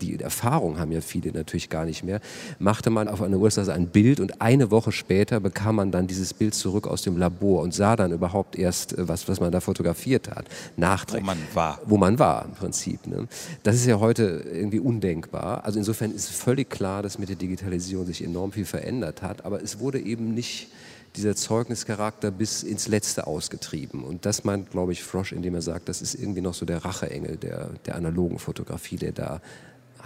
die 0.00 0.20
Erfahrung 0.20 0.78
haben 0.78 0.92
ja 0.92 1.00
viele 1.00 1.32
natürlich 1.32 1.68
gar 1.68 1.84
nicht 1.84 2.04
mehr, 2.04 2.20
machte 2.58 2.90
man 2.90 3.08
auf 3.08 3.22
einer 3.22 3.38
Uhrzeit 3.38 3.68
ein 3.68 3.88
Bild 3.88 4.20
und 4.20 4.40
eine 4.40 4.70
Woche 4.70 4.92
später 4.92 5.40
bekam 5.40 5.76
man 5.76 5.90
dann 5.90 6.06
dieses 6.06 6.34
Bild 6.34 6.54
zurück 6.54 6.86
aus 6.86 7.02
dem 7.02 7.16
Labor 7.16 7.62
und 7.62 7.74
sah 7.74 7.96
dann 7.96 8.12
überhaupt 8.12 8.56
erst, 8.56 8.96
äh, 8.96 9.08
was, 9.08 9.28
was 9.28 9.40
man 9.40 9.52
da 9.52 9.60
fotografiert 9.60 10.30
hat. 10.30 10.46
Nachträglich. 10.76 11.22
Wo 11.22 11.26
man 11.26 11.38
war. 11.54 11.80
Wo 11.84 11.96
man 11.96 12.18
war, 12.18 12.44
im 12.44 12.52
Prinzip. 12.52 13.06
Ne? 13.06 13.26
Das 13.62 13.76
ist 13.76 13.86
ja 13.86 14.00
heute 14.00 14.44
irgendwie 14.52 14.80
undenkbar. 14.80 15.64
Also 15.64 15.78
insofern 15.78 16.12
ist 16.12 16.30
völlig 16.30 16.70
klar, 16.70 17.02
dass 17.02 17.18
mit 17.18 17.28
der 17.28 17.36
Digitalisierung 17.36 18.06
sich 18.06 18.22
enorm 18.22 18.52
viel 18.52 18.64
verändert 18.64 19.22
hat, 19.22 19.44
aber 19.44 19.62
es 19.62 19.78
wurde 19.78 20.00
eben 20.00 20.34
nicht 20.34 20.68
dieser 21.16 21.34
Zeugnischarakter 21.34 22.30
bis 22.30 22.62
ins 22.62 22.88
Letzte 22.88 23.26
ausgetrieben. 23.26 24.04
Und 24.04 24.26
das 24.26 24.44
meint, 24.44 24.70
glaube 24.70 24.92
ich, 24.92 25.02
Frosch, 25.02 25.32
indem 25.32 25.54
er 25.54 25.62
sagt, 25.62 25.88
das 25.88 26.02
ist 26.02 26.14
irgendwie 26.14 26.40
noch 26.40 26.54
so 26.54 26.64
der 26.66 26.84
Racheengel 26.84 27.36
der, 27.36 27.70
der 27.86 27.96
analogen 27.96 28.38
Fotografie, 28.38 28.96
der 28.96 29.12
da 29.12 29.40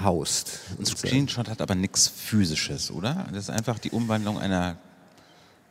haust. 0.03 0.61
Ein 0.79 0.87
Screenshot 0.87 1.49
hat 1.49 1.61
aber 1.61 1.75
nichts 1.75 2.09
Physisches, 2.09 2.90
oder? 2.90 3.27
Das 3.33 3.45
ist 3.45 3.51
einfach 3.51 3.79
die 3.79 3.90
Umwandlung 3.90 4.38
einer 4.38 4.77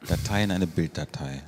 Datei 0.07 0.43
in 0.43 0.51
eine 0.51 0.67
Bilddatei. 0.67 1.43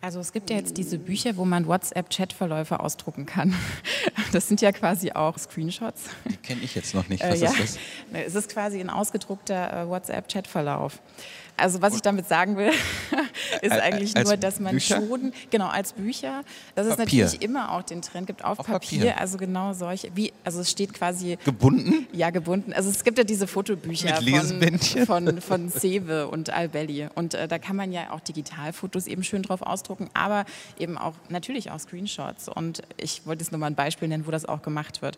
Also 0.00 0.20
es 0.20 0.32
gibt 0.32 0.50
ja 0.50 0.56
jetzt 0.56 0.76
diese 0.76 0.98
Bücher, 0.98 1.36
wo 1.36 1.44
man 1.44 1.66
WhatsApp-Chatverläufe 1.66 2.80
ausdrucken 2.80 3.26
kann. 3.26 3.54
Das 4.32 4.48
sind 4.48 4.60
ja 4.60 4.72
quasi 4.72 5.12
auch 5.12 5.38
Screenshots. 5.38 6.04
Die 6.28 6.36
kenne 6.36 6.60
ich 6.62 6.74
jetzt 6.74 6.94
noch 6.94 7.08
nicht. 7.08 7.22
Was 7.22 7.40
äh, 7.40 7.44
ja. 7.44 7.50
ist 7.50 7.60
das? 7.60 7.78
Es 8.26 8.34
ist 8.34 8.50
quasi 8.50 8.80
ein 8.80 8.90
ausgedruckter 8.90 9.82
äh, 9.84 9.88
WhatsApp-Chatverlauf. 9.88 11.00
Also 11.56 11.80
was 11.80 11.94
ich 11.94 12.02
damit 12.02 12.28
sagen 12.28 12.56
will, 12.56 12.70
ist 13.62 13.72
eigentlich 13.72 14.14
nur, 14.14 14.36
dass 14.36 14.60
man 14.60 14.72
Bücher? 14.72 14.96
schon, 14.96 15.32
genau, 15.50 15.68
als 15.68 15.94
Bücher, 15.94 16.42
dass 16.74 16.86
es 16.86 16.98
natürlich 16.98 17.40
immer 17.40 17.72
auch 17.72 17.82
den 17.82 18.02
Trend 18.02 18.26
gibt 18.26 18.44
auf, 18.44 18.58
auf 18.58 18.66
Papier, 18.66 18.98
Papier, 18.98 19.20
also 19.20 19.38
genau 19.38 19.72
solche, 19.72 20.14
wie, 20.14 20.32
also 20.44 20.60
es 20.60 20.70
steht 20.70 20.92
quasi... 20.92 21.38
Gebunden? 21.44 22.06
Ja, 22.12 22.30
gebunden. 22.30 22.72
Also 22.72 22.90
es 22.90 23.04
gibt 23.04 23.16
ja 23.16 23.24
diese 23.24 23.46
Fotobücher 23.46 24.16
von, 24.16 25.06
von, 25.06 25.40
von 25.40 25.68
Sewe 25.70 26.28
und 26.28 26.50
Albelli 26.50 27.08
und 27.14 27.34
äh, 27.34 27.48
da 27.48 27.58
kann 27.58 27.76
man 27.76 27.90
ja 27.90 28.10
auch 28.10 28.20
Digitalfotos 28.20 29.06
eben 29.06 29.24
schön 29.24 29.42
drauf 29.42 29.62
ausdrucken, 29.62 30.10
aber 30.12 30.44
eben 30.78 30.98
auch 30.98 31.14
natürlich 31.30 31.70
auch 31.70 31.80
Screenshots 31.80 32.48
und 32.48 32.82
ich 32.98 33.26
wollte 33.26 33.42
jetzt 33.42 33.52
nur 33.52 33.58
mal 33.58 33.68
ein 33.68 33.74
Beispiel 33.74 34.08
nennen, 34.08 34.26
wo 34.26 34.30
das 34.30 34.44
auch 34.44 34.60
gemacht 34.60 35.00
wird. 35.00 35.16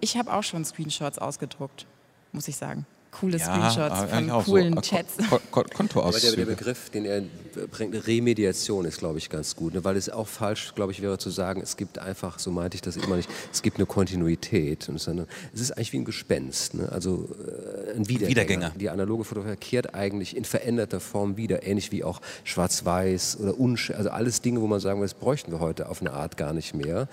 Ich 0.00 0.16
habe 0.16 0.32
auch 0.32 0.42
schon 0.42 0.64
Screenshots 0.64 1.18
ausgedruckt, 1.18 1.86
muss 2.32 2.48
ich 2.48 2.56
sagen 2.56 2.86
coole 3.20 3.38
Screenshots 3.38 4.00
von 4.10 4.28
coolen 4.44 4.74
so. 4.74 4.80
Chats. 4.80 5.14
Kontoauszüge. 5.50 6.02
Aber 6.02 6.18
der, 6.18 6.32
der, 6.32 6.44
Begriff, 6.44 6.90
den 6.90 7.04
er 7.04 7.22
bringt, 7.70 8.06
Remediation 8.06 8.84
ist, 8.84 8.98
glaube 8.98 9.18
ich, 9.18 9.30
ganz 9.30 9.56
gut, 9.56 9.74
ne? 9.74 9.84
weil 9.84 9.96
es 9.96 10.08
auch 10.08 10.26
falsch, 10.26 10.74
glaube 10.74 10.92
ich, 10.92 11.02
wäre 11.02 11.18
zu 11.18 11.30
sagen, 11.30 11.60
es 11.60 11.76
gibt 11.76 11.98
einfach, 11.98 12.38
so 12.38 12.50
meinte 12.50 12.76
ich 12.76 12.82
das 12.82 12.96
immer 12.96 13.16
nicht, 13.16 13.28
es 13.52 13.62
gibt 13.62 13.78
eine 13.78 13.86
Kontinuität. 13.86 14.88
Und 14.88 14.96
es, 14.96 15.08
ist 15.54 15.72
eigentlich 15.72 15.92
wie 15.92 15.98
ein 15.98 16.04
Gespenst, 16.04 16.74
ne? 16.74 16.90
also 16.92 17.28
äh, 17.38 17.96
ein 17.96 18.08
Wiedergänger. 18.08 18.28
Wiedergänger. 18.28 18.72
Die 18.76 18.90
analoge 18.90 19.24
Fotografie 19.24 19.56
kehrt 19.56 19.94
eigentlich 19.94 20.36
in 20.36 20.44
veränderter 20.44 21.00
Form 21.00 21.36
wieder, 21.36 21.66
ähnlich 21.66 21.92
wie 21.92 22.04
auch 22.04 22.20
Schwarz-Weiß 22.44 23.38
oder 23.40 23.58
Unsch 23.58 23.90
also 23.90 24.10
alles 24.10 24.40
Dinge, 24.40 24.60
wo 24.60 24.66
man 24.66 24.80
sagen 24.80 25.00
würde, 25.00 25.10
das 25.10 25.18
bräuchten 25.18 25.52
wir 25.52 25.60
heute 25.60 25.88
auf 25.88 26.00
eine 26.00 26.12
Art 26.12 26.36
gar 26.36 26.52
nicht 26.52 26.74
mehr. 26.74 27.08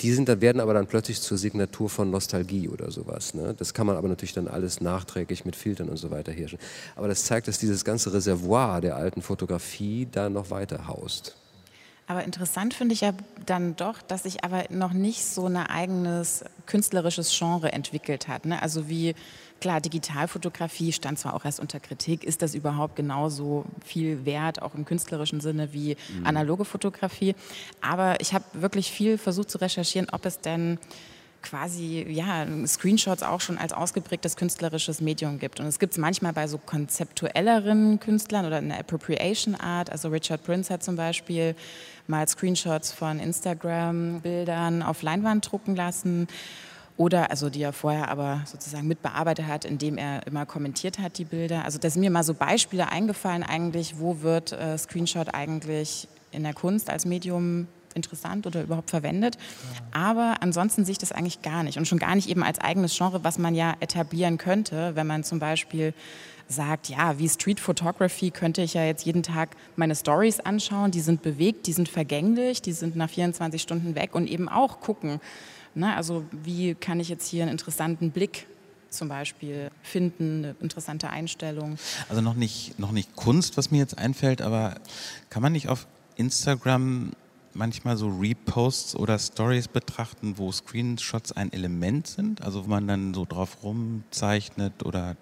Die 0.00 0.12
sind, 0.12 0.28
werden 0.28 0.60
aber 0.60 0.74
dann 0.74 0.86
plötzlich 0.86 1.20
zur 1.20 1.38
Signatur 1.38 1.88
von 1.88 2.10
Nostalgie 2.10 2.68
oder 2.68 2.90
sowas. 2.90 3.32
Ne? 3.34 3.54
Das 3.56 3.72
kann 3.72 3.86
man 3.86 3.96
aber 3.96 4.08
natürlich 4.08 4.34
dann 4.34 4.48
alles 4.48 4.80
nachträglich 4.80 5.44
mit 5.44 5.56
Filtern 5.56 5.88
und 5.88 5.96
so 5.96 6.10
weiter 6.10 6.32
herrschen. 6.32 6.58
Aber 6.96 7.08
das 7.08 7.24
zeigt, 7.24 7.48
dass 7.48 7.58
dieses 7.58 7.84
ganze 7.84 8.12
Reservoir 8.12 8.80
der 8.80 8.96
alten 8.96 9.22
Fotografie 9.22 10.06
da 10.10 10.28
noch 10.28 10.50
weiter 10.50 10.86
haust. 10.86 11.34
Aber 12.08 12.22
interessant 12.22 12.72
finde 12.72 12.94
ich 12.94 13.00
ja 13.00 13.12
dann 13.46 13.74
doch, 13.74 14.00
dass 14.00 14.22
sich 14.22 14.44
aber 14.44 14.64
noch 14.70 14.92
nicht 14.92 15.24
so 15.24 15.46
ein 15.46 15.56
eigenes 15.56 16.44
künstlerisches 16.66 17.36
Genre 17.36 17.72
entwickelt 17.72 18.28
hat. 18.28 18.46
Ne? 18.46 18.62
Also 18.62 18.88
wie, 18.88 19.16
klar, 19.60 19.80
Digitalfotografie 19.80 20.92
stand 20.92 21.18
zwar 21.18 21.34
auch 21.34 21.44
erst 21.44 21.58
unter 21.58 21.80
Kritik, 21.80 22.22
ist 22.22 22.42
das 22.42 22.54
überhaupt 22.54 22.94
genauso 22.94 23.64
viel 23.84 24.24
wert, 24.24 24.62
auch 24.62 24.74
im 24.74 24.84
künstlerischen 24.84 25.40
Sinne 25.40 25.72
wie 25.72 25.96
mhm. 26.16 26.26
analoge 26.26 26.64
Fotografie. 26.64 27.34
Aber 27.80 28.20
ich 28.20 28.34
habe 28.34 28.44
wirklich 28.52 28.92
viel 28.92 29.18
versucht 29.18 29.50
zu 29.50 29.58
recherchieren, 29.58 30.06
ob 30.12 30.26
es 30.26 30.40
denn 30.40 30.78
quasi 31.42 32.04
ja, 32.08 32.46
Screenshots 32.66 33.22
auch 33.22 33.40
schon 33.40 33.58
als 33.58 33.72
ausgeprägtes 33.72 34.36
künstlerisches 34.36 35.00
Medium 35.00 35.38
gibt. 35.38 35.60
Und 35.60 35.66
es 35.66 35.78
gibt 35.78 35.92
es 35.92 35.98
manchmal 35.98 36.32
bei 36.32 36.48
so 36.48 36.58
konzeptuelleren 36.58 38.00
Künstlern 38.00 38.46
oder 38.46 38.58
in 38.58 38.68
der 38.68 38.80
Appropriation 38.80 39.54
Art. 39.54 39.90
Also 39.90 40.08
Richard 40.08 40.42
Prince 40.44 40.72
hat 40.72 40.82
zum 40.82 40.96
Beispiel 40.96 41.54
mal 42.08 42.26
Screenshots 42.28 42.92
von 42.92 43.18
Instagram-Bildern 43.18 44.82
auf 44.82 45.02
Leinwand 45.02 45.50
drucken 45.50 45.76
lassen. 45.76 46.28
Oder, 46.96 47.30
also 47.30 47.50
die 47.50 47.62
er 47.62 47.74
vorher 47.74 48.08
aber 48.08 48.42
sozusagen 48.46 48.88
mitbearbeitet 48.88 49.46
hat, 49.46 49.64
indem 49.66 49.98
er 49.98 50.26
immer 50.26 50.46
kommentiert 50.46 50.98
hat, 50.98 51.18
die 51.18 51.24
Bilder. 51.24 51.64
Also 51.64 51.78
da 51.78 51.90
sind 51.90 52.00
mir 52.00 52.10
mal 52.10 52.24
so 52.24 52.32
Beispiele 52.32 52.90
eingefallen 52.90 53.42
eigentlich, 53.42 53.98
wo 53.98 54.22
wird 54.22 54.52
äh, 54.52 54.78
Screenshot 54.78 55.34
eigentlich 55.34 56.08
in 56.32 56.42
der 56.42 56.54
Kunst 56.54 56.88
als 56.88 57.04
Medium 57.04 57.68
interessant 57.94 58.46
oder 58.46 58.62
überhaupt 58.62 58.90
verwendet. 58.90 59.36
Aber 59.90 60.36
ansonsten 60.40 60.84
sehe 60.84 60.92
ich 60.92 60.98
das 60.98 61.12
eigentlich 61.12 61.42
gar 61.42 61.62
nicht. 61.62 61.78
Und 61.78 61.88
schon 61.88 61.98
gar 61.98 62.14
nicht 62.14 62.28
eben 62.28 62.42
als 62.42 62.60
eigenes 62.60 62.96
Genre, 62.96 63.24
was 63.24 63.38
man 63.38 63.54
ja 63.54 63.74
etablieren 63.80 64.38
könnte, 64.38 64.94
wenn 64.94 65.06
man 65.06 65.24
zum 65.24 65.38
Beispiel 65.38 65.94
sagt, 66.48 66.88
ja, 66.88 67.18
wie 67.18 67.28
Street 67.28 67.60
Photography 67.60 68.30
könnte 68.30 68.62
ich 68.62 68.74
ja 68.74 68.84
jetzt 68.84 69.04
jeden 69.04 69.22
Tag 69.22 69.56
meine 69.76 69.94
Stories 69.96 70.40
anschauen. 70.40 70.90
Die 70.90 71.00
sind 71.00 71.22
bewegt, 71.22 71.66
die 71.66 71.72
sind 71.72 71.88
vergänglich, 71.88 72.62
die 72.62 72.72
sind 72.72 72.96
nach 72.96 73.10
24 73.10 73.60
Stunden 73.60 73.94
weg 73.94 74.14
und 74.14 74.28
eben 74.28 74.48
auch 74.48 74.80
gucken. 74.80 75.20
Ne? 75.74 75.94
Also 75.94 76.24
wie 76.30 76.74
kann 76.74 77.00
ich 77.00 77.08
jetzt 77.08 77.28
hier 77.28 77.42
einen 77.42 77.52
interessanten 77.52 78.10
Blick 78.10 78.46
zum 78.90 79.08
Beispiel 79.08 79.70
finden, 79.82 80.44
eine 80.44 80.56
interessante 80.60 81.10
Einstellung. 81.10 81.76
Also 82.08 82.22
noch 82.22 82.34
nicht, 82.34 82.78
noch 82.78 82.92
nicht 82.92 83.14
Kunst, 83.16 83.56
was 83.56 83.70
mir 83.70 83.78
jetzt 83.78 83.98
einfällt, 83.98 84.40
aber 84.40 84.76
kann 85.28 85.42
man 85.42 85.52
nicht 85.52 85.68
auf 85.68 85.86
Instagram 86.16 87.12
manchmal 87.52 87.96
so 87.96 88.08
Reposts 88.08 88.96
oder 88.96 89.18
Stories 89.18 89.68
betrachten, 89.68 90.38
wo 90.38 90.52
Screenshots 90.52 91.32
ein 91.32 91.52
Element 91.52 92.06
sind, 92.06 92.42
also 92.42 92.64
wo 92.64 92.70
man 92.70 92.86
dann 92.86 93.14
so 93.14 93.24
drauf 93.24 93.58
rumzeichnet 93.62 94.84
oder 94.84 95.16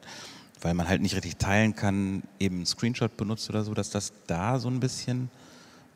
weil 0.64 0.72
man 0.72 0.88
halt 0.88 1.02
nicht 1.02 1.14
richtig 1.14 1.36
teilen 1.36 1.76
kann, 1.76 2.22
eben 2.40 2.56
einen 2.56 2.66
Screenshot 2.66 3.18
benutzt 3.18 3.50
oder 3.50 3.62
so, 3.64 3.74
dass 3.74 3.90
das 3.90 4.14
da 4.26 4.58
so 4.58 4.68
ein 4.68 4.80
bisschen 4.80 5.28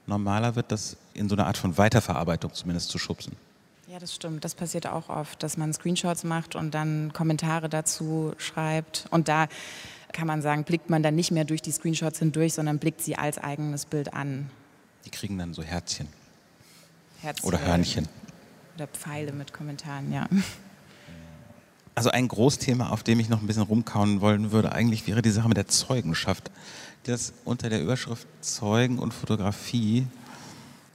normaler 0.07 0.57
wird, 0.57 0.70
das 0.70 0.98
in 1.14 1.31
so 1.31 1.35
eine 1.35 1.46
Art 1.46 1.57
von 1.57 1.78
Weiterverarbeitung 1.78 2.52
zumindest 2.52 2.90
zu 2.90 2.98
schubsen. 2.98 3.35
Ja, 3.87 3.98
das 3.98 4.14
stimmt. 4.14 4.44
Das 4.44 4.54
passiert 4.54 4.87
auch 4.87 5.09
oft, 5.09 5.42
dass 5.42 5.57
man 5.57 5.72
Screenshots 5.72 6.22
macht 6.22 6.54
und 6.54 6.75
dann 6.75 7.14
Kommentare 7.14 7.71
dazu 7.71 8.35
schreibt. 8.37 9.06
Und 9.10 9.29
da 9.29 9.48
kann 10.12 10.27
man 10.27 10.42
sagen, 10.42 10.64
blickt 10.64 10.90
man 10.90 11.02
dann 11.02 11.14
nicht 11.14 11.31
mehr 11.31 11.44
durch 11.44 11.62
die 11.62 11.73
Screenshots 11.73 12.19
hindurch, 12.19 12.52
sondern 12.52 12.79
blickt 12.79 13.00
sie 13.00 13.16
als 13.16 13.38
eigenes 13.38 13.87
Bild 13.87 14.12
an. 14.12 14.50
Die 15.06 15.10
kriegen 15.10 15.38
dann 15.38 15.54
so 15.54 15.62
Herzchen. 15.62 16.08
Herzchen 17.23 17.48
oder 17.48 17.58
Hörnchen. 17.58 18.06
Oder 18.77 18.87
Pfeile 18.87 19.33
mit 19.33 19.54
Kommentaren, 19.54 20.12
ja. 20.12 20.29
Also 21.99 22.13
ein 22.13 22.29
Großthema, 22.29 22.90
auf 22.90 23.03
dem 23.03 23.19
ich 23.19 23.29
noch 23.29 23.40
ein 23.40 23.49
bisschen 23.49 23.65
rumkauen 23.65 24.21
wollen 24.21 24.53
würde, 24.53 24.71
eigentlich 24.71 25.09
wäre 25.09 25.21
die 25.21 25.33
Sache 25.33 25.49
mit 25.49 25.57
der 25.57 25.67
Zeugenschaft. 25.67 26.49
Das 27.03 27.33
unter 27.44 27.71
der 27.71 27.83
Überschrift 27.83 28.25
Zeugen 28.40 29.01
und 29.01 29.13
Fotografie 29.13 30.07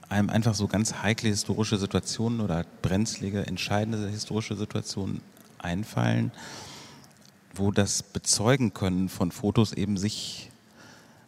einem 0.08 0.30
einfach 0.30 0.54
so 0.54 0.66
ganz 0.66 1.02
heikle 1.02 1.28
historische 1.28 1.76
Situationen 1.76 2.40
oder 2.40 2.64
brenzlige, 2.80 3.46
entscheidende 3.46 4.08
historische 4.08 4.56
Situationen 4.56 5.20
einfallen, 5.58 6.32
wo 7.54 7.70
das 7.70 8.02
Bezeugen 8.02 8.72
können 8.72 9.10
von 9.10 9.30
Fotos 9.30 9.74
eben 9.74 9.98
sich 9.98 10.50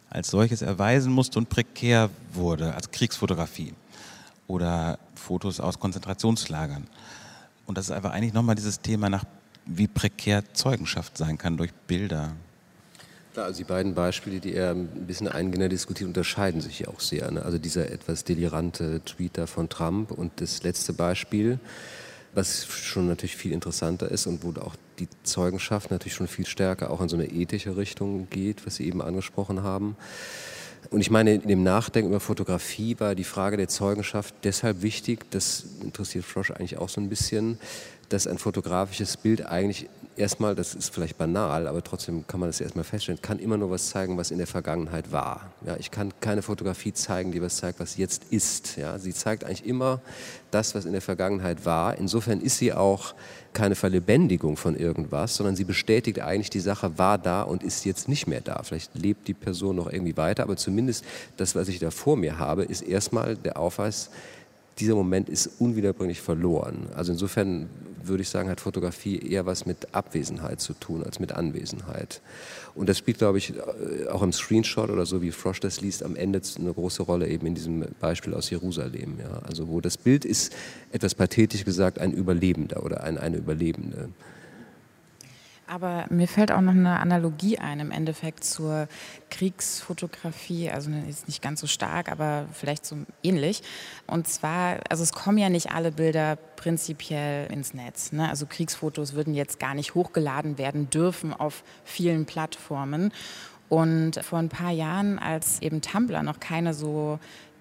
als 0.09 0.31
solches 0.31 0.63
erweisen 0.63 1.13
musste 1.13 1.37
und 1.37 1.49
prekär 1.49 2.09
wurde, 2.33 2.73
als 2.73 2.89
Kriegsfotografie 2.89 3.75
oder 4.47 4.97
Fotos 5.13 5.59
aus 5.59 5.79
Konzentrationslagern. 5.79 6.87
Und 7.67 7.77
das 7.77 7.89
ist 7.89 7.91
einfach 7.91 8.13
eigentlich 8.13 8.33
nochmal 8.33 8.55
dieses 8.55 8.81
Thema 8.81 9.07
nach, 9.07 9.23
wie 9.67 9.87
prekär 9.87 10.43
Zeugenschaft 10.53 11.17
sein 11.17 11.37
kann 11.37 11.57
durch 11.57 11.73
Bilder. 11.73 12.33
Klar, 13.33 13.45
also 13.45 13.59
die 13.59 13.65
beiden 13.65 13.93
Beispiele, 13.93 14.39
die 14.39 14.55
er 14.55 14.71
ein 14.71 15.05
bisschen 15.05 15.27
eingehender 15.27 15.69
diskutiert, 15.69 16.07
unterscheiden 16.07 16.59
sich 16.61 16.79
ja 16.79 16.87
auch 16.87 16.99
sehr. 16.99 17.29
Ne? 17.29 17.43
Also 17.43 17.59
dieser 17.59 17.91
etwas 17.91 18.23
delirante 18.23 19.01
Tweet 19.05 19.37
da 19.37 19.45
von 19.45 19.69
Trump 19.69 20.11
und 20.11 20.41
das 20.41 20.63
letzte 20.63 20.93
Beispiel, 20.93 21.59
was 22.33 22.65
schon 22.65 23.07
natürlich 23.07 23.35
viel 23.35 23.51
interessanter 23.51 24.09
ist 24.09 24.25
und 24.25 24.43
wo 24.43 24.59
auch 24.59 24.75
die 24.99 25.07
Zeugenschaft 25.23 25.91
natürlich 25.91 26.15
schon 26.15 26.27
viel 26.27 26.45
stärker 26.45 26.89
auch 26.89 27.01
in 27.01 27.09
so 27.09 27.15
eine 27.15 27.27
ethische 27.27 27.77
Richtung 27.77 28.27
geht, 28.29 28.65
was 28.65 28.77
Sie 28.77 28.87
eben 28.87 29.01
angesprochen 29.01 29.63
haben. 29.63 29.95
Und 30.89 31.01
ich 31.01 31.11
meine, 31.11 31.33
in 31.33 31.47
dem 31.47 31.63
Nachdenken 31.63 32.09
über 32.09 32.19
Fotografie 32.19 32.95
war 32.99 33.15
die 33.15 33.23
Frage 33.23 33.57
der 33.57 33.67
Zeugenschaft 33.67 34.33
deshalb 34.43 34.81
wichtig, 34.81 35.29
das 35.31 35.65
interessiert 35.83 36.25
Frosch 36.25 36.51
eigentlich 36.51 36.77
auch 36.77 36.89
so 36.89 37.01
ein 37.01 37.09
bisschen, 37.09 37.59
dass 38.09 38.27
ein 38.27 38.37
fotografisches 38.37 39.17
Bild 39.17 39.45
eigentlich 39.45 39.89
erstmal, 40.17 40.55
das 40.55 40.75
ist 40.75 40.93
vielleicht 40.93 41.17
banal, 41.17 41.67
aber 41.67 41.83
trotzdem 41.83 42.25
kann 42.27 42.39
man 42.39 42.49
das 42.49 42.59
erstmal 42.59 42.83
feststellen, 42.83 43.21
kann 43.21 43.39
immer 43.39 43.57
nur 43.57 43.69
was 43.69 43.89
zeigen, 43.89 44.17
was 44.17 44.31
in 44.31 44.37
der 44.37 44.47
Vergangenheit 44.47 45.11
war. 45.11 45.51
Ja, 45.65 45.77
ich 45.77 45.91
kann 45.91 46.11
keine 46.19 46.41
Fotografie 46.41 46.93
zeigen, 46.93 47.31
die 47.31 47.41
was 47.41 47.57
zeigt, 47.57 47.79
was 47.79 47.97
jetzt 47.97 48.23
ist. 48.31 48.77
Ja, 48.77 48.97
sie 48.99 49.13
zeigt 49.13 49.43
eigentlich 49.43 49.65
immer 49.65 50.01
das, 50.51 50.75
was 50.75 50.85
in 50.85 50.91
der 50.91 51.01
Vergangenheit 51.01 51.65
war. 51.65 51.97
Insofern 51.97 52.41
ist 52.41 52.57
sie 52.57 52.73
auch 52.73 53.13
keine 53.53 53.75
Verlebendigung 53.75 54.57
von 54.57 54.75
irgendwas, 54.75 55.35
sondern 55.35 55.55
sie 55.55 55.63
bestätigt 55.63 56.19
eigentlich, 56.19 56.49
die 56.49 56.59
Sache 56.59 56.97
war 56.97 57.17
da 57.17 57.41
und 57.43 57.63
ist 57.63 57.85
jetzt 57.85 58.07
nicht 58.07 58.27
mehr 58.27 58.41
da. 58.41 58.61
Vielleicht 58.63 58.95
lebt 58.95 59.27
die 59.27 59.33
Person 59.33 59.75
noch 59.75 59.91
irgendwie 59.91 60.17
weiter, 60.17 60.43
aber 60.43 60.57
zumindest 60.57 61.05
das, 61.37 61.55
was 61.55 61.67
ich 61.67 61.79
da 61.79 61.91
vor 61.91 62.17
mir 62.17 62.39
habe, 62.39 62.63
ist 62.63 62.81
erstmal 62.81 63.35
der 63.35 63.57
Aufweis, 63.57 64.09
dieser 64.79 64.95
Moment 64.95 65.27
ist 65.29 65.49
unwiederbringlich 65.59 66.21
verloren. 66.21 66.87
Also 66.95 67.11
insofern 67.11 67.67
würde 68.07 68.23
ich 68.23 68.29
sagen, 68.29 68.49
hat 68.49 68.61
Fotografie 68.61 69.17
eher 69.19 69.45
was 69.45 69.65
mit 69.65 69.93
Abwesenheit 69.93 70.61
zu 70.61 70.73
tun 70.73 71.03
als 71.03 71.19
mit 71.19 71.31
Anwesenheit. 71.31 72.21
Und 72.75 72.89
das 72.89 72.97
spielt, 72.97 73.17
glaube 73.17 73.37
ich, 73.37 73.53
äh, 73.55 74.07
auch 74.07 74.21
im 74.21 74.31
Screenshot 74.31 74.89
oder 74.89 75.05
so, 75.05 75.21
wie 75.21 75.31
Frosch 75.31 75.59
das 75.59 75.81
liest, 75.81 76.03
am 76.03 76.15
Ende 76.15 76.41
eine 76.59 76.73
große 76.73 77.03
Rolle 77.03 77.27
eben 77.27 77.47
in 77.47 77.55
diesem 77.55 77.85
Beispiel 77.99 78.33
aus 78.33 78.49
Jerusalem. 78.49 79.19
Ja. 79.19 79.41
Also 79.47 79.67
wo 79.67 79.81
das 79.81 79.97
Bild 79.97 80.25
ist, 80.25 80.53
etwas 80.91 81.15
pathetisch 81.15 81.65
gesagt, 81.65 81.99
ein 81.99 82.11
Überlebender 82.11 82.83
oder 82.83 83.03
ein, 83.03 83.17
eine 83.17 83.37
Überlebende. 83.37 84.09
Aber 85.69 86.05
mir 86.09 86.29
fällt 86.29 86.53
auch 86.53 86.61
noch 86.61 86.71
eine 86.71 86.99
Analogie 86.99 87.59
ein 87.59 87.81
im 87.81 87.91
Endeffekt 87.91 88.45
zur 88.45 88.87
Kriegsfotografie, 89.29 90.69
also 90.71 90.89
ist 91.09 91.27
nicht 91.27 91.41
ganz 91.41 91.59
so 91.59 91.67
stark, 91.67 92.09
aber 92.09 92.45
vielleicht 92.53 92.85
so 92.85 92.95
ähnlich. 93.21 93.61
Und 94.07 94.29
zwar, 94.29 94.79
also 94.89 95.03
es 95.03 95.11
kommen 95.11 95.37
ja 95.37 95.49
nicht 95.49 95.71
alle 95.71 95.91
Bilder 95.91 96.37
prinzipiell 96.55 97.51
ins 97.51 97.73
Netz. 97.73 98.13
Ne? 98.13 98.29
Also 98.29 98.45
Kriegsfotos 98.45 99.13
würden 99.13 99.33
jetzt 99.33 99.59
gar 99.59 99.73
nicht 99.73 99.93
hochgeladen 99.93 100.57
werden 100.57 100.89
dürfen 100.89 101.33
auf 101.33 101.63
vielen 101.83 102.25
Plattformen. 102.25 103.11
Und 103.69 104.23
vor 104.23 104.39
ein 104.39 104.47
paar 104.47 104.71
Jahren, 104.71 105.19
als 105.19 105.61
eben 105.61 105.81
Tumblr 105.81 106.23
noch 106.23 106.39
keine 106.39 106.73
so 106.73 107.19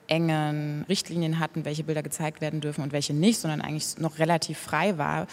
engen 0.09 0.85
Richtlinien 0.89 1.39
hatten, 1.39 1.65
welche 1.65 1.85
Bilder 1.85 2.03
gezeigt 2.03 2.41
werden 2.41 2.61
dürfen 2.61 2.83
und 2.83 2.93
welche 2.93 3.15
nicht, 3.15 3.39
sondern 3.39 3.61
eigentlich 3.61 3.99
noch 3.99 4.19
relativ 4.19 4.59
frei 4.59 4.99
war, 4.99 5.27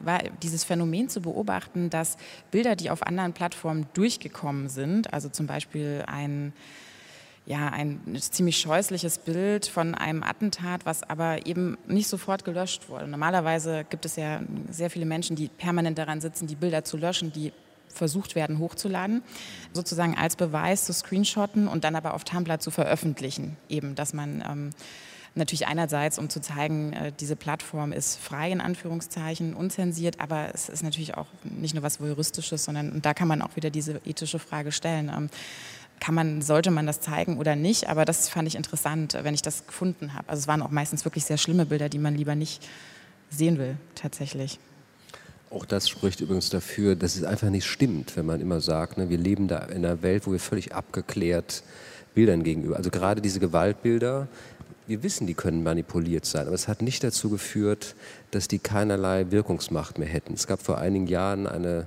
war 0.00 0.20
dieses 0.42 0.64
Phänomen 0.64 1.08
zu 1.08 1.20
beobachten, 1.20 1.90
dass 1.90 2.16
Bilder, 2.50 2.76
die 2.76 2.90
auf 2.90 3.06
anderen 3.06 3.32
Plattformen 3.32 3.86
durchgekommen 3.94 4.68
sind, 4.68 5.12
also 5.12 5.28
zum 5.28 5.46
Beispiel 5.46 6.04
ein 6.06 6.52
ja, 7.46 7.68
ein 7.68 8.00
ziemlich 8.20 8.58
scheußliches 8.58 9.18
Bild 9.18 9.66
von 9.66 9.94
einem 9.94 10.22
Attentat, 10.22 10.86
was 10.86 11.02
aber 11.02 11.46
eben 11.46 11.78
nicht 11.88 12.06
sofort 12.06 12.44
gelöscht 12.44 12.88
wurde. 12.88 13.08
Normalerweise 13.08 13.84
gibt 13.88 14.04
es 14.04 14.16
ja 14.16 14.40
sehr 14.68 14.90
viele 14.90 15.06
Menschen, 15.06 15.34
die 15.36 15.48
permanent 15.48 15.98
daran 15.98 16.20
sitzen, 16.20 16.46
die 16.46 16.54
Bilder 16.54 16.84
zu 16.84 16.96
löschen, 16.96 17.32
die 17.32 17.52
versucht 17.92 18.34
werden 18.34 18.58
hochzuladen, 18.58 19.22
sozusagen 19.72 20.16
als 20.16 20.36
Beweis 20.36 20.84
zu 20.84 20.92
screenshotten 20.92 21.68
und 21.68 21.84
dann 21.84 21.96
aber 21.96 22.14
auf 22.14 22.24
Tumblr 22.24 22.58
zu 22.60 22.70
veröffentlichen, 22.70 23.56
eben, 23.68 23.94
dass 23.94 24.12
man 24.12 24.42
ähm, 24.48 24.70
Natürlich 25.36 25.68
einerseits, 25.68 26.18
um 26.18 26.28
zu 26.28 26.40
zeigen, 26.40 26.92
äh, 26.92 27.12
diese 27.18 27.36
Plattform 27.36 27.92
ist 27.92 28.18
frei 28.18 28.50
in 28.50 28.60
Anführungszeichen, 28.60 29.54
unzensiert, 29.54 30.18
aber 30.18 30.52
es 30.52 30.68
ist 30.68 30.82
natürlich 30.82 31.16
auch 31.16 31.28
nicht 31.44 31.72
nur 31.72 31.84
was 31.84 32.00
Voyeuristisches, 32.00 32.64
sondern 32.64 32.90
und 32.90 33.06
da 33.06 33.14
kann 33.14 33.28
man 33.28 33.40
auch 33.40 33.54
wieder 33.54 33.70
diese 33.70 34.00
ethische 34.04 34.40
Frage 34.40 34.72
stellen. 34.72 35.08
Ähm, 35.08 35.30
kann 36.00 36.14
man, 36.14 36.42
sollte 36.42 36.70
man 36.70 36.86
das 36.86 37.00
zeigen 37.00 37.38
oder 37.38 37.54
nicht? 37.54 37.88
Aber 37.88 38.04
das 38.04 38.28
fand 38.28 38.48
ich 38.48 38.56
interessant, 38.56 39.16
wenn 39.22 39.34
ich 39.34 39.42
das 39.42 39.66
gefunden 39.66 40.14
habe. 40.14 40.28
Also 40.30 40.40
es 40.40 40.48
waren 40.48 40.62
auch 40.62 40.70
meistens 40.70 41.04
wirklich 41.04 41.24
sehr 41.24 41.36
schlimme 41.36 41.66
Bilder, 41.66 41.88
die 41.88 41.98
man 41.98 42.16
lieber 42.16 42.34
nicht 42.34 42.66
sehen 43.28 43.58
will, 43.58 43.76
tatsächlich. 43.94 44.58
Auch 45.50 45.64
das 45.64 45.88
spricht 45.88 46.20
übrigens 46.20 46.48
dafür, 46.48 46.94
dass 46.94 47.16
es 47.16 47.24
einfach 47.24 47.50
nicht 47.50 47.66
stimmt, 47.66 48.16
wenn 48.16 48.24
man 48.24 48.40
immer 48.40 48.60
sagt, 48.60 48.98
ne, 48.98 49.10
wir 49.10 49.18
leben 49.18 49.48
da 49.48 49.58
in 49.58 49.84
einer 49.84 50.00
Welt, 50.00 50.26
wo 50.26 50.32
wir 50.32 50.38
völlig 50.38 50.72
abgeklärt 50.74 51.64
Bildern 52.14 52.44
gegenüber, 52.44 52.76
also 52.76 52.90
gerade 52.90 53.20
diese 53.20 53.40
Gewaltbilder, 53.40 54.28
wir 54.86 55.02
wissen, 55.02 55.26
die 55.26 55.34
können 55.34 55.62
manipuliert 55.62 56.24
sein, 56.24 56.46
aber 56.46 56.54
es 56.54 56.66
hat 56.66 56.82
nicht 56.82 57.04
dazu 57.04 57.30
geführt, 57.30 57.94
dass 58.30 58.48
die 58.48 58.58
keinerlei 58.58 59.30
Wirkungsmacht 59.30 59.98
mehr 59.98 60.08
hätten. 60.08 60.34
Es 60.34 60.48
gab 60.48 60.60
vor 60.60 60.78
einigen 60.78 61.06
Jahren 61.06 61.46
eine 61.46 61.86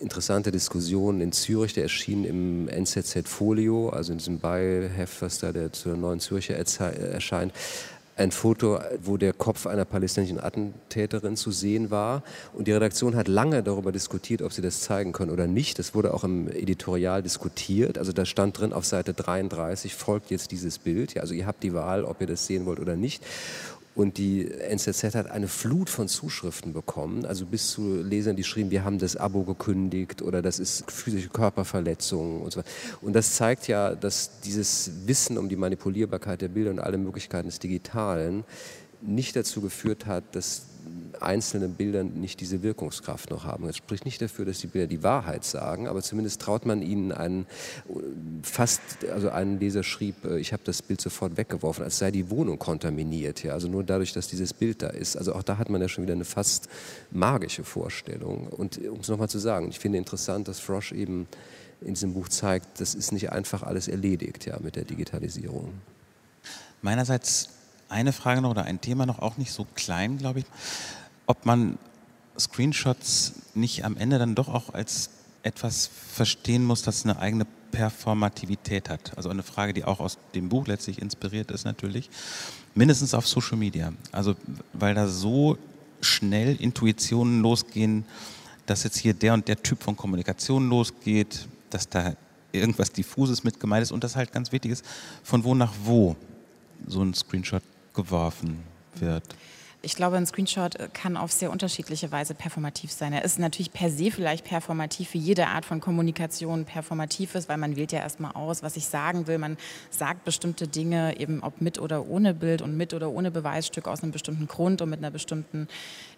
interessante 0.00 0.50
Diskussion 0.50 1.20
in 1.20 1.30
Zürich, 1.30 1.74
der 1.74 1.84
erschien 1.84 2.24
im 2.24 2.68
NZZ 2.68 3.28
Folio, 3.28 3.90
also 3.90 4.12
in 4.12 4.18
diesem 4.18 4.40
Beiheft, 4.40 5.22
was 5.22 5.38
da 5.38 5.52
der 5.52 5.72
zur 5.72 5.96
Neuen 5.96 6.18
Zürcher 6.18 6.56
erscheint, 6.56 7.52
ein 8.16 8.30
Foto, 8.30 8.78
wo 9.02 9.16
der 9.16 9.32
Kopf 9.32 9.66
einer 9.66 9.84
palästinensischen 9.84 10.42
Attentäterin 10.42 11.36
zu 11.36 11.50
sehen 11.50 11.90
war. 11.90 12.22
Und 12.52 12.68
die 12.68 12.72
Redaktion 12.72 13.16
hat 13.16 13.26
lange 13.26 13.62
darüber 13.62 13.90
diskutiert, 13.90 14.42
ob 14.42 14.52
sie 14.52 14.62
das 14.62 14.80
zeigen 14.80 15.12
können 15.12 15.30
oder 15.30 15.46
nicht. 15.46 15.78
Das 15.78 15.94
wurde 15.94 16.12
auch 16.12 16.24
im 16.24 16.48
Editorial 16.48 17.22
diskutiert. 17.22 17.96
Also 17.96 18.12
da 18.12 18.26
stand 18.26 18.58
drin 18.58 18.72
auf 18.72 18.84
Seite 18.84 19.14
33, 19.14 19.94
folgt 19.94 20.30
jetzt 20.30 20.50
dieses 20.50 20.78
Bild. 20.78 21.14
Ja, 21.14 21.22
also 21.22 21.32
ihr 21.34 21.46
habt 21.46 21.62
die 21.62 21.72
Wahl, 21.72 22.04
ob 22.04 22.20
ihr 22.20 22.26
das 22.26 22.46
sehen 22.46 22.66
wollt 22.66 22.80
oder 22.80 22.96
nicht. 22.96 23.24
Und 23.94 24.16
die 24.16 24.50
NZZ 24.50 25.14
hat 25.14 25.30
eine 25.30 25.48
Flut 25.48 25.90
von 25.90 26.08
Zuschriften 26.08 26.72
bekommen, 26.72 27.26
also 27.26 27.44
bis 27.44 27.70
zu 27.70 28.02
Lesern, 28.02 28.36
die 28.36 28.44
schrieben, 28.44 28.70
wir 28.70 28.84
haben 28.84 28.98
das 28.98 29.16
Abo 29.16 29.42
gekündigt 29.42 30.22
oder 30.22 30.40
das 30.40 30.58
ist 30.58 30.90
physische 30.90 31.28
Körperverletzung 31.28 32.40
und 32.40 32.52
so 32.52 32.60
weiter. 32.60 32.70
Und 33.02 33.12
das 33.12 33.34
zeigt 33.36 33.68
ja, 33.68 33.94
dass 33.94 34.40
dieses 34.40 34.90
Wissen 35.06 35.36
um 35.36 35.50
die 35.50 35.56
Manipulierbarkeit 35.56 36.40
der 36.40 36.48
Bilder 36.48 36.70
und 36.70 36.78
alle 36.78 36.96
Möglichkeiten 36.96 37.48
des 37.48 37.58
Digitalen 37.58 38.44
nicht 39.02 39.36
dazu 39.36 39.60
geführt 39.60 40.06
hat, 40.06 40.24
dass 40.34 40.66
einzelne 41.20 41.68
Bilder 41.68 42.02
nicht 42.02 42.40
diese 42.40 42.62
Wirkungskraft 42.62 43.30
noch 43.30 43.44
haben. 43.44 43.66
Das 43.66 43.76
spricht 43.76 44.04
nicht 44.04 44.20
dafür, 44.20 44.44
dass 44.44 44.58
die 44.58 44.66
Bilder 44.66 44.86
die 44.86 45.02
Wahrheit 45.02 45.44
sagen, 45.44 45.86
aber 45.86 46.02
zumindest 46.02 46.40
traut 46.40 46.66
man 46.66 46.82
ihnen 46.82 47.12
einen, 47.12 47.46
fast, 48.42 48.80
also 49.12 49.30
ein 49.30 49.58
Leser 49.60 49.82
schrieb, 49.82 50.24
äh, 50.24 50.38
ich 50.38 50.52
habe 50.52 50.62
das 50.64 50.82
Bild 50.82 51.00
sofort 51.00 51.36
weggeworfen, 51.36 51.84
als 51.84 51.98
sei 51.98 52.10
die 52.10 52.30
Wohnung 52.30 52.58
kontaminiert. 52.58 53.42
Ja? 53.42 53.52
Also 53.52 53.68
nur 53.68 53.84
dadurch, 53.84 54.12
dass 54.12 54.28
dieses 54.28 54.52
Bild 54.52 54.82
da 54.82 54.88
ist. 54.88 55.16
Also 55.16 55.34
auch 55.34 55.42
da 55.42 55.58
hat 55.58 55.70
man 55.70 55.80
ja 55.80 55.88
schon 55.88 56.04
wieder 56.04 56.14
eine 56.14 56.24
fast 56.24 56.68
magische 57.10 57.64
Vorstellung. 57.64 58.48
Und 58.48 58.78
um 58.86 59.00
es 59.00 59.08
nochmal 59.08 59.28
zu 59.28 59.38
sagen, 59.38 59.68
ich 59.68 59.78
finde 59.78 59.98
interessant, 59.98 60.48
dass 60.48 60.60
Frosch 60.60 60.92
eben 60.92 61.26
in 61.80 61.94
diesem 61.94 62.14
Buch 62.14 62.28
zeigt, 62.28 62.80
das 62.80 62.94
ist 62.94 63.12
nicht 63.12 63.32
einfach 63.32 63.62
alles 63.62 63.88
erledigt 63.88 64.46
ja, 64.46 64.58
mit 64.60 64.76
der 64.76 64.84
Digitalisierung. 64.84 65.72
Meinerseits 66.80 67.50
eine 67.92 68.12
Frage 68.12 68.40
noch 68.40 68.50
oder 68.50 68.64
ein 68.64 68.80
Thema 68.80 69.06
noch, 69.06 69.20
auch 69.20 69.36
nicht 69.36 69.52
so 69.52 69.66
klein, 69.74 70.18
glaube 70.18 70.40
ich 70.40 70.46
ob 71.26 71.46
man 71.46 71.78
Screenshots 72.38 73.32
nicht 73.54 73.84
am 73.84 73.96
Ende 73.96 74.18
dann 74.18 74.34
doch 74.34 74.48
auch 74.48 74.74
als 74.74 75.10
etwas 75.42 75.90
verstehen 76.14 76.64
muss, 76.64 76.82
das 76.82 77.04
eine 77.04 77.18
eigene 77.18 77.46
Performativität 77.70 78.88
hat. 78.88 79.16
Also 79.16 79.28
eine 79.28 79.42
Frage, 79.42 79.72
die 79.72 79.84
auch 79.84 79.98
aus 79.98 80.18
dem 80.34 80.48
Buch 80.48 80.66
letztlich 80.66 81.00
inspiriert 81.00 81.50
ist 81.50 81.64
natürlich. 81.64 82.10
Mindestens 82.74 83.14
auf 83.14 83.26
Social 83.26 83.56
Media. 83.56 83.92
Also 84.12 84.34
weil 84.72 84.94
da 84.94 85.08
so 85.08 85.58
schnell 86.00 86.56
Intuitionen 86.56 87.40
losgehen, 87.40 88.04
dass 88.66 88.84
jetzt 88.84 88.98
hier 88.98 89.14
der 89.14 89.34
und 89.34 89.48
der 89.48 89.62
Typ 89.62 89.82
von 89.82 89.96
Kommunikation 89.96 90.68
losgeht, 90.68 91.48
dass 91.70 91.88
da 91.88 92.14
irgendwas 92.52 92.92
Diffuses 92.92 93.42
mit 93.42 93.58
gemeint 93.58 93.82
ist 93.82 93.92
und 93.92 94.04
das 94.04 94.16
halt 94.16 94.32
ganz 94.32 94.52
wichtig 94.52 94.72
ist, 94.72 94.84
von 95.22 95.42
wo 95.44 95.54
nach 95.54 95.72
wo 95.82 96.14
so 96.86 97.02
ein 97.02 97.14
Screenshot 97.14 97.62
geworfen 97.94 98.62
wird. 98.94 99.24
Ich 99.84 99.96
glaube, 99.96 100.16
ein 100.16 100.26
Screenshot 100.26 100.76
kann 100.94 101.16
auf 101.16 101.32
sehr 101.32 101.50
unterschiedliche 101.50 102.12
Weise 102.12 102.34
performativ 102.34 102.92
sein. 102.92 103.12
Er 103.12 103.24
ist 103.24 103.40
natürlich 103.40 103.72
per 103.72 103.90
se 103.90 104.12
vielleicht 104.12 104.44
performativ, 104.44 105.12
wie 105.12 105.18
jede 105.18 105.48
Art 105.48 105.64
von 105.64 105.80
Kommunikation 105.80 106.64
performativ 106.64 107.34
ist, 107.34 107.48
weil 107.48 107.56
man 107.56 107.74
wählt 107.74 107.90
ja 107.90 107.98
erstmal 107.98 108.30
aus, 108.32 108.62
was 108.62 108.76
ich 108.76 108.86
sagen 108.86 109.26
will. 109.26 109.38
Man 109.38 109.56
sagt 109.90 110.24
bestimmte 110.24 110.68
Dinge, 110.68 111.18
eben 111.18 111.42
ob 111.42 111.60
mit 111.60 111.80
oder 111.80 112.06
ohne 112.06 112.32
Bild 112.32 112.62
und 112.62 112.76
mit 112.76 112.94
oder 112.94 113.10
ohne 113.10 113.32
Beweisstück 113.32 113.88
aus 113.88 114.04
einem 114.04 114.12
bestimmten 114.12 114.46
Grund 114.46 114.82
und 114.82 114.88
mit 114.88 115.00
einer 115.00 115.10
bestimmten 115.10 115.66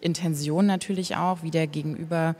Intention 0.02 0.66
natürlich 0.66 1.16
auch, 1.16 1.42
wie 1.42 1.50
der 1.50 1.66
Gegenüber 1.66 2.36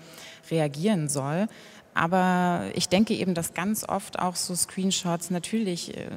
reagieren 0.51 1.09
soll. 1.09 1.47
Aber 1.95 2.70
ich 2.74 2.88
denke 2.88 3.14
eben, 3.14 3.34
dass 3.34 3.55
ganz 3.55 3.88
oft 3.88 4.18
auch 4.18 4.34
so 4.34 4.55
Screenshots 4.55 5.30
natürlich 5.30 5.97
äh, 5.97 6.11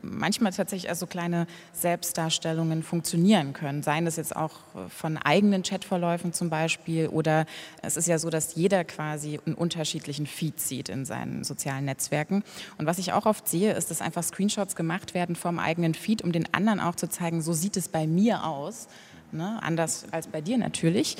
manchmal 0.00 0.52
tatsächlich 0.52 0.88
als 0.88 1.00
so 1.00 1.06
kleine 1.06 1.48
Selbstdarstellungen 1.72 2.84
funktionieren 2.84 3.52
können. 3.52 3.82
Seien 3.82 4.06
es 4.06 4.14
jetzt 4.14 4.36
auch 4.36 4.52
äh, 4.74 4.88
von 4.88 5.16
eigenen 5.16 5.64
Chatverläufen 5.64 6.32
zum 6.32 6.50
Beispiel 6.50 7.08
oder 7.08 7.46
es 7.82 7.96
ist 7.96 8.06
ja 8.06 8.18
so, 8.18 8.30
dass 8.30 8.54
jeder 8.54 8.84
quasi 8.84 9.40
einen 9.44 9.56
unterschiedlichen 9.56 10.26
Feed 10.26 10.60
sieht 10.60 10.88
in 10.88 11.04
seinen 11.04 11.42
sozialen 11.42 11.84
Netzwerken. 11.84 12.44
Und 12.78 12.86
was 12.86 12.98
ich 12.98 13.12
auch 13.12 13.26
oft 13.26 13.48
sehe, 13.48 13.72
ist, 13.72 13.90
dass 13.90 14.00
einfach 14.00 14.22
Screenshots 14.22 14.76
gemacht 14.76 15.14
werden 15.14 15.34
vom 15.34 15.58
eigenen 15.58 15.94
Feed, 15.94 16.22
um 16.22 16.30
den 16.30 16.52
anderen 16.54 16.78
auch 16.78 16.94
zu 16.94 17.08
zeigen, 17.08 17.42
so 17.42 17.52
sieht 17.52 17.76
es 17.76 17.88
bei 17.88 18.06
mir 18.06 18.44
aus 18.44 18.86
ne? 19.34 19.58
anders 19.62 20.06
als 20.10 20.26
bei 20.26 20.40
dir 20.40 20.58
natürlich, 20.58 21.16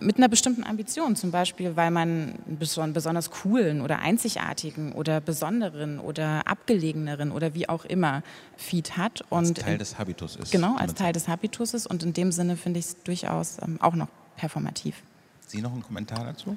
mit 0.00 0.16
einer 0.16 0.28
bestimmten 0.28 0.64
Ambition, 0.64 1.16
zum 1.16 1.30
Beispiel, 1.30 1.76
weil 1.76 1.90
man 1.90 2.34
einen 2.46 2.92
besonders 2.92 3.30
coolen 3.30 3.80
oder 3.80 4.00
einzigartigen 4.00 4.92
oder 4.92 5.20
besonderen 5.20 5.98
oder 5.98 6.46
abgelegeneren 6.46 7.30
oder 7.30 7.54
wie 7.54 7.68
auch 7.68 7.84
immer 7.84 8.22
Feed 8.56 8.96
hat. 8.96 9.24
Und 9.30 9.38
als 9.38 9.54
Teil 9.54 9.78
des 9.78 9.98
Habitus 9.98 10.36
ist. 10.36 10.52
Genau, 10.52 10.76
als 10.76 10.94
Teil 10.94 11.12
des 11.12 11.28
Habitus 11.28 11.74
ist 11.74 11.86
und 11.86 12.02
in 12.02 12.12
dem 12.12 12.32
Sinne 12.32 12.56
finde 12.56 12.80
ich 12.80 12.86
es 12.86 13.02
durchaus 13.02 13.58
ähm, 13.62 13.80
auch 13.80 13.94
noch 13.94 14.08
performativ. 14.36 15.02
Sie 15.46 15.62
noch 15.62 15.72
einen 15.72 15.82
Kommentar 15.82 16.24
dazu? 16.24 16.56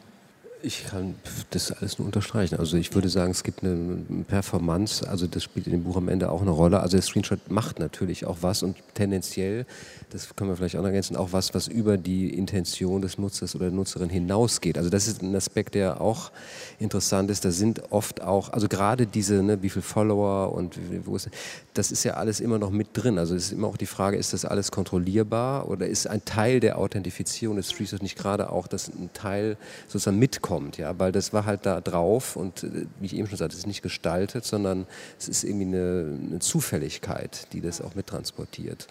Ich 0.64 0.86
kann 0.86 1.16
das 1.50 1.72
alles 1.72 1.98
nur 1.98 2.06
unterstreichen. 2.06 2.60
Also 2.60 2.78
ich 2.78 2.94
würde 2.94 3.10
sagen, 3.10 3.32
es 3.32 3.44
gibt 3.44 3.64
eine 3.64 3.98
Performance, 4.28 5.08
also 5.10 5.26
das 5.26 5.44
spielt 5.44 5.66
in 5.66 5.72
dem 5.72 5.84
Buch 5.84 5.98
am 5.98 6.08
Ende 6.08 6.30
auch 6.30 6.42
eine 6.42 6.52
Rolle. 6.52 6.82
Also 6.82 6.98
der 6.98 7.02
Screenshot 7.02 7.50
macht 7.50 7.80
natürlich 7.80 8.26
auch 8.28 8.38
was 8.42 8.62
und 8.62 8.78
tendenziell, 8.94 9.66
das 10.12 10.36
können 10.36 10.52
wir 10.52 10.58
vielleicht 10.58 10.76
auch 10.76 10.82
noch 10.82 10.88
ergänzen, 10.88 11.16
auch 11.16 11.30
was, 11.32 11.56
was 11.56 11.68
über 11.68 11.98
die 11.98 12.30
Intention 12.38 13.02
des 13.02 13.18
Nutzers 13.18 13.56
oder 13.56 13.66
der 13.66 13.74
Nutzerin 13.74 14.10
hinausgeht. 14.10 14.78
Also 14.78 14.92
das 14.92 15.08
ist 15.08 15.24
ein 15.24 15.36
Aspekt, 15.36 15.74
der 15.74 16.00
auch 16.00 16.32
interessant 16.78 17.32
ist. 17.32 17.44
Da 17.44 17.50
sind 17.50 17.92
oft 17.92 18.22
auch, 18.22 18.50
also 18.50 18.68
gerade 18.68 19.08
diese, 19.08 19.42
ne, 19.42 19.64
wie 19.64 19.70
viele 19.70 19.84
Follower 19.84 20.54
und 20.54 20.78
wo 21.06 21.16
ist, 21.16 21.30
das 21.74 21.92
ist 21.92 22.04
ja 22.04 22.16
alles 22.16 22.40
immer 22.40 22.60
noch 22.60 22.70
mit 22.70 22.90
drin. 22.94 23.18
Also 23.18 23.34
es 23.36 23.46
ist 23.46 23.54
immer 23.54 23.68
auch 23.68 23.78
die 23.78 23.88
Frage, 23.88 24.18
ist 24.18 24.34
das 24.34 24.46
alles 24.46 24.70
kontrollierbar 24.70 25.68
oder 25.70 25.88
ist 25.88 26.06
ein 26.06 26.24
Teil 26.24 26.60
der 26.60 26.78
Authentifizierung 26.78 27.56
des 27.56 27.70
Screenshots 27.70 28.04
nicht 28.04 28.18
gerade 28.18 28.52
auch, 28.52 28.68
dass 28.68 28.90
ein 28.90 29.10
Teil 29.14 29.58
sozusagen 29.88 30.20
mitkommt? 30.20 30.51
Kommt, 30.52 30.78
ja, 30.78 31.00
weil 31.00 31.14
das 31.14 31.32
war 31.32 31.46
halt 31.46 31.66
da 31.66 31.80
drauf 31.80 32.36
und 32.36 32.64
äh, 32.64 32.86
wie 33.00 33.06
ich 33.06 33.16
eben 33.16 33.26
schon 33.30 33.38
sagte, 33.38 33.54
es 33.54 33.60
ist 33.60 33.68
nicht 33.68 33.82
gestaltet, 33.82 34.44
sondern 34.44 34.86
es 35.18 35.30
ist 35.30 35.46
irgendwie 35.46 35.66
eine, 35.66 36.20
eine 36.28 36.40
Zufälligkeit, 36.40 37.48
die 37.54 37.62
das 37.62 37.80
auch 37.80 37.96
mittransportiert. 37.96 38.88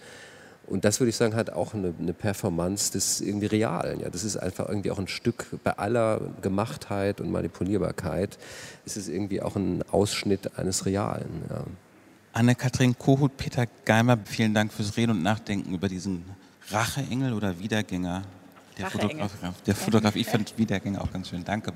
Und 0.65 0.85
das 0.85 0.99
würde 0.99 1.11
ich 1.11 1.15
sagen, 1.17 1.35
hat 1.35 1.51
auch 1.51 1.75
eine, 1.75 1.93
eine, 1.99 2.13
Performance 2.13 2.91
des 2.93 3.21
irgendwie 3.21 3.45
Realen. 3.45 3.99
Ja. 3.99 4.09
Das 4.09 4.23
ist 4.23 4.37
einfach 4.37 4.69
irgendwie 4.69 4.89
auch 4.89 4.97
ein 4.97 5.07
Stück 5.07 5.45
bei 5.63 5.77
aller 5.77 6.19
Gemachtheit 6.41 7.21
und 7.21 7.31
Manipulierbarkeit, 7.31 8.39
ist 8.87 8.97
es 8.97 9.07
irgendwie 9.07 9.43
auch 9.43 9.55
ein 9.55 9.83
Ausschnitt 9.91 10.57
eines 10.57 10.87
Realen. 10.87 11.43
Ja. 11.47 11.63
Anne-Kathrin 12.33 12.97
Kohut, 12.97 13.37
Peter 13.37 13.67
Geimer, 13.85 14.17
vielen 14.25 14.55
Dank 14.55 14.73
fürs 14.73 14.97
Reden 14.97 15.11
und 15.11 15.21
Nachdenken 15.21 15.75
über 15.75 15.89
diesen 15.89 16.25
Racheengel 16.71 17.33
oder 17.33 17.59
Wiedergänger 17.59 18.23
der, 18.81 18.91
Fotograf, 18.91 19.31
der 19.65 19.75
Fotografie. 19.75 20.19
Ich 20.19 20.27
fand 20.27 20.57
Wiedergänge 20.57 21.01
auch 21.01 21.11
ganz 21.11 21.29
schön. 21.29 21.43
Danke. 21.43 21.73